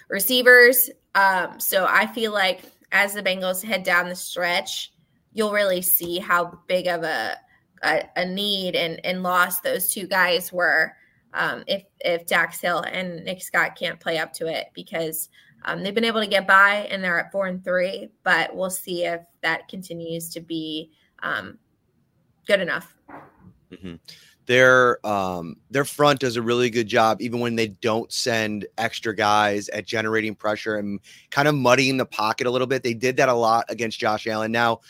receivers. 0.09 0.90
Um, 1.14 1.59
so 1.59 1.87
I 1.88 2.07
feel 2.07 2.33
like 2.33 2.62
as 2.92 3.14
the 3.14 3.22
Bengals 3.22 3.62
head 3.62 3.83
down 3.83 4.09
the 4.09 4.16
stretch, 4.16 4.92
you'll 5.33 5.53
really 5.53 5.83
see 5.83 6.18
how 6.18 6.59
big 6.66 6.87
of 6.87 7.03
a 7.03 7.37
a, 7.83 8.09
a 8.16 8.25
need 8.25 8.75
and, 8.75 9.05
and 9.05 9.22
loss 9.22 9.61
those 9.61 9.92
two 9.92 10.07
guys 10.07 10.51
were 10.51 10.94
um, 11.35 11.62
if 11.66 11.85
if 12.01 12.27
Dax 12.27 12.61
Hill 12.61 12.81
and 12.81 13.25
Nick 13.25 13.42
Scott 13.42 13.77
can't 13.77 14.01
play 14.01 14.18
up 14.18 14.33
to 14.35 14.46
it 14.46 14.68
because 14.75 15.29
um, 15.64 15.83
they've 15.83 15.94
been 15.94 16.05
able 16.05 16.20
to 16.20 16.27
get 16.27 16.46
by 16.46 16.87
and 16.90 17.03
they're 17.03 17.20
at 17.20 17.33
four 17.33 17.46
and 17.46 17.62
three, 17.62 18.11
but 18.22 18.55
we'll 18.55 18.70
see 18.70 19.05
if 19.05 19.20
that 19.42 19.68
continues 19.68 20.31
to 20.31 20.40
be 20.40 20.92
um, 21.22 21.59
good 22.46 22.61
enough. 22.61 22.94
Mm-hmm. 23.70 23.96
Their 24.46 25.04
um, 25.06 25.56
their 25.70 25.85
front 25.85 26.20
does 26.20 26.37
a 26.37 26.42
really 26.42 26.70
good 26.70 26.87
job, 26.87 27.20
even 27.20 27.40
when 27.40 27.56
they 27.56 27.68
don't 27.68 28.12
send 28.12 28.66
extra 28.78 29.14
guys 29.14 29.68
at 29.70 29.87
generating 29.87 30.35
pressure 30.35 30.76
and 30.76 31.00
kind 31.30 31.48
of 31.48 31.54
muddying 31.54 31.96
the 31.96 32.06
pocket 32.06 32.46
a 32.46 32.50
little 32.50 32.66
bit. 32.66 32.82
They 32.82 32.94
did 32.94 33.16
that 33.16 33.28
a 33.28 33.35
lot 33.35 33.66
against 33.68 33.98
Josh 33.98 34.26
Allen. 34.26 34.52
Now, 34.52 34.80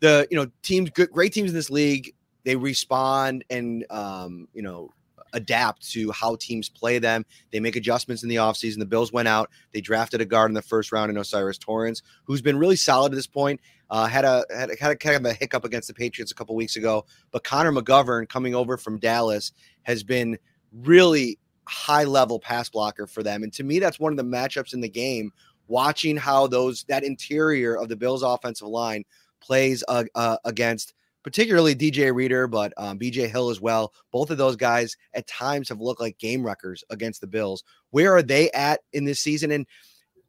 the 0.00 0.26
you 0.30 0.36
know 0.36 0.50
teams, 0.62 0.90
great 0.90 1.32
teams 1.32 1.50
in 1.50 1.54
this 1.54 1.70
league 1.70 2.12
they 2.48 2.56
respond 2.56 3.44
and 3.50 3.84
um, 3.90 4.48
you 4.54 4.62
know 4.62 4.90
adapt 5.32 5.90
to 5.90 6.10
how 6.12 6.36
teams 6.36 6.68
play 6.68 6.98
them. 6.98 7.24
They 7.50 7.60
make 7.60 7.76
adjustments 7.76 8.22
in 8.22 8.28
the 8.28 8.36
offseason. 8.36 8.78
The 8.78 8.86
Bills 8.86 9.12
went 9.12 9.28
out. 9.28 9.50
They 9.72 9.80
drafted 9.80 10.20
a 10.20 10.24
guard 10.24 10.50
in 10.50 10.54
the 10.54 10.62
first 10.62 10.92
round 10.92 11.10
in 11.10 11.18
O'Cyrus 11.18 11.58
Torrence, 11.58 12.02
who's 12.24 12.42
been 12.42 12.58
really 12.58 12.76
solid 12.76 13.12
at 13.12 13.16
this 13.16 13.26
point. 13.26 13.60
Uh, 13.90 14.06
had 14.06 14.24
a 14.24 14.44
had 14.54 14.70
a, 14.70 14.76
had 14.78 14.90
a 14.90 14.96
kind 14.96 15.16
of 15.16 15.24
a 15.24 15.32
hiccup 15.32 15.64
against 15.64 15.88
the 15.88 15.94
Patriots 15.94 16.30
a 16.30 16.34
couple 16.34 16.54
weeks 16.54 16.76
ago, 16.76 17.06
but 17.30 17.44
Connor 17.44 17.72
McGovern 17.72 18.28
coming 18.28 18.54
over 18.54 18.76
from 18.76 18.98
Dallas 18.98 19.52
has 19.82 20.02
been 20.02 20.38
really 20.72 21.38
high 21.64 22.04
level 22.04 22.38
pass 22.38 22.68
blocker 22.68 23.06
for 23.06 23.22
them. 23.22 23.42
And 23.42 23.52
to 23.54 23.64
me, 23.64 23.78
that's 23.78 24.00
one 24.00 24.12
of 24.12 24.16
the 24.16 24.24
matchups 24.24 24.74
in 24.74 24.80
the 24.80 24.88
game. 24.88 25.32
Watching 25.68 26.16
how 26.16 26.46
those 26.46 26.84
that 26.88 27.04
interior 27.04 27.76
of 27.76 27.88
the 27.88 27.96
Bills 27.96 28.22
offensive 28.22 28.68
line 28.68 29.04
plays 29.40 29.84
uh, 29.86 30.04
uh, 30.14 30.38
against 30.44 30.94
particularly 31.22 31.74
DJ 31.74 32.14
Reader, 32.14 32.46
but 32.46 32.72
um, 32.76 32.98
BJ 32.98 33.30
Hill 33.30 33.50
as 33.50 33.60
well. 33.60 33.92
Both 34.12 34.30
of 34.30 34.38
those 34.38 34.56
guys 34.56 34.96
at 35.14 35.26
times 35.26 35.68
have 35.68 35.80
looked 35.80 36.00
like 36.00 36.18
game 36.18 36.44
wreckers 36.44 36.84
against 36.90 37.20
the 37.20 37.26
Bills. 37.26 37.64
Where 37.90 38.14
are 38.14 38.22
they 38.22 38.50
at 38.52 38.80
in 38.92 39.04
this 39.04 39.20
season? 39.20 39.50
And 39.50 39.66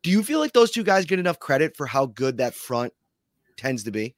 do 0.03 0.09
you 0.09 0.23
feel 0.23 0.39
like 0.39 0.53
those 0.53 0.71
two 0.71 0.83
guys 0.83 1.05
get 1.05 1.19
enough 1.19 1.39
credit 1.39 1.75
for 1.75 1.85
how 1.85 2.05
good 2.05 2.37
that 2.37 2.53
front 2.53 2.93
tends 3.57 3.83
to 3.83 3.91
be? 3.91 4.15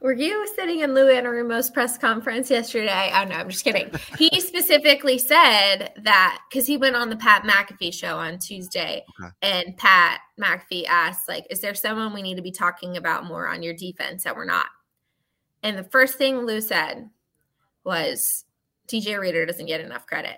Were 0.00 0.12
you 0.12 0.46
sitting 0.54 0.80
in 0.80 0.92
Lou 0.92 1.06
Anarumo's 1.06 1.70
press 1.70 1.96
conference 1.96 2.50
yesterday? 2.50 3.10
I 3.10 3.24
know, 3.24 3.36
I'm 3.36 3.48
just 3.48 3.64
kidding. 3.64 3.90
he 4.18 4.28
specifically 4.40 5.16
said 5.16 5.92
that 6.02 6.42
because 6.50 6.66
he 6.66 6.76
went 6.76 6.94
on 6.94 7.08
the 7.08 7.16
Pat 7.16 7.44
McAfee 7.44 7.94
show 7.94 8.18
on 8.18 8.38
Tuesday, 8.38 9.02
okay. 9.18 9.32
and 9.40 9.74
Pat 9.78 10.20
McAfee 10.38 10.84
asked, 10.86 11.26
like, 11.26 11.46
is 11.48 11.60
there 11.60 11.74
someone 11.74 12.12
we 12.12 12.20
need 12.20 12.36
to 12.36 12.42
be 12.42 12.50
talking 12.50 12.98
about 12.98 13.24
more 13.24 13.48
on 13.48 13.62
your 13.62 13.72
defense 13.72 14.24
that 14.24 14.36
we're 14.36 14.44
not? 14.44 14.66
And 15.64 15.78
the 15.78 15.84
first 15.84 16.18
thing 16.18 16.40
Lou 16.40 16.60
said 16.60 17.08
was 17.84 18.44
DJ 18.86 19.18
Reader 19.18 19.46
doesn't 19.46 19.66
get 19.66 19.80
enough 19.80 20.06
credit. 20.06 20.36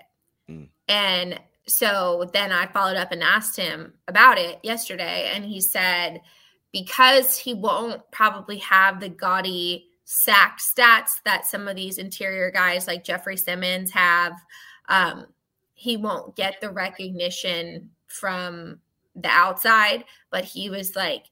Mm. 0.49 0.69
And 0.87 1.39
so 1.67 2.29
then 2.33 2.53
I 2.53 2.65
followed 2.67 2.95
up 2.95 3.11
and 3.11 3.21
asked 3.21 3.57
him 3.57 3.93
about 4.07 4.37
it 4.37 4.59
yesterday. 4.63 5.29
And 5.33 5.43
he 5.43 5.59
said, 5.59 6.21
because 6.71 7.37
he 7.37 7.53
won't 7.53 8.01
probably 8.11 8.57
have 8.59 8.99
the 8.99 9.09
gaudy 9.09 9.89
sack 10.05 10.59
stats 10.59 11.21
that 11.25 11.45
some 11.45 11.67
of 11.67 11.75
these 11.75 11.97
interior 11.97 12.49
guys 12.49 12.87
like 12.87 13.03
Jeffrey 13.03 13.35
Simmons 13.35 13.91
have, 13.91 14.33
um, 14.87 15.25
he 15.73 15.97
won't 15.97 16.37
get 16.37 16.61
the 16.61 16.71
recognition 16.71 17.89
from 18.07 18.79
the 19.15 19.27
outside. 19.27 20.05
But 20.31 20.45
he 20.45 20.69
was 20.69 20.95
like, 20.95 21.25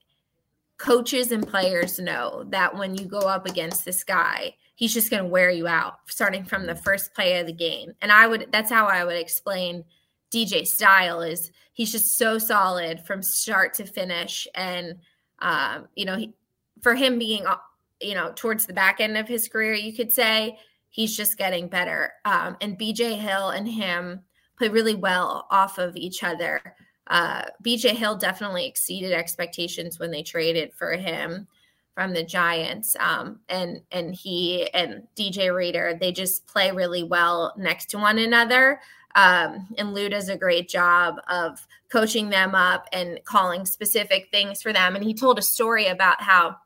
coaches 0.77 1.31
and 1.31 1.47
players 1.47 1.99
know 1.99 2.45
that 2.49 2.75
when 2.75 2.95
you 2.95 3.05
go 3.05 3.19
up 3.19 3.45
against 3.45 3.85
this 3.85 4.03
guy, 4.03 4.55
he's 4.75 4.93
just 4.93 5.09
going 5.09 5.23
to 5.23 5.29
wear 5.29 5.49
you 5.49 5.67
out 5.67 5.99
starting 6.07 6.43
from 6.43 6.65
the 6.65 6.75
first 6.75 7.13
play 7.13 7.39
of 7.39 7.47
the 7.47 7.53
game. 7.53 7.93
And 8.01 8.11
I 8.11 8.27
would 8.27 8.49
that's 8.51 8.71
how 8.71 8.87
I 8.87 9.05
would 9.05 9.15
explain 9.15 9.85
DJ 10.33 10.67
style 10.67 11.21
is 11.21 11.51
he's 11.73 11.91
just 11.91 12.17
so 12.17 12.37
solid 12.37 12.99
from 13.05 13.21
start 13.21 13.73
to 13.75 13.85
finish 13.85 14.47
and 14.55 14.97
um, 15.39 15.87
you 15.95 16.05
know, 16.05 16.17
he, 16.17 16.33
for 16.81 16.95
him 16.95 17.19
being 17.19 17.45
uh, 17.45 17.57
you 18.01 18.13
know, 18.13 18.31
towards 18.35 18.65
the 18.65 18.73
back 18.73 18.99
end 18.99 19.17
of 19.17 19.27
his 19.27 19.47
career, 19.47 19.73
you 19.73 19.93
could 19.93 20.11
say 20.11 20.57
he's 20.89 21.15
just 21.15 21.37
getting 21.37 21.67
better. 21.67 22.11
Um, 22.25 22.57
and 22.61 22.77
BJ 22.77 23.17
Hill 23.17 23.49
and 23.49 23.67
him 23.67 24.21
play 24.57 24.69
really 24.69 24.95
well 24.95 25.47
off 25.49 25.77
of 25.77 25.95
each 25.95 26.23
other 26.23 26.61
uh, 27.07 27.43
BJ 27.63 27.91
Hill 27.91 28.15
definitely 28.17 28.65
exceeded 28.65 29.11
expectations 29.11 29.99
when 29.99 30.11
they 30.11 30.23
traded 30.23 30.73
for 30.73 30.93
him 30.93 31.47
from 31.93 32.13
the 32.13 32.23
Giants. 32.23 32.95
Um, 32.99 33.39
and 33.47 33.81
and 33.91 34.13
he 34.13 34.69
and 34.73 35.07
DJ 35.15 35.55
Reader, 35.55 35.97
they 35.99 36.11
just 36.11 36.45
play 36.47 36.71
really 36.71 37.03
well 37.03 37.53
next 37.57 37.89
to 37.91 37.97
one 37.97 38.17
another. 38.17 38.81
Um, 39.15 39.69
and 39.77 39.93
Lou 39.93 40.09
does 40.09 40.27
a 40.27 40.37
great 40.37 40.67
job 40.67 41.15
of 41.29 41.65
coaching 41.89 42.29
them 42.29 42.53
up 42.53 42.87
and 42.91 43.19
calling 43.23 43.65
specific 43.65 44.27
things 44.29 44.61
for 44.61 44.73
them. 44.73 44.95
And 44.95 45.03
he 45.03 45.13
told 45.13 45.39
a 45.39 45.43
story 45.43 45.87
about 45.87 46.21
how 46.21 46.57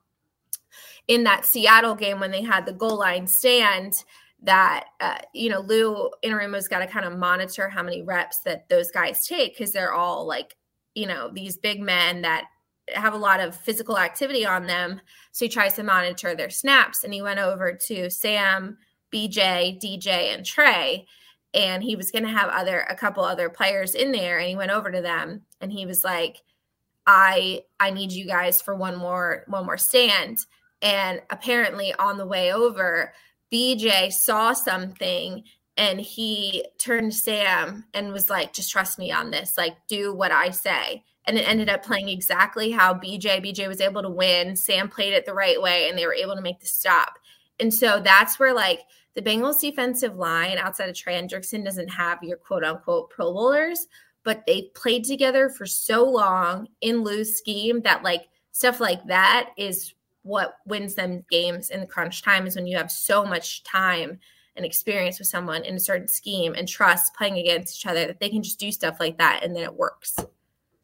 in 1.08 1.26
that 1.26 1.46
Seattle 1.46 1.96
game 1.96 2.20
when 2.20 2.32
they 2.32 2.42
had 2.42 2.66
the 2.66 2.74
goal 2.74 2.98
line 2.98 3.28
stand 3.28 4.04
that 4.44 4.86
uh, 5.02 5.18
you 5.34 5.50
know 5.50 5.62
Lou 5.62 6.10
Anarumo's 6.24 6.68
got 6.68 6.80
to 6.80 6.88
kind 6.88 7.06
of 7.06 7.18
monitor 7.18 7.68
how 7.70 7.84
many 7.84 8.02
reps 8.02 8.40
that 8.46 8.70
those 8.70 8.92
guys 8.92 9.26
take 9.28 9.58
because 9.58 9.72
they're 9.72 9.94
all 9.94 10.26
like 10.26 10.56
you 10.96 11.08
know 11.08 11.30
these 11.34 11.58
big 11.58 11.82
men 11.82 12.22
that 12.22 12.46
have 12.94 13.14
a 13.14 13.18
lot 13.18 13.40
of 13.40 13.56
physical 13.56 14.00
activity 14.00 14.46
on 14.46 14.66
them. 14.66 15.00
So 15.32 15.46
he 15.46 15.50
tries 15.50 15.76
to 15.76 15.84
monitor 15.84 16.36
their 16.36 16.50
snaps, 16.50 17.04
and 17.04 17.14
he 17.14 17.22
went 17.22 17.40
over 17.40 17.78
to 17.88 18.10
Sam, 18.10 18.78
BJ, 19.14 19.80
DJ, 19.80 20.34
and 20.34 20.46
Trey, 20.46 21.06
and 21.54 21.84
he 21.84 21.96
was 21.96 22.12
going 22.12 22.24
to 22.24 22.30
have 22.30 22.50
other 22.50 22.82
a 22.90 22.96
couple 22.96 23.24
other 23.24 23.50
players 23.50 23.94
in 23.94 24.12
there, 24.12 24.40
and 24.40 24.50
he 24.50 24.56
went 24.56 24.72
over 24.72 24.92
to 24.92 25.02
them, 25.02 25.42
and 25.62 25.72
he 25.72 25.86
was 25.86 26.04
like, 26.04 26.42
"I 27.06 27.64
I 27.80 27.92
need 27.92 28.12
you 28.12 28.26
guys 28.26 28.62
for 28.62 28.76
one 28.76 28.96
more 28.96 29.44
one 29.48 29.66
more 29.66 29.78
stand." 29.78 30.38
And 30.82 31.22
apparently, 31.30 31.94
on 31.96 32.18
the 32.18 32.26
way 32.26 32.54
over, 32.54 33.14
BJ 33.52 34.12
saw 34.12 34.54
something 34.54 35.44
and 35.78 36.00
he 36.02 36.66
turned 36.78 37.14
Sam 37.14 37.86
and 37.94 38.12
was 38.12 38.30
like, 38.30 38.54
just 38.54 38.70
trust 38.70 39.00
me 39.00 39.12
on 39.12 39.32
this. 39.32 39.54
Like, 39.58 39.76
do 39.88 40.14
what 40.14 40.32
I 40.32 40.50
say. 40.50 41.04
And 41.26 41.38
it 41.38 41.48
ended 41.48 41.70
up 41.70 41.84
playing 41.84 42.10
exactly 42.10 42.72
how 42.72 42.94
BJ, 42.94 43.44
BJ 43.44 43.68
was 43.68 43.82
able 43.82 44.02
to 44.02 44.10
win. 44.10 44.56
Sam 44.56 44.90
played 44.90 45.14
it 45.14 45.26
the 45.26 45.34
right 45.34 45.62
way 45.62 45.88
and 45.88 45.98
they 45.98 46.06
were 46.06 46.14
able 46.14 46.36
to 46.36 46.42
make 46.42 46.60
the 46.60 46.66
stop. 46.66 47.20
And 47.60 47.74
so 47.74 48.00
that's 48.00 48.40
where 48.40 48.54
like 48.54 48.82
the 49.16 49.22
Bengals 49.22 49.62
defensive 49.62 50.16
line 50.16 50.58
outside 50.58 50.90
of 50.90 50.96
Trey 50.96 51.22
Hendrickson 51.22 51.64
doesn't 51.64 51.90
have 51.90 52.24
your 52.24 52.38
quote 52.38 52.64
unquote 52.64 53.10
pro 53.10 53.32
bowlers, 53.32 53.88
but 54.24 54.44
they 54.46 54.70
played 54.74 55.04
together 55.04 55.50
for 55.50 55.66
so 55.66 56.04
long 56.04 56.68
in 56.82 57.04
Lou's 57.04 57.38
scheme 57.38 57.82
that 57.82 58.04
like 58.04 58.28
stuff 58.52 58.80
like 58.80 59.06
that 59.08 59.52
is 59.58 59.94
what 60.30 60.58
wins 60.66 60.94
them 60.94 61.26
games 61.32 61.72
in 61.72 61.80
the 61.80 61.88
crunch 61.88 62.22
time 62.22 62.46
is 62.46 62.56
when 62.56 62.68
you 62.68 62.78
have 62.78 62.92
so 62.92 63.26
much 63.26 63.64
time 63.64 64.20
and 64.56 64.66
experience 64.66 65.18
with 65.18 65.28
someone 65.28 65.64
in 65.64 65.76
a 65.76 65.80
certain 65.80 66.08
scheme 66.08 66.54
and 66.56 66.68
trust 66.68 67.16
playing 67.16 67.38
against 67.38 67.78
each 67.78 67.86
other 67.86 68.06
that 68.06 68.20
they 68.20 68.30
can 68.30 68.44
just 68.44 68.60
do 68.60 68.72
stuff 68.72 68.98
like 69.00 69.18
that 69.18 69.42
and 69.44 69.56
then 69.56 69.64
it 69.64 69.74
works. 69.74 70.16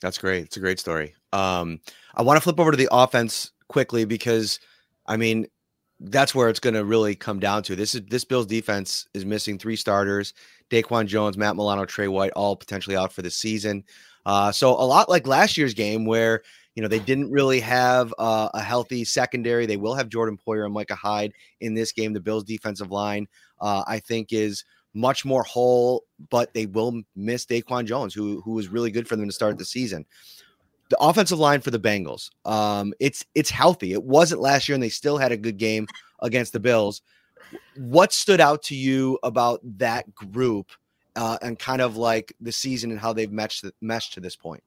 That's 0.01 0.17
great. 0.17 0.45
It's 0.45 0.57
a 0.57 0.61
great 0.61 0.79
story. 0.79 1.13
Um, 1.31 1.79
I 2.15 2.23
want 2.23 2.37
to 2.37 2.41
flip 2.41 2.59
over 2.59 2.71
to 2.71 2.77
the 2.77 2.89
offense 2.91 3.51
quickly 3.67 4.03
because 4.03 4.59
I 5.05 5.15
mean 5.15 5.45
that's 5.99 6.33
where 6.33 6.49
it's 6.49 6.59
going 6.59 6.73
to 6.73 6.83
really 6.83 7.15
come 7.15 7.39
down 7.39 7.63
to. 7.63 7.75
This 7.75 7.95
is 7.95 8.01
this 8.07 8.25
Bills 8.25 8.47
defense 8.47 9.07
is 9.13 9.25
missing 9.25 9.57
three 9.57 9.75
starters: 9.75 10.33
Daquan 10.69 11.05
Jones, 11.05 11.37
Matt 11.37 11.55
Milano, 11.55 11.85
Trey 11.85 12.07
White, 12.07 12.31
all 12.31 12.55
potentially 12.55 12.97
out 12.97 13.13
for 13.13 13.21
the 13.21 13.31
season. 13.31 13.83
Uh, 14.25 14.51
so 14.51 14.71
a 14.71 14.83
lot 14.85 15.07
like 15.07 15.27
last 15.27 15.55
year's 15.55 15.73
game 15.73 16.05
where 16.05 16.41
you 16.76 16.82
know, 16.82 16.89
they 16.89 16.99
didn't 16.99 17.32
really 17.32 17.61
have 17.61 18.13
uh, 18.19 18.49
a 18.53 18.61
healthy 18.61 19.05
secondary. 19.05 19.65
They 19.65 19.78
will 19.78 19.95
have 19.95 20.09
Jordan 20.09 20.38
Poyer 20.38 20.65
and 20.65 20.73
Micah 20.73 20.95
Hyde 20.95 21.32
in 21.61 21.73
this 21.73 21.93
game. 21.93 22.11
The 22.11 22.19
Bills' 22.19 22.43
defensive 22.43 22.91
line, 22.91 23.28
uh, 23.61 23.84
I 23.88 23.99
think, 23.99 24.34
is 24.34 24.65
much 24.93 25.26
more 25.26 25.43
whole, 25.43 26.03
but 26.30 26.53
they 26.53 26.65
will 26.65 27.01
miss 27.15 27.45
Daquan 27.45 27.86
Jones, 27.86 28.13
who 28.13 28.41
who 28.41 28.51
was 28.51 28.67
really 28.67 28.91
good 28.91 29.07
for 29.07 29.15
them 29.15 29.28
to 29.28 29.34
start 29.34 29.57
the 29.57 29.65
season. 29.65 30.05
The 30.89 30.97
offensive 30.99 31.39
line 31.39 31.61
for 31.61 31.71
the 31.71 31.80
Bengals, 31.80 32.30
um, 32.45 32.93
it's 32.99 33.26
it's 33.36 33.49
healthy. 33.49 33.93
It 33.93 34.03
wasn't 34.03 34.41
last 34.41 34.67
year, 34.67 34.73
and 34.73 34.84
they 34.84 34.89
still 34.89 35.17
had 35.17 35.32
a 35.32 35.38
good 35.38 35.57
game 35.57 35.88
against 36.21 36.53
the 36.53 36.59
Bills. 36.59 37.01
What 37.78 38.11
stood 38.11 38.41
out 38.41 38.63
to 38.63 38.76
you 38.76 39.17
about 39.23 39.61
that 39.78 40.13
group, 40.13 40.71
uh, 41.15 41.38
and 41.41 41.57
kind 41.57 41.82
of 41.82 41.95
like 41.95 42.34
the 42.41 42.51
season 42.51 42.91
and 42.91 42.99
how 42.99 43.13
they've 43.13 43.32
meshed 43.32 43.65
meshed 43.82 44.13
to 44.13 44.19
this 44.19 44.36
point? 44.36 44.63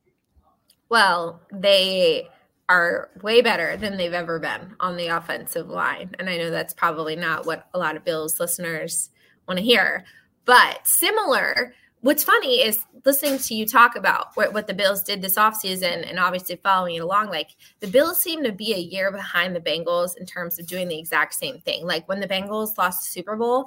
Well, 0.88 1.40
they 1.52 2.28
are 2.68 3.10
way 3.22 3.40
better 3.40 3.76
than 3.76 3.96
they've 3.96 4.12
ever 4.12 4.38
been 4.38 4.74
on 4.80 4.96
the 4.96 5.08
offensive 5.08 5.68
line. 5.68 6.14
And 6.18 6.28
I 6.28 6.36
know 6.36 6.50
that's 6.50 6.74
probably 6.74 7.16
not 7.16 7.46
what 7.46 7.66
a 7.72 7.78
lot 7.78 7.96
of 7.96 8.04
Bills 8.04 8.38
listeners 8.38 9.10
want 9.46 9.58
to 9.58 9.64
hear, 9.64 10.04
but 10.44 10.86
similar. 10.86 11.74
What's 12.00 12.22
funny 12.22 12.62
is 12.62 12.84
listening 13.04 13.38
to 13.38 13.54
you 13.54 13.66
talk 13.66 13.96
about 13.96 14.36
what, 14.36 14.52
what 14.52 14.66
the 14.66 14.74
Bills 14.74 15.02
did 15.02 15.22
this 15.22 15.36
offseason 15.36 16.08
and 16.08 16.18
obviously 16.18 16.56
following 16.56 16.96
it 16.96 17.02
along. 17.02 17.28
Like 17.28 17.50
the 17.80 17.86
Bills 17.86 18.20
seem 18.20 18.44
to 18.44 18.52
be 18.52 18.74
a 18.74 18.78
year 18.78 19.10
behind 19.10 19.56
the 19.56 19.60
Bengals 19.60 20.16
in 20.16 20.26
terms 20.26 20.58
of 20.58 20.66
doing 20.66 20.88
the 20.88 20.98
exact 20.98 21.34
same 21.34 21.58
thing. 21.60 21.86
Like 21.86 22.06
when 22.08 22.20
the 22.20 22.28
Bengals 22.28 22.76
lost 22.76 23.02
the 23.02 23.10
Super 23.10 23.34
Bowl, 23.34 23.66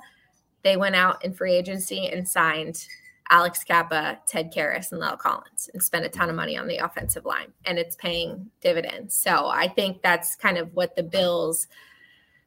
they 0.63 0.77
went 0.77 0.95
out 0.95 1.25
in 1.25 1.33
free 1.33 1.55
agency 1.55 2.07
and 2.07 2.27
signed 2.27 2.85
Alex 3.31 3.63
Cappa, 3.63 4.19
Ted 4.27 4.53
Karras, 4.53 4.91
and 4.91 5.01
La'el 5.01 5.17
Collins 5.17 5.69
and 5.73 5.81
spend 5.81 6.05
a 6.05 6.09
ton 6.09 6.29
of 6.29 6.35
money 6.35 6.57
on 6.57 6.67
the 6.67 6.77
offensive 6.77 7.25
line, 7.25 7.51
and 7.65 7.79
it's 7.79 7.95
paying 7.95 8.51
dividends. 8.59 9.15
So 9.15 9.47
I 9.47 9.69
think 9.69 10.01
that's 10.01 10.35
kind 10.35 10.57
of 10.57 10.73
what 10.75 10.95
the 10.95 11.03
Bills 11.03 11.67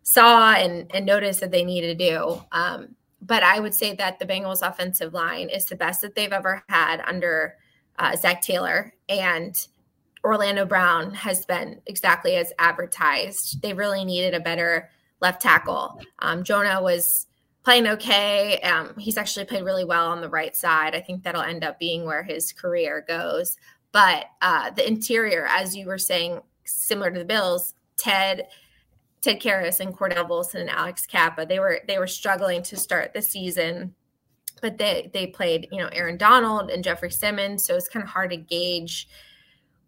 saw 0.03 0.53
and, 0.53 0.87
and 0.95 1.07
noticed 1.07 1.41
that 1.41 1.51
they 1.51 1.65
needed 1.65 1.99
to 1.99 2.11
do. 2.11 2.43
Um, 2.53 2.95
but 3.23 3.43
I 3.43 3.59
would 3.59 3.75
say 3.75 3.95
that 3.95 4.19
the 4.19 4.27
Bengals 4.27 4.67
offensive 4.67 5.15
line 5.15 5.49
is 5.49 5.65
the 5.65 5.77
best 5.77 6.03
that 6.03 6.15
they've 6.15 6.31
ever 6.31 6.63
had 6.69 7.01
under 7.07 7.57
uh, 7.99 8.15
Zac 8.17 8.43
Taylor. 8.43 8.93
And 9.09 9.57
Orlando 10.23 10.67
Brown 10.67 11.15
has 11.15 11.47
been 11.47 11.81
exactly 11.87 12.37
as 12.37 12.53
advertised. 12.59 13.63
They 13.63 13.73
really 13.73 14.05
needed 14.05 14.35
a 14.35 14.41
better 14.41 14.91
left 15.21 15.41
tackle. 15.41 15.99
Um, 16.19 16.45
Jonah 16.45 16.83
was 16.83 17.27
playing 17.65 17.89
okay. 17.89 18.61
Um, 18.61 18.95
he's 18.99 19.17
actually 19.17 19.47
played 19.47 19.65
really 19.65 19.85
well 19.85 20.09
on 20.09 20.21
the 20.21 20.29
right 20.29 20.55
side. 20.55 20.95
I 20.95 21.01
think 21.01 21.23
that'll 21.23 21.43
end 21.43 21.65
up 21.65 21.79
being 21.79 22.05
where 22.05 22.23
his 22.23 22.53
career 22.53 23.05
goes. 23.09 23.57
But 23.91 24.27
uh, 24.43 24.71
the 24.71 24.87
interior, 24.87 25.47
as 25.49 25.75
you 25.75 25.87
were 25.87 25.99
saying, 25.99 26.41
similar 26.65 27.11
to 27.11 27.19
the 27.19 27.25
Bills, 27.25 27.75
Ted, 27.97 28.49
Ted 29.23 29.41
Karras 29.41 29.81
and 29.81 29.97
Cordell 29.97 30.29
Volson 30.29 30.61
and 30.61 30.71
Alex 30.71 31.07
Cappa, 31.07 31.47
they 31.47 31.59
were 31.59 31.81
they 31.89 31.99
were 31.99 32.07
struggling 32.07 32.63
to 32.65 32.77
start 32.77 33.15
the 33.15 33.23
season, 33.23 33.95
but 34.61 34.77
they 34.77 35.11
they 35.15 35.27
played 35.27 35.69
you 35.71 35.79
know 35.79 35.89
Aaron 35.93 36.17
Donald 36.17 36.71
and 36.71 36.85
Jeffrey 36.85 37.11
Simmons, 37.11 37.65
so 37.65 37.77
it's 37.77 37.89
kind 37.89 38.03
of 38.03 38.11
hard 38.11 38.31
to 38.31 38.37
gauge 38.37 39.09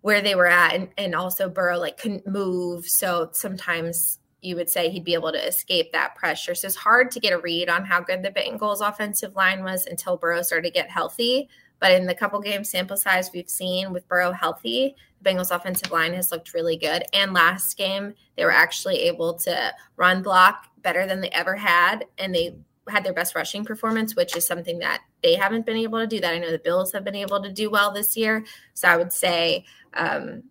where 0.03 0.23
they 0.23 0.37
were 0.37 0.47
at, 0.47 0.75
and, 0.75 0.89
and 0.97 1.15
also 1.15 1.49
Burrow 1.49 1.79
like 1.79 1.99
couldn't 1.99 2.27
move, 2.27 2.87
so 2.87 3.29
sometimes 3.33 4.21
you 4.47 4.55
would 4.55 4.71
say 4.71 4.89
he'd 4.89 5.05
be 5.05 5.15
able 5.15 5.33
to 5.33 5.47
escape 5.47 5.91
that 5.91 6.15
pressure. 6.15 6.55
So 6.55 6.69
it's 6.69 6.77
hard 6.77 7.11
to 7.11 7.21
get 7.21 7.33
a 7.33 7.39
read 7.39 7.69
on 7.69 7.85
how 7.85 8.01
good 8.01 8.23
the 8.23 8.31
Bengals 8.31 8.87
offensive 8.87 9.35
line 9.35 9.65
was 9.65 9.87
until 9.87 10.17
Burrow 10.17 10.43
started 10.43 10.69
to 10.69 10.73
get 10.73 10.89
healthy. 10.89 11.49
But 11.81 11.91
in 11.93 12.07
the 12.07 12.15
couple 12.15 12.41
game 12.41 12.63
sample 12.63 12.97
size 12.97 13.31
we've 13.35 13.51
seen 13.51 13.93
with 13.93 14.09
Burrow 14.09 14.31
healthy, 14.31 14.95
the 15.21 15.29
Bengals 15.29 15.55
offensive 15.55 15.91
line 15.91 16.15
has 16.15 16.31
looked 16.31 16.55
really 16.55 16.77
good. 16.77 17.03
And 17.13 17.33
last 17.33 17.77
game, 17.77 18.15
they 18.37 18.45
were 18.45 18.53
actually 18.53 19.01
able 19.01 19.35
to 19.41 19.73
run 19.97 20.23
block 20.23 20.69
better 20.81 21.07
than 21.07 21.21
they 21.21 21.31
ever 21.31 21.57
had. 21.57 22.07
And 22.17 22.33
they 22.33 22.57
had 22.89 23.03
their 23.05 23.13
best 23.13 23.35
rushing 23.35 23.65
performance, 23.65 24.15
which 24.15 24.37
is 24.37 24.47
something 24.47 24.79
that 24.79 25.03
they 25.25 25.35
haven't 25.35 25.67
been 25.67 25.77
able 25.77 25.99
to 25.99 26.07
do. 26.07 26.21
That 26.21 26.35
I 26.35 26.39
know 26.39 26.53
the 26.53 26.59
Bills 26.61 26.93
have 26.93 27.03
been 27.05 27.17
able 27.17 27.43
to 27.43 27.53
do 27.53 27.69
well 27.69 27.93
this 27.93 28.17
year. 28.17 28.45
So 28.75 28.89
I 28.89 28.97
would 28.97 29.13
say 29.13 29.65
um, 29.95 30.45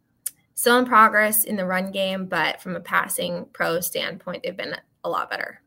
still 0.56 0.78
in 0.80 0.86
progress 0.86 1.44
in 1.44 1.58
the 1.58 1.66
run 1.66 1.92
game, 1.92 2.26
but 2.26 2.62
from 2.62 2.76
a 2.76 2.80
passing 2.80 3.46
pro 3.54 3.82
standpoint, 3.82 4.44
they've 4.44 4.58
been 4.58 4.76
a 5.04 5.10
lot 5.10 5.30
better. 5.30 5.62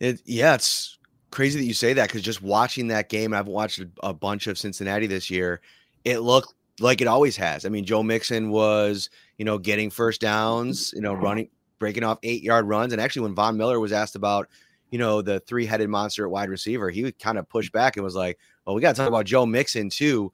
It, 0.00 0.22
yeah, 0.24 0.54
it's 0.54 0.98
crazy 1.30 1.60
that 1.60 1.66
you 1.66 1.74
say 1.74 1.92
that 1.92 2.08
because 2.08 2.22
just 2.22 2.42
watching 2.42 2.88
that 2.88 3.10
game, 3.10 3.32
I've 3.32 3.46
watched 3.46 3.80
a 4.02 4.12
bunch 4.12 4.46
of 4.46 4.58
Cincinnati 4.58 5.06
this 5.06 5.30
year. 5.30 5.60
It 6.04 6.20
looked 6.20 6.54
like 6.80 7.02
it 7.02 7.06
always 7.06 7.36
has. 7.36 7.66
I 7.66 7.68
mean, 7.68 7.84
Joe 7.84 8.02
Mixon 8.02 8.50
was, 8.50 9.10
you 9.36 9.44
know, 9.44 9.58
getting 9.58 9.90
first 9.90 10.22
downs, 10.22 10.92
you 10.94 11.02
know, 11.02 11.12
running, 11.12 11.50
breaking 11.78 12.02
off 12.02 12.18
eight 12.22 12.42
yard 12.42 12.66
runs. 12.66 12.94
And 12.94 13.02
actually, 13.02 13.22
when 13.22 13.34
Von 13.34 13.58
Miller 13.58 13.78
was 13.78 13.92
asked 13.92 14.16
about, 14.16 14.48
you 14.90 14.98
know, 14.98 15.20
the 15.20 15.40
three 15.40 15.66
headed 15.66 15.90
monster 15.90 16.24
at 16.24 16.30
wide 16.30 16.48
receiver, 16.48 16.88
he 16.88 17.02
would 17.02 17.18
kind 17.18 17.38
of 17.38 17.46
push 17.50 17.70
back 17.70 17.96
and 17.96 18.04
was 18.04 18.16
like, 18.16 18.38
well, 18.64 18.74
we 18.74 18.80
got 18.80 18.94
to 18.94 18.98
talk 18.98 19.08
about 19.08 19.26
Joe 19.26 19.44
Mixon 19.44 19.90
too. 19.90 20.32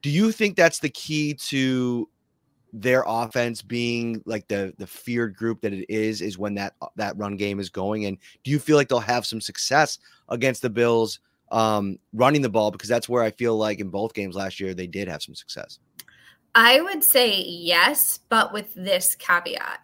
Do 0.00 0.10
you 0.10 0.30
think 0.30 0.56
that's 0.56 0.78
the 0.78 0.88
key 0.88 1.34
to 1.34 2.08
their 2.72 3.04
offense 3.06 3.62
being 3.62 4.22
like 4.26 4.46
the 4.48 4.72
the 4.78 4.86
feared 4.86 5.36
group 5.36 5.60
that 5.60 5.72
it 5.72 5.86
is 5.88 6.20
is 6.20 6.38
when 6.38 6.54
that 6.54 6.74
that 6.96 7.16
run 7.16 7.36
game 7.36 7.58
is 7.58 7.68
going 7.68 8.06
and 8.06 8.18
do 8.44 8.50
you 8.50 8.58
feel 8.58 8.76
like 8.76 8.88
they'll 8.88 9.00
have 9.00 9.26
some 9.26 9.40
success 9.40 9.98
against 10.28 10.62
the 10.62 10.70
bills 10.70 11.20
um 11.50 11.98
running 12.12 12.42
the 12.42 12.48
ball? 12.48 12.70
Because 12.70 12.88
that's 12.88 13.08
where 13.08 13.22
i 13.22 13.30
feel 13.30 13.56
like 13.56 13.80
in 13.80 13.88
both 13.88 14.14
games 14.14 14.36
last 14.36 14.60
year 14.60 14.74
they 14.74 14.86
did 14.86 15.08
have 15.08 15.22
some 15.22 15.34
success. 15.34 15.78
I 16.54 16.80
would 16.80 17.04
say 17.04 17.42
yes 17.42 18.18
but 18.28 18.52
with 18.52 18.72
this 18.74 19.14
caveat. 19.16 19.80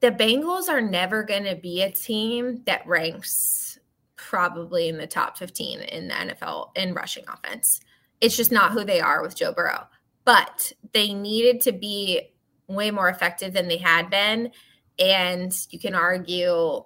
The 0.00 0.10
bengals 0.10 0.68
are 0.68 0.82
never 0.82 1.22
going 1.22 1.44
to 1.44 1.56
be 1.56 1.80
a 1.80 1.90
team 1.90 2.62
that 2.66 2.86
ranks 2.86 3.78
probably 4.16 4.88
in 4.88 4.98
the 4.98 5.06
top 5.06 5.38
15 5.38 5.80
in 5.80 6.08
the 6.08 6.14
nfl 6.14 6.70
in 6.76 6.92
rushing 6.92 7.24
offense. 7.28 7.80
It's 8.20 8.36
just 8.36 8.52
not 8.52 8.72
who 8.72 8.84
they 8.84 9.00
are 9.00 9.22
with 9.22 9.36
joe 9.36 9.52
burrow 9.52 9.86
but 10.24 10.72
they 10.92 11.12
needed 11.12 11.60
to 11.62 11.72
be 11.72 12.32
way 12.66 12.90
more 12.90 13.08
effective 13.08 13.52
than 13.52 13.68
they 13.68 13.76
had 13.76 14.10
been. 14.10 14.50
And 14.98 15.52
you 15.70 15.78
can 15.78 15.94
argue 15.94 16.84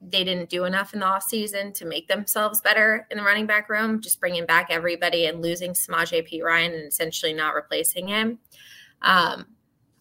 they 0.00 0.24
didn't 0.24 0.50
do 0.50 0.64
enough 0.64 0.92
in 0.92 1.00
the 1.00 1.06
offseason 1.06 1.72
to 1.74 1.86
make 1.86 2.08
themselves 2.08 2.60
better 2.60 3.06
in 3.10 3.18
the 3.18 3.24
running 3.24 3.46
back 3.46 3.68
room, 3.68 4.00
just 4.00 4.20
bringing 4.20 4.44
back 4.44 4.66
everybody 4.70 5.26
and 5.26 5.40
losing 5.40 5.72
Samaje 5.72 6.28
Perine 6.30 6.74
and 6.74 6.86
essentially 6.86 7.32
not 7.32 7.54
replacing 7.54 8.08
him. 8.08 8.38
Um, 9.02 9.46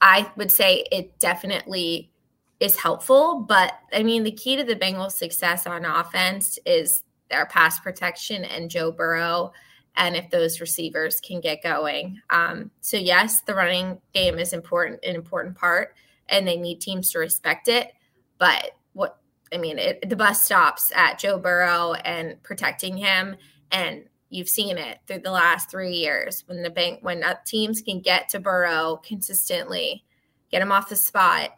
I 0.02 0.30
would 0.36 0.52
say 0.52 0.86
it 0.92 1.20
definitely 1.20 2.12
is 2.60 2.78
helpful. 2.78 3.46
But 3.48 3.74
I 3.94 4.04
mean, 4.04 4.24
the 4.24 4.32
key 4.32 4.56
to 4.58 4.64
the 4.64 4.76
Bengals' 4.76 5.14
success 5.14 5.66
on 5.68 5.86
offense 5.86 6.60
is 6.66 7.04
their 7.30 7.46
pass 7.46 7.80
protection 7.80 8.44
and 8.44 8.70
Joe 8.70 8.92
Burrow. 8.92 9.54
And 9.96 10.16
if 10.16 10.30
those 10.30 10.60
receivers 10.60 11.20
can 11.20 11.40
get 11.40 11.62
going. 11.62 12.20
Um, 12.30 12.72
so, 12.82 12.98
yes, 12.98 13.42
the 13.42 13.54
running 13.54 14.02
game 14.14 14.40
is 14.40 14.54
important, 14.54 15.04
an 15.06 15.16
important 15.16 15.56
part, 15.56 15.96
and 16.30 16.48
they 16.48 16.58
need 16.58 16.82
teams 16.82 17.12
to 17.12 17.20
respect 17.20 17.68
it. 17.68 17.94
But 18.40 18.72
what 18.94 19.20
I 19.54 19.58
mean, 19.58 19.78
it, 19.78 20.10
the 20.10 20.16
bus 20.16 20.44
stops 20.44 20.92
at 20.96 21.20
Joe 21.20 21.38
Burrow 21.38 21.94
and 21.94 22.42
protecting 22.42 22.98
him. 22.98 23.36
And 23.72 24.06
you've 24.30 24.50
seen 24.50 24.78
it 24.78 25.00
through 25.06 25.20
the 25.20 25.32
last 25.32 25.70
three 25.70 25.94
years 25.94 26.44
when 26.48 26.64
the 26.64 26.70
bank, 26.70 27.00
when 27.02 27.24
teams 27.46 27.82
can 27.82 28.02
get 28.02 28.30
to 28.30 28.40
Burrow 28.40 29.00
consistently, 29.06 30.04
get 30.50 30.62
him 30.62 30.72
off 30.72 30.90
the 30.90 30.96
spot, 30.96 31.52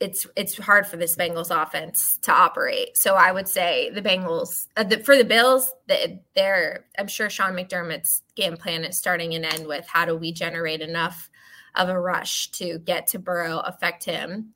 it's 0.00 0.26
it's 0.34 0.56
hard 0.56 0.86
for 0.86 0.96
this 0.96 1.14
Bengals 1.14 1.50
offense 1.50 2.18
to 2.22 2.32
operate. 2.32 2.96
So 2.96 3.14
I 3.14 3.30
would 3.32 3.46
say 3.46 3.90
the 3.90 4.02
Bengals 4.02 4.66
uh, 4.76 4.84
the, 4.84 4.98
for 4.98 5.16
the 5.16 5.24
Bills, 5.24 5.70
the, 5.88 6.18
they're 6.34 6.86
I'm 6.98 7.06
sure 7.06 7.28
Sean 7.28 7.52
McDermott's 7.52 8.22
game 8.34 8.56
plan 8.56 8.84
is 8.84 8.98
starting 8.98 9.34
and 9.34 9.44
end 9.44 9.66
with 9.66 9.86
how 9.86 10.06
do 10.06 10.16
we 10.16 10.32
generate 10.32 10.80
enough 10.80 11.30
of 11.76 11.88
a 11.88 12.00
rush 12.00 12.50
to 12.52 12.78
get 12.78 13.06
to 13.08 13.18
Burrow, 13.18 13.58
affect 13.58 14.04
him, 14.04 14.54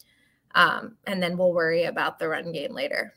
um, 0.54 0.96
and 1.06 1.22
then 1.22 1.36
we'll 1.36 1.52
worry 1.52 1.84
about 1.84 2.18
the 2.18 2.28
run 2.28 2.50
game 2.50 2.72
later. 2.72 3.12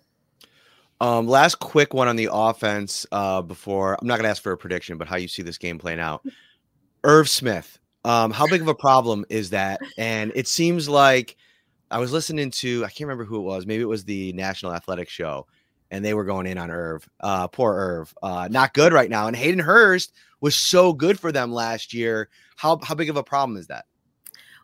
Um, 0.99 1.28
last 1.28 1.55
quick 1.59 1.93
one 1.93 2.07
on 2.07 2.15
the 2.15 2.30
offense 2.32 3.05
uh, 3.11 3.41
before 3.41 3.97
I'm 3.99 4.07
not 4.07 4.15
going 4.15 4.23
to 4.23 4.30
ask 4.30 4.41
for 4.41 4.51
a 4.51 4.57
prediction, 4.57 4.97
but 4.97 5.07
how 5.07 5.15
you 5.15 5.28
see 5.28 5.43
this 5.43 5.57
game 5.57 5.78
playing 5.78 5.99
out. 5.99 6.25
Irv 7.03 7.30
Smith, 7.30 7.80
um, 8.03 8.32
how 8.32 8.47
big 8.47 8.61
of 8.61 8.67
a 8.67 8.75
problem 8.75 9.23
is 9.30 9.51
that? 9.51 9.80
And 9.97 10.32
it 10.36 10.47
seems 10.47 10.89
like 10.89 11.38
I 11.90 12.00
was 12.00 12.12
listening 12.12 12.52
to 12.52 12.84
I 12.84 12.90
can't 12.90 13.08
remember 13.08 13.26
who 13.26 13.38
it 13.38 13.44
was. 13.44 13.66
Maybe 13.66 13.82
it 13.82 13.88
was 13.88 14.04
the 14.04 14.34
National 14.34 14.74
Athletic 14.74 15.10
Show, 15.10 15.48
and 15.92 16.04
they 16.04 16.14
were 16.14 16.26
going 16.26 16.48
in 16.48 16.58
on 16.58 16.70
Irv. 16.70 17.08
Uh, 17.20 17.48
poor 17.48 17.74
Irv, 17.74 18.14
uh, 18.22 18.48
not 18.52 18.74
good 18.74 18.94
right 18.94 19.10
now. 19.10 19.28
And 19.28 19.36
Hayden 19.36 19.60
Hurst 19.60 20.14
was 20.42 20.56
so 20.56 20.94
good 20.94 21.20
for 21.20 21.32
them 21.32 21.52
last 21.52 21.94
year. 21.94 22.30
How 22.56 22.80
how 22.84 22.96
big 22.96 23.10
of 23.10 23.18
a 23.18 23.24
problem 23.24 23.58
is 23.58 23.68
that? 23.68 23.86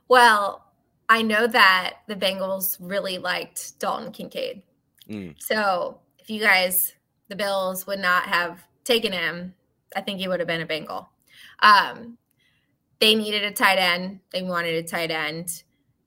Well, 0.08 0.66
I 1.10 1.22
know 1.22 1.48
that 1.48 2.00
the 2.08 2.16
Bengals 2.16 2.78
really 2.80 3.18
liked 3.18 3.80
Dalton 3.80 4.12
Kincaid. 4.12 4.64
Mm. 5.10 5.36
So 5.38 6.00
if 6.20 6.30
you 6.30 6.40
guys, 6.40 6.94
the 7.30 7.36
Bills, 7.36 7.88
would 7.88 8.00
not 8.00 8.24
have 8.24 8.66
taken 8.84 9.12
him, 9.12 9.54
I 9.96 10.02
think 10.02 10.20
he 10.20 10.28
would 10.28 10.40
have 10.40 10.48
been 10.48 10.62
a 10.62 10.66
Bengal. 10.66 11.10
Um, 11.60 12.18
they 13.00 13.16
needed 13.16 13.44
a 13.44 13.52
tight 13.52 13.78
end. 13.78 14.20
They 14.32 14.42
wanted 14.44 14.76
a 14.76 14.88
tight 14.88 15.12
end 15.12 15.64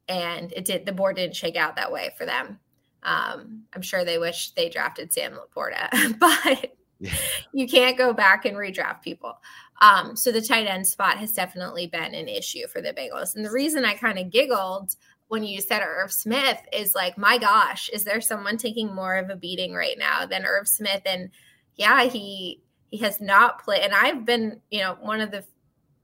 and 0.08 0.52
it 0.52 0.64
did 0.64 0.86
the 0.86 0.92
board 0.92 1.16
didn't 1.16 1.36
shake 1.36 1.56
out 1.56 1.76
that 1.76 1.92
way 1.92 2.10
for 2.16 2.26
them. 2.26 2.58
Um, 3.02 3.62
I'm 3.72 3.82
sure 3.82 4.04
they 4.04 4.18
wish 4.18 4.50
they 4.52 4.68
drafted 4.68 5.12
Sam 5.12 5.32
LaPorta, 5.32 6.18
but 6.18 6.76
yeah. 6.98 7.14
you 7.52 7.68
can't 7.68 7.98
go 7.98 8.12
back 8.12 8.44
and 8.44 8.56
redraft 8.56 9.02
people. 9.02 9.38
Um, 9.80 10.16
so 10.16 10.32
the 10.32 10.40
tight 10.40 10.66
end 10.66 10.86
spot 10.86 11.18
has 11.18 11.32
definitely 11.32 11.86
been 11.86 12.14
an 12.14 12.28
issue 12.28 12.66
for 12.66 12.80
the 12.80 12.92
Bengals. 12.92 13.36
And 13.36 13.44
the 13.44 13.50
reason 13.50 13.84
I 13.84 13.94
kind 13.94 14.18
of 14.18 14.30
giggled 14.30 14.96
when 15.28 15.44
you 15.44 15.60
said 15.60 15.82
Irv 15.82 16.12
Smith 16.12 16.60
is 16.72 16.94
like, 16.94 17.18
my 17.18 17.36
gosh, 17.36 17.88
is 17.90 18.04
there 18.04 18.20
someone 18.20 18.56
taking 18.56 18.94
more 18.94 19.16
of 19.16 19.28
a 19.28 19.36
beating 19.36 19.74
right 19.74 19.98
now 19.98 20.24
than 20.24 20.46
Irv 20.46 20.68
Smith? 20.68 21.02
And 21.04 21.30
yeah, 21.74 22.04
he 22.04 22.62
he 22.90 22.98
has 22.98 23.20
not 23.20 23.62
played. 23.62 23.82
And 23.82 23.92
I've 23.92 24.24
been, 24.24 24.60
you 24.70 24.80
know, 24.80 24.96
one 25.00 25.20
of 25.20 25.30
the 25.30 25.44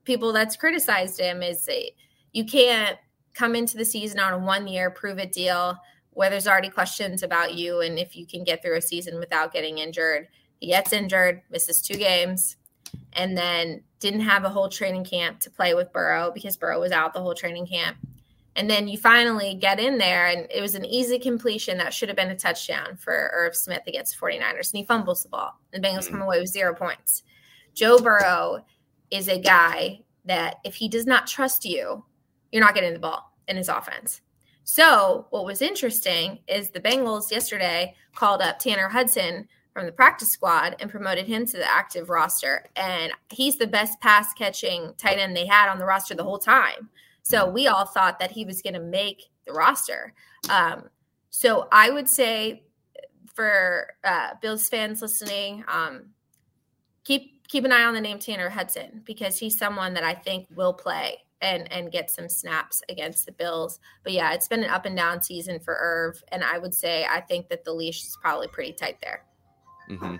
people 0.04 0.32
that's 0.32 0.56
criticized 0.56 1.20
him 1.20 1.42
is 1.42 1.68
you 2.32 2.44
can't 2.44 2.98
come 3.34 3.54
into 3.54 3.76
the 3.76 3.84
season 3.84 4.20
on 4.20 4.32
a 4.32 4.38
one 4.38 4.66
year 4.66 4.90
prove 4.90 5.18
it 5.18 5.32
deal 5.32 5.78
where 6.10 6.30
there's 6.30 6.46
already 6.46 6.68
questions 6.68 7.22
about 7.22 7.54
you 7.54 7.80
and 7.80 7.98
if 7.98 8.16
you 8.16 8.26
can 8.26 8.44
get 8.44 8.62
through 8.62 8.76
a 8.76 8.82
season 8.82 9.18
without 9.18 9.52
getting 9.52 9.78
injured. 9.78 10.28
He 10.60 10.68
gets 10.68 10.92
injured, 10.92 11.42
misses 11.50 11.80
two 11.80 11.94
games, 11.94 12.56
and 13.14 13.36
then 13.36 13.82
didn't 13.98 14.20
have 14.20 14.44
a 14.44 14.48
whole 14.48 14.68
training 14.68 15.04
camp 15.04 15.40
to 15.40 15.50
play 15.50 15.74
with 15.74 15.92
Burrow 15.92 16.30
because 16.32 16.56
Burrow 16.56 16.80
was 16.80 16.92
out 16.92 17.14
the 17.14 17.20
whole 17.20 17.34
training 17.34 17.66
camp. 17.66 17.96
And 18.54 18.68
then 18.68 18.86
you 18.86 18.98
finally 18.98 19.54
get 19.54 19.80
in 19.80 19.96
there, 19.96 20.26
and 20.26 20.46
it 20.50 20.60
was 20.60 20.74
an 20.74 20.84
easy 20.84 21.18
completion 21.18 21.78
that 21.78 21.94
should 21.94 22.10
have 22.10 22.16
been 22.16 22.30
a 22.30 22.36
touchdown 22.36 22.96
for 22.96 23.30
Irv 23.32 23.56
Smith 23.56 23.82
against 23.86 24.14
the 24.18 24.26
49ers. 24.26 24.72
And 24.72 24.78
he 24.78 24.84
fumbles 24.84 25.22
the 25.22 25.30
ball. 25.30 25.58
And 25.72 25.82
the 25.82 25.88
Bengals 25.88 26.00
mm-hmm. 26.00 26.14
come 26.14 26.22
away 26.22 26.38
with 26.38 26.50
zero 26.50 26.74
points. 26.74 27.22
Joe 27.72 27.98
Burrow 27.98 28.64
is 29.10 29.28
a 29.28 29.40
guy 29.40 30.00
that 30.26 30.56
if 30.64 30.74
he 30.74 30.88
does 30.88 31.06
not 31.06 31.26
trust 31.26 31.64
you, 31.64 32.04
you're 32.52 32.64
not 32.64 32.74
getting 32.74 32.92
the 32.92 32.98
ball 32.98 33.32
in 33.48 33.56
his 33.56 33.68
offense. 33.68 34.20
So, 34.64 35.26
what 35.30 35.44
was 35.44 35.60
interesting 35.60 36.38
is 36.46 36.70
the 36.70 36.80
Bengals 36.80 37.30
yesterday 37.30 37.94
called 38.14 38.40
up 38.40 38.58
Tanner 38.58 38.88
Hudson 38.88 39.48
from 39.72 39.86
the 39.86 39.92
practice 39.92 40.30
squad 40.30 40.76
and 40.78 40.90
promoted 40.90 41.26
him 41.26 41.46
to 41.46 41.56
the 41.56 41.68
active 41.68 42.10
roster. 42.10 42.66
And 42.76 43.12
he's 43.30 43.56
the 43.56 43.66
best 43.66 44.00
pass 44.00 44.32
catching 44.34 44.94
tight 44.98 45.18
end 45.18 45.36
they 45.36 45.46
had 45.46 45.68
on 45.68 45.78
the 45.78 45.84
roster 45.84 46.14
the 46.14 46.22
whole 46.22 46.38
time. 46.38 46.90
So, 47.22 47.48
we 47.48 47.66
all 47.66 47.86
thought 47.86 48.20
that 48.20 48.30
he 48.30 48.44
was 48.44 48.62
going 48.62 48.74
to 48.74 48.80
make 48.80 49.24
the 49.46 49.52
roster. 49.52 50.14
Um, 50.48 50.84
so, 51.30 51.66
I 51.72 51.90
would 51.90 52.08
say 52.08 52.62
for 53.34 53.94
uh, 54.04 54.34
Bills 54.40 54.68
fans 54.68 55.02
listening, 55.02 55.64
um, 55.66 56.10
keep 57.02 57.48
keep 57.48 57.64
an 57.64 57.72
eye 57.72 57.84
on 57.84 57.94
the 57.94 58.00
name 58.00 58.18
Tanner 58.18 58.48
Hudson 58.48 59.02
because 59.04 59.38
he's 59.38 59.58
someone 59.58 59.94
that 59.94 60.04
I 60.04 60.14
think 60.14 60.46
will 60.54 60.72
play 60.72 61.18
and 61.42 61.70
and 61.70 61.92
get 61.92 62.10
some 62.10 62.28
snaps 62.28 62.82
against 62.88 63.26
the 63.26 63.32
Bills. 63.32 63.80
But 64.04 64.12
yeah, 64.12 64.32
it's 64.32 64.48
been 64.48 64.62
an 64.62 64.70
up 64.70 64.86
and 64.86 64.96
down 64.96 65.20
season 65.20 65.60
for 65.60 65.76
Irv, 65.78 66.22
and 66.28 66.42
I 66.42 66.58
would 66.58 66.72
say 66.72 67.04
I 67.10 67.20
think 67.20 67.48
that 67.50 67.64
the 67.64 67.72
leash 67.74 68.02
is 68.02 68.16
probably 68.22 68.46
pretty 68.48 68.72
tight 68.72 68.96
there. 69.02 69.24
Mm-hmm. 69.90 70.16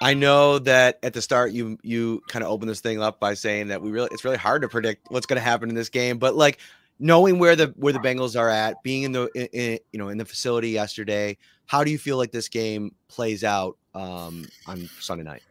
I 0.00 0.14
know 0.14 0.58
that 0.60 0.98
at 1.02 1.12
the 1.12 1.20
start 1.20 1.52
you 1.52 1.78
you 1.82 2.22
kind 2.28 2.44
of 2.44 2.50
opened 2.50 2.70
this 2.70 2.80
thing 2.80 3.02
up 3.02 3.20
by 3.20 3.34
saying 3.34 3.68
that 3.68 3.82
we 3.82 3.90
really 3.90 4.08
it's 4.12 4.24
really 4.24 4.38
hard 4.38 4.62
to 4.62 4.68
predict 4.68 5.10
what's 5.10 5.26
going 5.26 5.36
to 5.36 5.42
happen 5.42 5.68
in 5.68 5.74
this 5.74 5.90
game, 5.90 6.18
but 6.18 6.34
like 6.34 6.58
knowing 6.98 7.38
where 7.38 7.56
the 7.56 7.74
where 7.76 7.92
the 7.92 7.98
Bengals 7.98 8.38
are 8.38 8.48
at, 8.48 8.82
being 8.82 9.02
in 9.02 9.12
the 9.12 9.28
in, 9.34 9.46
in, 9.52 9.78
you 9.92 9.98
know 9.98 10.08
in 10.08 10.18
the 10.18 10.24
facility 10.24 10.70
yesterday, 10.70 11.36
how 11.66 11.84
do 11.84 11.90
you 11.90 11.98
feel 11.98 12.16
like 12.16 12.32
this 12.32 12.48
game 12.48 12.94
plays 13.08 13.44
out 13.44 13.76
um, 13.94 14.46
on 14.66 14.88
Sunday 15.00 15.24
night? 15.24 15.42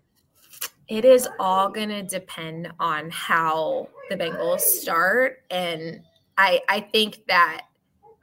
It 0.91 1.05
is 1.05 1.25
all 1.39 1.69
going 1.69 1.87
to 1.87 2.03
depend 2.03 2.69
on 2.77 3.09
how 3.11 3.87
the 4.09 4.17
Bengals 4.17 4.59
start. 4.59 5.37
And 5.49 6.01
I, 6.37 6.59
I 6.67 6.81
think 6.81 7.25
that 7.29 7.61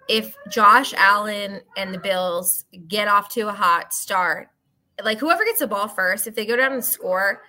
if 0.07 0.37
Josh 0.51 0.93
Allen 0.93 1.63
and 1.79 1.95
the 1.95 1.99
Bills 1.99 2.67
get 2.87 3.09
off 3.09 3.31
to 3.31 3.49
a 3.49 3.53
hot 3.53 3.95
start, 3.95 4.49
like 5.03 5.19
whoever 5.19 5.47
gets 5.47 5.61
the 5.61 5.67
ball 5.67 5.89
first, 5.89 6.27
if 6.27 6.35
they 6.35 6.45
go 6.45 6.57
down 6.57 6.75
and 6.75 6.85
score, 6.85 7.41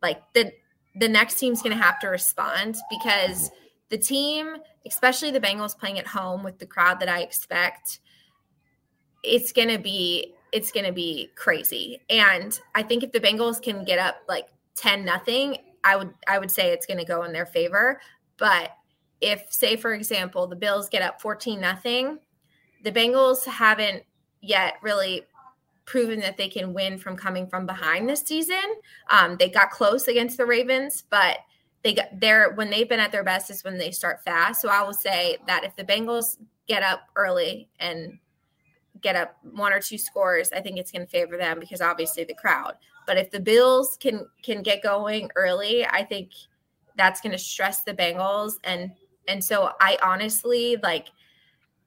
like 0.00 0.22
the 0.32 0.52
the 0.94 1.08
next 1.08 1.40
team's 1.40 1.60
going 1.60 1.76
to 1.76 1.82
have 1.82 1.98
to 1.98 2.06
respond 2.06 2.76
because 2.88 3.50
the 3.88 3.98
team, 3.98 4.58
especially 4.86 5.32
the 5.32 5.40
Bengals 5.40 5.76
playing 5.76 5.98
at 5.98 6.06
home 6.06 6.44
with 6.44 6.60
the 6.60 6.66
crowd 6.66 7.00
that 7.00 7.08
I 7.08 7.22
expect, 7.22 7.98
it's 9.24 9.50
going 9.50 9.70
to 9.70 9.78
be 9.78 10.34
it's 10.52 10.70
going 10.70 10.86
to 10.86 10.92
be 10.92 11.30
crazy. 11.34 12.00
And 12.10 12.58
I 12.74 12.82
think 12.82 13.02
if 13.02 13.12
the 13.12 13.20
Bengals 13.20 13.60
can 13.60 13.84
get 13.84 13.98
up 13.98 14.16
like 14.28 14.48
10 14.76 15.04
nothing, 15.04 15.56
I 15.84 15.96
would 15.96 16.14
I 16.28 16.38
would 16.38 16.50
say 16.50 16.70
it's 16.70 16.86
going 16.86 16.98
to 16.98 17.04
go 17.04 17.24
in 17.24 17.32
their 17.32 17.46
favor. 17.46 18.00
But 18.36 18.70
if 19.20 19.44
say 19.50 19.76
for 19.76 19.94
example, 19.94 20.46
the 20.46 20.56
Bills 20.56 20.88
get 20.88 21.02
up 21.02 21.20
14 21.20 21.60
nothing, 21.60 22.18
the 22.84 22.92
Bengals 22.92 23.44
haven't 23.46 24.04
yet 24.40 24.74
really 24.82 25.22
proven 25.84 26.20
that 26.20 26.36
they 26.36 26.48
can 26.48 26.72
win 26.72 26.98
from 26.98 27.16
coming 27.16 27.46
from 27.46 27.66
behind 27.66 28.08
this 28.08 28.22
season. 28.22 28.62
Um, 29.10 29.36
they 29.38 29.48
got 29.48 29.70
close 29.70 30.06
against 30.06 30.36
the 30.36 30.46
Ravens, 30.46 31.02
but 31.10 31.38
they 31.82 31.94
got 31.94 32.20
there 32.20 32.52
when 32.54 32.70
they've 32.70 32.88
been 32.88 33.00
at 33.00 33.10
their 33.10 33.24
best 33.24 33.50
is 33.50 33.64
when 33.64 33.78
they 33.78 33.90
start 33.90 34.22
fast. 34.22 34.62
So 34.62 34.68
I 34.68 34.82
will 34.82 34.94
say 34.94 35.38
that 35.46 35.64
if 35.64 35.74
the 35.74 35.84
Bengals 35.84 36.36
get 36.68 36.82
up 36.82 37.08
early 37.16 37.68
and 37.80 38.18
get 39.02 39.16
up 39.16 39.36
one 39.42 39.72
or 39.72 39.80
two 39.80 39.98
scores, 39.98 40.50
I 40.52 40.60
think 40.60 40.78
it's 40.78 40.92
going 40.92 41.04
to 41.04 41.10
favor 41.10 41.36
them 41.36 41.60
because 41.60 41.80
obviously 41.80 42.24
the 42.24 42.34
crowd. 42.34 42.74
But 43.06 43.18
if 43.18 43.30
the 43.30 43.40
Bills 43.40 43.98
can 44.00 44.26
can 44.42 44.62
get 44.62 44.82
going 44.82 45.30
early, 45.36 45.84
I 45.84 46.04
think 46.04 46.30
that's 46.96 47.20
going 47.20 47.32
to 47.32 47.38
stress 47.38 47.82
the 47.82 47.94
Bengals 47.94 48.54
and 48.64 48.92
and 49.28 49.44
so 49.44 49.72
I 49.80 49.98
honestly 50.02 50.76
like 50.82 51.08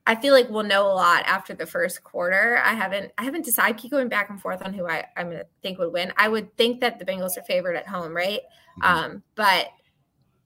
I 0.08 0.16
feel 0.16 0.34
like 0.34 0.50
we'll 0.50 0.64
know 0.64 0.86
a 0.86 0.94
lot 0.94 1.24
after 1.26 1.56
the 1.56 1.66
first 1.66 2.04
quarter. 2.04 2.62
I 2.64 2.74
haven't 2.74 3.12
I 3.18 3.24
haven't 3.24 3.46
decided. 3.46 3.76
I 3.76 3.80
keep 3.80 3.92
going 3.92 4.10
back 4.10 4.30
and 4.30 4.40
forth 4.40 4.62
on 4.64 4.74
who 4.74 4.88
I 4.88 5.06
I'm 5.18 5.32
gonna 5.32 5.46
think 5.64 5.80
would 5.80 5.94
win. 5.94 6.14
I 6.18 6.28
would 6.28 6.56
think 6.58 6.82
that 6.82 7.00
the 7.00 7.06
Bengals 7.06 7.38
are 7.38 7.44
favored 7.44 7.76
at 7.76 7.88
home, 7.88 8.16
right? 8.16 8.42
Mm-hmm. 8.82 8.98
Um, 8.98 9.24
but 9.36 9.70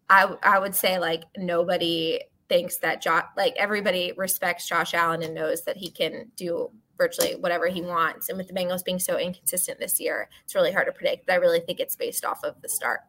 I 0.10 0.36
I 0.44 0.60
would 0.60 0.76
say 0.76 1.00
like 1.00 1.24
nobody 1.36 2.22
thinks 2.50 2.78
that 2.78 3.02
Josh 3.02 3.26
like 3.38 3.56
everybody 3.58 4.12
respects 4.18 4.68
Josh 4.68 4.94
Allen 4.94 5.24
and 5.24 5.34
knows 5.34 5.64
that 5.64 5.78
he 5.78 5.90
can 5.90 6.32
do 6.36 6.72
virtually 6.98 7.36
whatever 7.36 7.68
he 7.68 7.82
wants. 7.82 8.28
And 8.28 8.38
with 8.38 8.48
the 8.48 8.54
Bengals 8.54 8.84
being 8.84 9.00
so 9.00 9.18
inconsistent 9.18 9.80
this 9.80 10.00
year, 10.00 10.30
it's 10.44 10.56
really 10.56 10.72
hard 10.72 10.88
to 10.88 10.92
predict. 10.92 11.26
But 11.26 11.34
I 11.34 11.36
really 11.38 11.62
think 11.62 11.80
it's 11.80 11.96
based 11.96 12.26
off 12.26 12.44
of 12.44 12.62
the 12.62 12.70
start. 12.70 13.02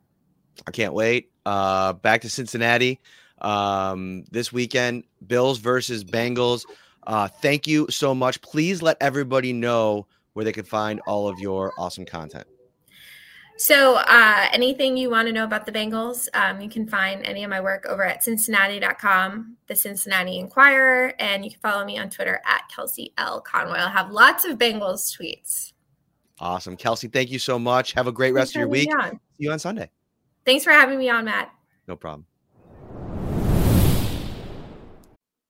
I 0.66 0.70
can't 0.70 0.94
wait. 0.94 1.30
Uh, 1.44 1.94
back 1.94 2.20
to 2.22 2.30
Cincinnati 2.30 3.00
um, 3.40 4.24
this 4.30 4.52
weekend. 4.52 5.04
Bills 5.26 5.58
versus 5.58 6.04
Bengals. 6.04 6.64
Uh, 7.06 7.28
thank 7.28 7.66
you 7.66 7.86
so 7.90 8.14
much. 8.14 8.40
Please 8.42 8.82
let 8.82 8.96
everybody 9.00 9.52
know 9.52 10.06
where 10.34 10.44
they 10.44 10.52
can 10.52 10.64
find 10.64 11.00
all 11.06 11.28
of 11.28 11.38
your 11.38 11.72
awesome 11.78 12.04
content. 12.04 12.46
So, 13.60 13.96
uh, 13.96 14.46
anything 14.52 14.96
you 14.96 15.10
want 15.10 15.28
to 15.28 15.34
know 15.34 15.44
about 15.44 15.66
the 15.66 15.72
Bengals, 15.72 16.28
um, 16.32 16.62
you 16.62 16.70
can 16.70 16.86
find 16.86 17.22
any 17.26 17.44
of 17.44 17.50
my 17.50 17.60
work 17.60 17.84
over 17.84 18.02
at 18.02 18.24
Cincinnati.com, 18.24 19.58
the 19.66 19.76
Cincinnati 19.76 20.38
Enquirer, 20.38 21.12
and 21.18 21.44
you 21.44 21.50
can 21.50 21.60
follow 21.60 21.84
me 21.84 21.98
on 21.98 22.08
Twitter 22.08 22.40
at 22.46 22.62
Kelsey 22.74 23.12
L. 23.18 23.38
Conway. 23.42 23.78
I'll 23.78 23.90
have 23.90 24.10
lots 24.10 24.46
of 24.46 24.56
Bengals 24.56 25.14
tweets. 25.14 25.74
Awesome. 26.38 26.74
Kelsey, 26.74 27.08
thank 27.08 27.30
you 27.30 27.38
so 27.38 27.58
much. 27.58 27.92
Have 27.92 28.06
a 28.06 28.12
great 28.12 28.32
rest 28.32 28.56
of 28.56 28.60
your 28.60 28.68
week. 28.68 28.90
See 28.90 29.18
you 29.36 29.52
on 29.52 29.58
Sunday. 29.58 29.90
Thanks 30.46 30.64
for 30.64 30.70
having 30.70 30.98
me 30.98 31.10
on, 31.10 31.26
Matt. 31.26 31.52
No 31.86 31.96
problem. 31.96 32.24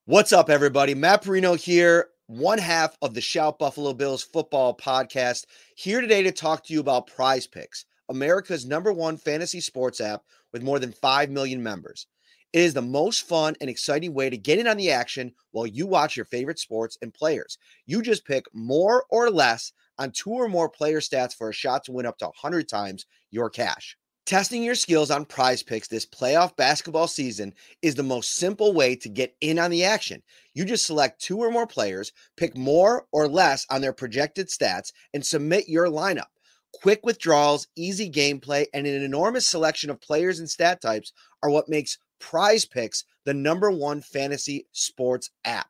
What's 0.07 0.33
up, 0.33 0.51
everybody? 0.51 0.97
Matt 0.97 1.23
Parrino 1.23 1.55
here, 1.55 2.09
one 2.27 2.59
half 2.59 2.97
of 3.03 3.15
the 3.15 3.21
Shout 3.21 3.61
Buffalo 3.61 3.93
Bills 3.93 4.25
football 4.25 4.77
podcast, 4.77 5.47
here 5.77 6.01
today 6.01 6.25
to 6.25 6.33
talk 6.33 6.65
to 6.65 6.73
you 6.73 6.81
about 6.81 7.07
Prize 7.07 7.47
Picks, 7.47 7.85
America's 8.11 8.67
number 8.67 8.93
one 8.93 9.17
fantasy 9.17 9.61
sports 9.61 10.01
app 10.01 10.23
with 10.53 10.63
more 10.63 10.79
than 10.79 10.93
5 10.93 11.31
million 11.31 11.63
members. 11.63 12.07
It 12.53 12.63
is 12.63 12.75
the 12.75 12.83
most 12.83 13.29
fun 13.29 13.55
and 13.61 13.71
exciting 13.71 14.13
way 14.13 14.29
to 14.29 14.37
get 14.37 14.59
in 14.59 14.67
on 14.67 14.77
the 14.77 14.91
action 14.91 15.33
while 15.53 15.67
you 15.67 15.87
watch 15.87 16.17
your 16.17 16.25
favorite 16.25 16.59
sports 16.59 16.99
and 17.01 17.15
players. 17.15 17.57
You 17.87 18.03
just 18.03 18.27
pick 18.27 18.45
more 18.53 19.05
or 19.11 19.31
less 19.31 19.73
on 19.99 20.11
two 20.11 20.31
or 20.31 20.49
more 20.49 20.69
player 20.69 20.99
stats 20.99 21.37
for 21.37 21.51
a 21.51 21.55
shot 21.55 21.85
to 21.85 21.93
win 21.93 22.07
up 22.07 22.19
to 22.19 22.25
100 22.25 22.69
times 22.69 23.07
your 23.31 23.49
cash. 23.49 23.97
Testing 24.27 24.63
your 24.63 24.75
skills 24.75 25.11
on 25.11 25.25
prize 25.25 25.63
picks 25.63 25.89
this 25.89 26.07
playoff 26.07 26.57
basketball 26.57 27.09
season 27.09 27.55
is 27.83 27.95
the 27.95 28.03
most 28.03 28.35
simple 28.35 28.73
way 28.73 28.97
to 28.97 29.09
get 29.09 29.35
in 29.41 29.59
on 29.59 29.71
the 29.71 29.85
action. 29.85 30.23
You 30.55 30.65
just 30.65 30.87
select 30.87 31.21
two 31.21 31.39
or 31.39 31.51
more 31.51 31.67
players, 31.67 32.13
pick 32.37 32.57
more 32.57 33.07
or 33.13 33.29
less 33.29 33.65
on 33.71 33.81
their 33.81 33.93
projected 33.93 34.49
stats, 34.49 34.93
and 35.15 35.25
submit 35.25 35.69
your 35.69 35.87
lineup. 35.87 36.27
Quick 36.73 37.01
withdrawals, 37.05 37.67
easy 37.77 38.11
gameplay, 38.11 38.67
and 38.73 38.87
an 38.87 39.03
enormous 39.03 39.47
selection 39.47 39.91
of 39.91 40.01
players 40.01 40.39
and 40.39 40.49
stat 40.49 40.81
types 40.81 41.13
are 41.43 41.51
what 41.51 41.69
makes 41.69 41.99
Prize 42.21 42.65
Picks 42.65 43.05
the 43.25 43.35
number 43.35 43.71
one 43.71 44.01
fantasy 44.01 44.67
sports 44.73 45.31
app. 45.45 45.69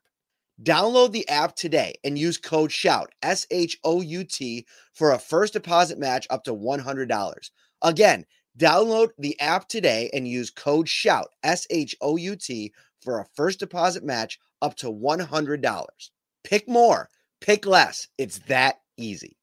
Download 0.61 1.11
the 1.11 1.27
app 1.27 1.55
today 1.55 1.95
and 2.03 2.17
use 2.17 2.37
code 2.37 2.71
SHOUT, 2.71 3.11
S 3.23 3.47
H 3.49 3.77
O 3.83 4.01
U 4.01 4.23
T, 4.23 4.65
for 4.93 5.11
a 5.11 5.19
first 5.19 5.53
deposit 5.53 5.97
match 5.97 6.27
up 6.29 6.43
to 6.43 6.53
$100. 6.53 7.49
Again, 7.81 8.25
Download 8.57 9.09
the 9.17 9.39
app 9.39 9.67
today 9.69 10.09
and 10.13 10.27
use 10.27 10.49
code 10.49 10.89
SHOUT, 10.89 11.29
S 11.43 11.65
H 11.69 11.95
O 12.01 12.17
U 12.17 12.35
T, 12.35 12.73
for 13.01 13.19
a 13.19 13.25
first 13.33 13.59
deposit 13.59 14.03
match 14.03 14.39
up 14.61 14.75
to 14.77 14.91
$100. 14.91 16.09
Pick 16.43 16.67
more, 16.67 17.09
pick 17.39 17.65
less. 17.65 18.07
It's 18.17 18.39
that 18.47 18.81
easy. 18.97 19.37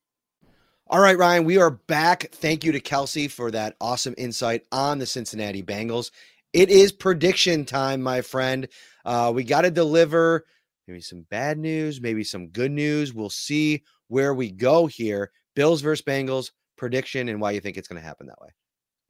All 0.90 1.00
right, 1.00 1.18
Ryan, 1.18 1.44
we 1.44 1.58
are 1.58 1.72
back. 1.72 2.30
Thank 2.32 2.64
you 2.64 2.72
to 2.72 2.80
Kelsey 2.80 3.28
for 3.28 3.50
that 3.50 3.76
awesome 3.78 4.14
insight 4.16 4.62
on 4.72 4.98
the 4.98 5.04
Cincinnati 5.04 5.62
Bengals. 5.62 6.10
It 6.54 6.70
is 6.70 6.92
prediction 6.92 7.66
time, 7.66 8.00
my 8.00 8.22
friend. 8.22 8.66
Uh, 9.04 9.30
we 9.34 9.44
got 9.44 9.62
to 9.62 9.70
deliver 9.70 10.46
maybe 10.86 11.02
some 11.02 11.26
bad 11.28 11.58
news, 11.58 12.00
maybe 12.00 12.24
some 12.24 12.48
good 12.48 12.70
news. 12.70 13.12
We'll 13.12 13.28
see 13.28 13.82
where 14.06 14.32
we 14.32 14.50
go 14.50 14.86
here. 14.86 15.30
Bills 15.54 15.82
versus 15.82 16.02
Bengals 16.02 16.52
prediction 16.78 17.28
and 17.28 17.38
why 17.38 17.50
you 17.50 17.60
think 17.60 17.76
it's 17.76 17.88
going 17.88 18.00
to 18.00 18.06
happen 18.06 18.26
that 18.28 18.40
way. 18.40 18.48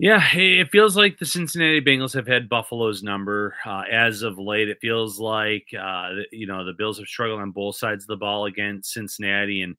Yeah, 0.00 0.26
it 0.32 0.70
feels 0.72 0.96
like 0.96 1.20
the 1.20 1.26
Cincinnati 1.26 1.80
Bengals 1.80 2.14
have 2.14 2.26
had 2.26 2.48
Buffalo's 2.48 3.04
number 3.04 3.54
uh, 3.64 3.84
as 3.88 4.22
of 4.22 4.36
late. 4.36 4.68
It 4.68 4.78
feels 4.80 5.20
like 5.20 5.68
uh, 5.80 6.10
you 6.32 6.48
know 6.48 6.64
the 6.64 6.74
Bills 6.76 6.98
have 6.98 7.06
struggled 7.06 7.40
on 7.40 7.52
both 7.52 7.76
sides 7.76 8.02
of 8.02 8.08
the 8.08 8.16
ball 8.16 8.46
against 8.46 8.92
Cincinnati, 8.92 9.62
and 9.62 9.76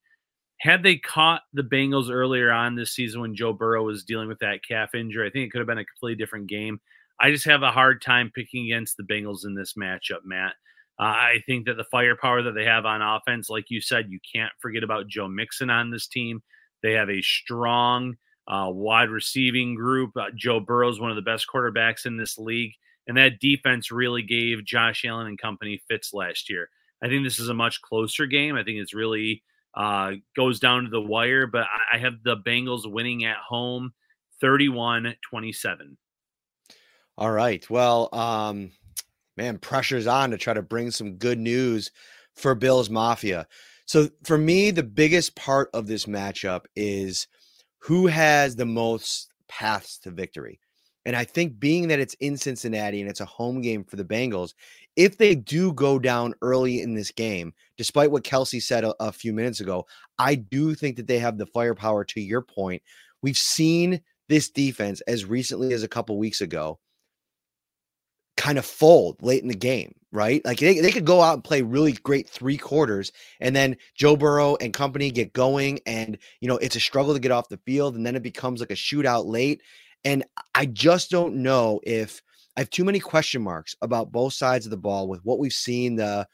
had 0.60 0.84
they 0.84 0.98
caught 0.98 1.42
the 1.54 1.64
Bengals 1.64 2.12
earlier 2.12 2.52
on 2.52 2.76
this 2.76 2.94
season 2.94 3.22
when 3.22 3.36
Joe 3.36 3.54
Burrow 3.54 3.84
was 3.84 4.04
dealing 4.04 4.28
with 4.28 4.40
that 4.40 4.60
calf 4.68 4.94
injury, 4.94 5.28
I 5.28 5.32
think 5.32 5.46
it 5.46 5.52
could 5.52 5.60
have 5.60 5.68
been 5.68 5.78
a 5.78 5.86
completely 5.86 6.22
different 6.22 6.48
game. 6.48 6.80
I 7.20 7.32
just 7.32 7.46
have 7.46 7.64
a 7.64 7.72
hard 7.72 8.02
time 8.02 8.32
picking 8.34 8.66
against 8.66 8.98
the 8.98 9.04
Bengals 9.04 9.46
in 9.46 9.56
this 9.56 9.74
matchup, 9.74 10.24
Matt. 10.26 10.54
Uh, 11.00 11.04
I 11.04 11.44
think 11.46 11.66
that 11.66 11.78
the 11.78 11.86
firepower 11.86 12.42
that 12.44 12.56
they 12.56 12.66
have 12.66 12.86
on 12.86 13.02
offense, 13.02 13.50
like 13.50 13.66
you 13.70 13.80
said, 13.80 14.10
you 14.10 14.20
can't 14.34 14.52
forget 14.60 14.84
about 14.84 15.08
Joe 15.08 15.30
Mixon 15.30 15.70
on 15.70 15.92
this 15.92 16.08
team. 16.08 16.42
They 16.84 16.94
have 16.94 17.10
a 17.10 17.22
strong 17.22 18.16
uh, 18.50 18.70
wide 18.70 19.10
receiving 19.10 19.76
group. 19.76 20.12
Uh, 20.18 20.26
Joe 20.36 20.60
Burrow 20.60 20.90
is 20.90 21.00
one 21.00 21.10
of 21.10 21.16
the 21.16 21.22
best 21.22 21.46
quarterbacks 21.54 22.06
in 22.06 22.18
this 22.18 22.38
league, 22.38 22.74
and 23.08 23.16
that 23.16 23.40
defense 23.40 23.92
really 23.92 24.24
gave 24.24 24.66
Josh 24.66 25.06
Allen 25.06 25.28
and 25.28 25.40
company 25.40 25.82
fits 25.88 26.14
last 26.14 26.50
year. 26.50 26.70
I 27.02 27.08
think 27.08 27.24
this 27.24 27.40
is 27.40 27.48
a 27.48 27.54
much 27.54 27.82
closer 27.82 28.26
game. 28.26 28.56
I 28.56 28.64
think 28.64 28.80
it's 28.80 28.94
really 28.94 29.42
uh, 29.76 30.14
goes 30.36 30.60
down 30.60 30.84
to 30.84 30.90
the 30.90 31.02
wire, 31.02 31.48
but 31.48 31.68
I, 31.94 31.98
have 31.98 32.24
the 32.24 32.38
Bengals 32.38 32.92
winning 32.92 33.26
at 33.26 33.38
home 33.38 33.94
31 34.42 35.16
27. 35.30 35.98
All 37.18 37.32
right. 37.32 37.70
Well, 37.70 38.10
um, 38.14 38.72
man, 39.38 39.58
pressure's 39.58 40.08
on 40.08 40.32
to 40.32 40.38
try 40.38 40.54
to 40.54 40.62
bring 40.62 40.92
some 40.92 41.16
good 41.16 41.38
news 41.38 41.92
for 42.36 42.56
Bills 42.56 42.90
Mafia. 42.90 43.48
So 43.86 44.10
for 44.24 44.38
me, 44.38 44.72
the 44.72 44.84
biggest 44.84 45.36
part 45.36 45.70
of 45.74 45.88
this 45.88 46.06
matchup 46.06 46.66
is– 46.76 47.28
who 47.80 48.08
has 48.08 48.56
the 48.56 48.66
most 48.66 49.32
paths 49.48 49.98
to 50.00 50.12
victory. 50.12 50.60
And 51.06 51.16
I 51.16 51.24
think 51.24 51.60
being 51.60 51.88
that 51.88 52.00
it's 52.00 52.14
in 52.16 52.38
Cincinnati 52.38 53.02
and 53.02 53.10
it's 53.10 53.22
a 53.22 53.26
home 53.26 53.62
game 53.62 53.84
for 53.84 53.96
the 53.96 54.04
Bengals, 54.04 54.54
if 54.96 55.18
they 55.18 55.34
do 55.34 55.72
go 55.74 55.98
down 55.98 56.34
early 56.42 56.82
in 56.82 56.94
this 56.94 57.12
game, 57.12 57.54
despite 57.78 58.12
what 58.12 58.24
Kelsey 58.24 58.60
said 58.60 58.84
a, 58.84 58.94
a, 59.00 59.12
few 59.12 59.32
minutes 59.32 59.62
ago, 59.62 59.86
I 60.18 60.36
do 60.36 60.76
think 60.76 60.98
that 60.98 61.08
they 61.08 61.20
have 61.20 61.38
the 61.38 61.46
firepower 61.46 62.04
to 62.06 62.22
your 62.22 62.42
point. 62.42 62.84
We've 63.22 63.38
seen 63.38 64.02
this 64.28 64.50
defense 64.50 65.02
as 65.02 65.26
recently 65.26 65.74
as 65.74 65.84
a 65.84 65.88
couple 65.88 66.18
weeks 66.18 66.42
ago 66.42 66.80
kind 68.40 68.58
of 68.58 68.66
fold 68.66 69.22
late 69.22 69.42
in 69.42 69.50
the 69.50 69.54
game, 69.54 69.94
right? 70.14 70.44
Like 70.46 70.60
they, 70.60 70.80
they 70.80 70.92
could 70.92 71.06
go 71.06 71.22
out 71.22 71.34
and 71.34 71.44
play 71.44 71.62
really 71.62 71.92
great 71.92 72.30
three 72.30 72.58
quarters, 72.58 73.12
and 73.42 73.54
then 73.54 73.76
Joe 73.96 74.16
Burrow 74.16 74.56
and 74.62 74.74
company 74.74 75.12
get 75.12 75.34
going, 75.34 75.80
and 75.86 76.18
you 76.40 76.48
know 76.48 76.58
it's 76.58 76.78
a 76.78 76.80
struggle 76.80 77.14
to 77.14 77.20
get 77.20 77.32
off 77.32 77.50
the 77.50 77.58
field, 77.58 77.96
and 77.96 78.06
then 78.06 78.16
it 78.16 78.24
becomes 78.24 78.62
like 78.62 78.72
a 78.72 78.76
shootout 78.76 79.26
late. 79.26 79.62
And 80.06 80.24
I 80.56 80.66
just 80.66 81.10
don't 81.10 81.36
know 81.36 81.80
if 81.84 82.22
I 82.56 82.62
have 82.62 82.70
too 82.70 82.86
many 82.86 83.00
question 83.00 83.42
marks 83.42 83.76
about 83.82 84.12
both 84.12 84.34
sides 84.34 84.66
of 84.66 84.72
the 84.72 84.78
ball 84.78 85.08
with 85.08 85.24
what 85.24 85.40
we've 85.40 85.54
seen 85.54 85.96
the 85.96 86.28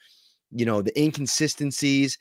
you 0.51 0.65
know 0.65 0.81
the 0.81 0.97
inconsistencies 0.99 2.17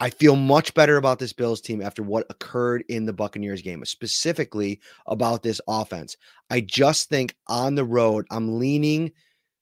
I 0.00 0.10
feel 0.10 0.36
much 0.36 0.74
better 0.74 0.96
about 0.96 1.18
this 1.18 1.32
Bills 1.32 1.60
team 1.60 1.80
after 1.80 2.02
what 2.02 2.26
occurred 2.28 2.84
in 2.88 3.06
the 3.06 3.12
Buccaneers 3.12 3.62
game, 3.62 3.84
specifically 3.84 4.80
about 5.06 5.42
this 5.42 5.60
offense. 5.68 6.16
I 6.50 6.60
just 6.60 7.08
think 7.08 7.34
on 7.48 7.74
the 7.74 7.84
road, 7.84 8.26
I'm 8.30 8.58
leaning 8.58 9.12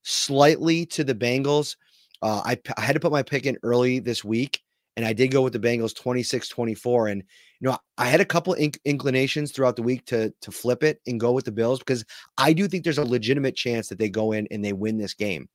slightly 0.02 0.86
to 0.86 1.04
the 1.04 1.14
Bengals. 1.14 1.76
Uh, 2.22 2.42
I, 2.44 2.58
I, 2.76 2.80
had 2.80 2.94
to 2.94 3.00
put 3.00 3.12
my 3.12 3.22
pick 3.22 3.46
in 3.46 3.58
early 3.62 3.98
this 3.98 4.24
week, 4.24 4.61
and 4.96 5.06
I 5.06 5.12
did 5.12 5.30
go 5.30 5.42
with 5.42 5.52
the 5.52 5.58
Bengals 5.58 5.94
26 5.94 6.48
24. 6.48 7.08
And, 7.08 7.22
you 7.60 7.68
know, 7.68 7.78
I 7.96 8.06
had 8.06 8.20
a 8.20 8.26
couple 8.26 8.54
inc- 8.54 8.78
inclinations 8.84 9.52
throughout 9.52 9.76
the 9.76 9.82
week 9.82 10.04
to, 10.06 10.32
to 10.42 10.50
flip 10.50 10.82
it 10.82 11.00
and 11.06 11.20
go 11.20 11.32
with 11.32 11.44
the 11.44 11.52
Bills 11.52 11.78
because 11.78 12.04
I 12.36 12.52
do 12.52 12.68
think 12.68 12.84
there's 12.84 12.98
a 12.98 13.04
legitimate 13.04 13.56
chance 13.56 13.88
that 13.88 13.98
they 13.98 14.08
go 14.08 14.32
in 14.32 14.46
and 14.50 14.64
they 14.64 14.72
win 14.72 14.98
this 14.98 15.14
game. 15.14 15.48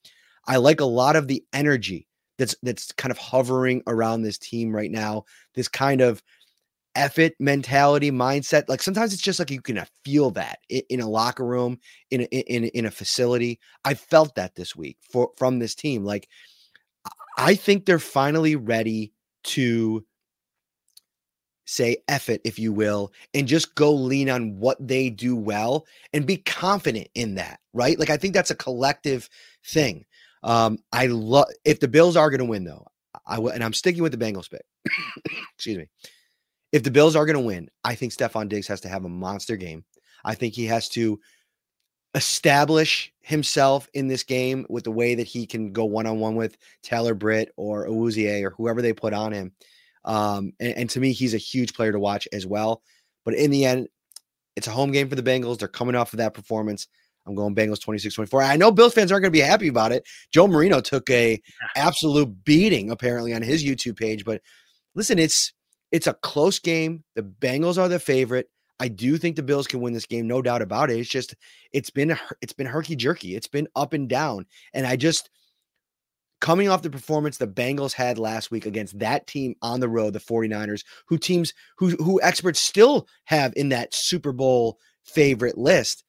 I 0.47 0.57
like 0.57 0.79
a 0.79 0.85
lot 0.85 1.15
of 1.15 1.27
the 1.27 1.43
energy 1.53 2.07
that's 2.37 2.55
that's 2.63 2.91
kind 2.93 3.11
of 3.11 3.17
hovering 3.17 3.83
around 3.87 4.21
this 4.21 4.37
team 4.37 4.75
right 4.75 4.91
now. 4.91 5.25
This 5.55 5.67
kind 5.67 6.01
of 6.01 6.23
effort 6.95 7.33
mentality 7.39 8.11
mindset. 8.11 8.63
Like 8.67 8.81
sometimes 8.81 9.13
it's 9.13 9.21
just 9.21 9.39
like 9.39 9.51
you 9.51 9.61
can 9.61 9.85
feel 10.03 10.31
that 10.31 10.59
in, 10.69 10.81
in 10.89 11.01
a 11.01 11.09
locker 11.09 11.45
room, 11.45 11.79
in 12.09 12.21
a, 12.21 12.25
in 12.25 12.65
in 12.65 12.85
a 12.85 12.91
facility. 12.91 13.59
I 13.85 13.93
felt 13.93 14.35
that 14.35 14.55
this 14.55 14.75
week 14.75 14.97
for 15.11 15.31
from 15.37 15.59
this 15.59 15.75
team. 15.75 16.05
Like 16.05 16.27
I 17.37 17.55
think 17.55 17.85
they're 17.85 17.99
finally 17.99 18.55
ready 18.55 19.13
to 19.47 20.05
say 21.65 21.97
F 22.07 22.29
it, 22.29 22.41
if 22.45 22.57
you 22.57 22.71
will, 22.71 23.11
and 23.33 23.47
just 23.47 23.75
go 23.75 23.93
lean 23.93 24.29
on 24.29 24.59
what 24.59 24.77
they 24.85 25.09
do 25.09 25.35
well 25.35 25.85
and 26.13 26.25
be 26.25 26.37
confident 26.37 27.09
in 27.13 27.35
that, 27.35 27.59
right? 27.73 27.99
Like 27.99 28.09
I 28.09 28.17
think 28.17 28.33
that's 28.33 28.51
a 28.51 28.55
collective 28.55 29.29
thing. 29.65 30.05
Um, 30.43 30.79
I 30.93 31.07
love 31.07 31.47
if 31.65 31.79
the 31.79 31.87
Bills 31.87 32.15
are 32.15 32.29
going 32.29 32.39
to 32.39 32.45
win 32.45 32.63
though. 32.63 32.87
I 33.25 33.35
w- 33.35 33.53
and 33.53 33.63
I'm 33.63 33.73
sticking 33.73 34.01
with 34.01 34.17
the 34.17 34.17
Bengals 34.17 34.49
pick. 34.49 34.61
Excuse 35.55 35.77
me. 35.77 35.89
If 36.71 36.83
the 36.83 36.91
Bills 36.91 37.15
are 37.15 37.25
going 37.25 37.37
to 37.37 37.41
win, 37.41 37.69
I 37.83 37.95
think 37.95 38.13
Stefon 38.13 38.49
Diggs 38.49 38.67
has 38.67 38.81
to 38.81 38.89
have 38.89 39.03
a 39.03 39.09
monster 39.09 39.57
game. 39.57 39.83
I 40.23 40.35
think 40.35 40.53
he 40.53 40.65
has 40.65 40.87
to 40.89 41.19
establish 42.17 43.13
himself 43.21 43.87
in 43.93 44.07
this 44.07 44.23
game 44.23 44.65
with 44.69 44.83
the 44.83 44.91
way 44.91 45.15
that 45.15 45.27
he 45.27 45.45
can 45.45 45.71
go 45.71 45.85
one 45.85 46.07
on 46.07 46.19
one 46.19 46.35
with 46.35 46.57
Taylor 46.81 47.13
Britt 47.13 47.51
or 47.55 47.87
Awuzie 47.87 48.43
or 48.43 48.49
whoever 48.49 48.81
they 48.81 48.93
put 48.93 49.13
on 49.13 49.31
him. 49.31 49.53
Um, 50.03 50.53
and, 50.59 50.77
and 50.77 50.89
to 50.91 50.99
me, 50.99 51.13
he's 51.13 51.33
a 51.33 51.37
huge 51.37 51.73
player 51.73 51.91
to 51.91 51.99
watch 51.99 52.27
as 52.33 52.45
well. 52.45 52.81
But 53.23 53.35
in 53.35 53.51
the 53.51 53.65
end, 53.65 53.87
it's 54.55 54.67
a 54.67 54.71
home 54.71 54.91
game 54.91 55.09
for 55.09 55.15
the 55.15 55.23
Bengals. 55.23 55.59
They're 55.59 55.67
coming 55.67 55.95
off 55.95 56.13
of 56.13 56.17
that 56.17 56.33
performance. 56.33 56.87
I'm 57.27 57.35
going 57.35 57.53
Bengals 57.53 57.81
26 57.81 58.15
24. 58.15 58.41
I 58.41 58.55
know 58.55 58.71
Bills 58.71 58.93
fans 58.93 59.11
aren't 59.11 59.23
going 59.23 59.33
to 59.33 59.37
be 59.37 59.41
happy 59.41 59.67
about 59.67 59.91
it. 59.91 60.03
Joe 60.31 60.47
Marino 60.47 60.81
took 60.81 61.09
a 61.09 61.39
absolute 61.75 62.43
beating 62.45 62.89
apparently 62.89 63.33
on 63.33 63.41
his 63.41 63.63
YouTube 63.63 63.97
page, 63.97 64.25
but 64.25 64.41
listen, 64.95 65.19
it's 65.19 65.53
it's 65.91 66.07
a 66.07 66.13
close 66.13 66.59
game. 66.59 67.03
The 67.15 67.23
Bengals 67.23 67.77
are 67.77 67.87
the 67.87 67.99
favorite. 67.99 68.49
I 68.79 68.87
do 68.87 69.17
think 69.17 69.35
the 69.35 69.43
Bills 69.43 69.67
can 69.67 69.81
win 69.81 69.93
this 69.93 70.05
game, 70.05 70.27
no 70.27 70.41
doubt 70.41 70.61
about 70.61 70.89
it. 70.89 70.99
It's 70.99 71.09
just 71.09 71.35
it's 71.71 71.89
been 71.89 72.17
it's 72.41 72.53
been 72.53 72.67
herky 72.67 72.95
jerky. 72.95 73.35
It's 73.35 73.47
been 73.47 73.67
up 73.75 73.93
and 73.93 74.07
down, 74.07 74.45
and 74.73 74.85
I 74.85 74.95
just 74.95 75.29
coming 76.39 76.69
off 76.69 76.83
the 76.83 76.89
performance 76.89 77.37
the 77.37 77.47
Bengals 77.47 77.93
had 77.93 78.19
last 78.19 78.51
week 78.51 78.65
against 78.65 78.99
that 78.99 79.25
team 79.27 79.55
on 79.61 79.79
the 79.79 79.89
road, 79.89 80.13
the 80.13 80.19
49ers, 80.19 80.83
who 81.07 81.17
teams 81.17 81.53
who 81.77 81.89
who 81.91 82.21
experts 82.21 82.59
still 82.59 83.07
have 83.25 83.53
in 83.55 83.69
that 83.69 83.93
Super 83.93 84.31
Bowl 84.31 84.77
favorite 85.03 85.57
list. 85.57 86.03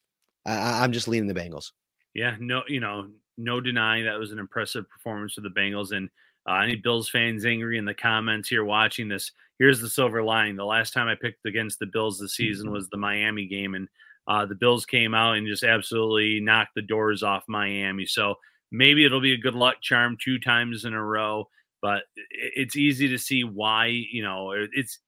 I, 0.45 0.83
I'm 0.83 0.93
just 0.93 1.09
leaning 1.09 1.29
the 1.29 1.41
Bengals. 1.41 1.73
Yeah, 2.14 2.37
no, 2.41 2.62
you 2.69 2.81
know, 2.81 3.09
no 3.37 3.61
denying 3.61 4.05
that 4.05 4.19
was 4.19 4.33
an 4.33 4.39
impressive 4.39 4.89
performance 4.89 5.35
for 5.35 5.41
the 5.41 5.51
Bengals. 5.51 5.93
And 5.93 6.11
uh, 6.49 6.61
any 6.62 6.76
Bills 6.76 7.11
fans 7.11 7.44
angry 7.44 7.76
in 7.78 7.84
the 7.84 7.94
comments 7.94 8.49
here 8.49 8.64
watching 8.64 9.09
this, 9.09 9.32
here's 9.59 9.80
the 9.80 9.88
silver 9.88 10.22
lining. 10.22 10.57
The 10.57 10.64
last 10.64 10.92
time 10.92 11.09
I 11.09 11.14
picked 11.14 11.44
against 11.44 11.78
the 11.78 11.86
Bills 11.86 12.18
this 12.18 12.36
season 12.36 12.66
mm-hmm. 12.66 12.74
was 12.74 12.88
the 12.88 12.96
Miami 12.96 13.46
game, 13.46 13.74
and 13.74 13.88
uh, 14.26 14.46
the 14.46 14.55
Bills 14.55 14.86
came 14.86 15.14
out 15.14 15.36
and 15.36 15.46
just 15.46 15.62
absolutely 15.62 16.40
knocked 16.40 16.74
the 16.74 16.82
doors 16.82 17.22
off 17.22 17.44
Miami. 17.49 18.07
So 18.07 18.36
maybe 18.70 19.05
it'll 19.05 19.20
be 19.20 19.34
a 19.34 19.38
good 19.38 19.55
luck 19.55 19.76
charm 19.82 20.16
two 20.22 20.38
times 20.38 20.84
in 20.84 20.94
a 20.94 21.05
row. 21.05 21.49
But 21.80 22.05
it's 22.30 22.74
easy 22.74 23.09
to 23.09 23.18
see 23.18 23.44
why 23.44 23.86
you 23.86 24.22
know 24.22 24.53
it's 24.53 24.99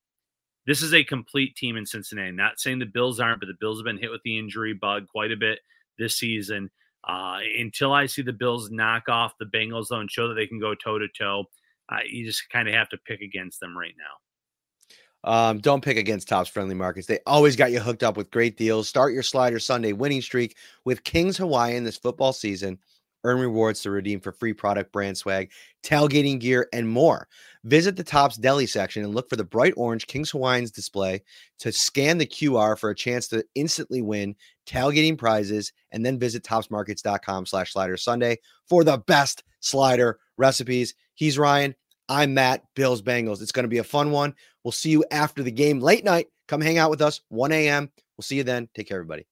this 0.66 0.82
is 0.82 0.94
a 0.94 1.02
complete 1.02 1.56
team 1.56 1.76
in 1.76 1.86
Cincinnati. 1.86 2.30
Not 2.30 2.60
saying 2.60 2.78
the 2.78 2.86
Bills 2.86 3.18
aren't, 3.18 3.40
but 3.40 3.46
the 3.46 3.56
Bills 3.58 3.78
have 3.78 3.84
been 3.84 3.98
hit 3.98 4.10
with 4.10 4.22
the 4.24 4.38
injury 4.38 4.72
bug 4.72 5.08
quite 5.08 5.32
a 5.32 5.36
bit 5.36 5.58
this 5.98 6.16
season. 6.16 6.70
Uh, 7.04 7.38
until 7.58 7.92
I 7.92 8.06
see 8.06 8.22
the 8.22 8.32
Bills 8.32 8.70
knock 8.70 9.08
off 9.08 9.38
the 9.38 9.46
Bengals, 9.46 9.88
though, 9.88 10.00
and 10.00 10.10
show 10.10 10.28
that 10.28 10.34
they 10.34 10.46
can 10.46 10.60
go 10.60 10.74
toe 10.74 10.98
to 10.98 11.08
toe, 11.08 11.44
you 12.06 12.24
just 12.24 12.48
kind 12.50 12.68
of 12.68 12.74
have 12.74 12.88
to 12.90 12.98
pick 12.98 13.20
against 13.20 13.60
them 13.60 13.76
right 13.76 13.94
now. 13.98 14.04
Um, 15.22 15.58
don't 15.58 15.84
pick 15.84 15.98
against 15.98 16.28
Tops 16.28 16.48
Friendly 16.48 16.74
Markets. 16.74 17.06
They 17.06 17.18
always 17.26 17.56
got 17.56 17.72
you 17.72 17.80
hooked 17.80 18.02
up 18.02 18.16
with 18.16 18.30
great 18.30 18.56
deals. 18.56 18.88
Start 18.88 19.12
your 19.12 19.22
slider 19.22 19.58
Sunday 19.58 19.92
winning 19.92 20.22
streak 20.22 20.56
with 20.84 21.04
Kings 21.04 21.36
Hawaiian 21.36 21.84
this 21.84 21.98
football 21.98 22.32
season. 22.32 22.78
Earn 23.22 23.38
rewards 23.38 23.82
to 23.82 23.90
redeem 23.90 24.20
for 24.20 24.32
free 24.32 24.54
product, 24.54 24.92
brand 24.92 25.18
swag, 25.18 25.50
tailgating 25.82 26.40
gear, 26.40 26.68
and 26.72 26.88
more. 26.88 27.28
Visit 27.64 27.96
the 27.96 28.04
Tops 28.04 28.36
Deli 28.36 28.66
section 28.66 29.04
and 29.04 29.14
look 29.14 29.28
for 29.28 29.36
the 29.36 29.44
bright 29.44 29.74
orange 29.76 30.06
Kings 30.06 30.30
Hawaiians 30.30 30.70
display 30.70 31.22
to 31.58 31.70
scan 31.70 32.16
the 32.16 32.26
QR 32.26 32.78
for 32.78 32.88
a 32.88 32.94
chance 32.94 33.28
to 33.28 33.44
instantly 33.54 34.00
win 34.00 34.34
tailgating 34.66 35.18
prizes, 35.18 35.72
and 35.92 36.04
then 36.04 36.18
visit 36.18 36.42
topsmarkets.com 36.42 37.44
slash 37.44 37.72
slider 37.72 37.96
Sunday 37.96 38.38
for 38.66 38.82
the 38.82 38.98
best 38.98 39.42
slider 39.60 40.18
recipes. 40.38 40.94
He's 41.14 41.38
Ryan. 41.38 41.74
I'm 42.08 42.34
Matt, 42.34 42.64
Bills 42.74 43.02
Bengals. 43.02 43.42
It's 43.42 43.52
going 43.52 43.64
to 43.64 43.68
be 43.68 43.78
a 43.78 43.84
fun 43.84 44.10
one. 44.10 44.34
We'll 44.64 44.72
see 44.72 44.90
you 44.90 45.04
after 45.10 45.42
the 45.42 45.52
game 45.52 45.80
late 45.80 46.04
night. 46.04 46.28
Come 46.48 46.60
hang 46.60 46.78
out 46.78 46.90
with 46.90 47.02
us, 47.02 47.20
1 47.28 47.52
a.m. 47.52 47.90
We'll 48.16 48.22
see 48.22 48.36
you 48.36 48.44
then. 48.44 48.68
Take 48.74 48.88
care, 48.88 48.96
everybody. 48.96 49.26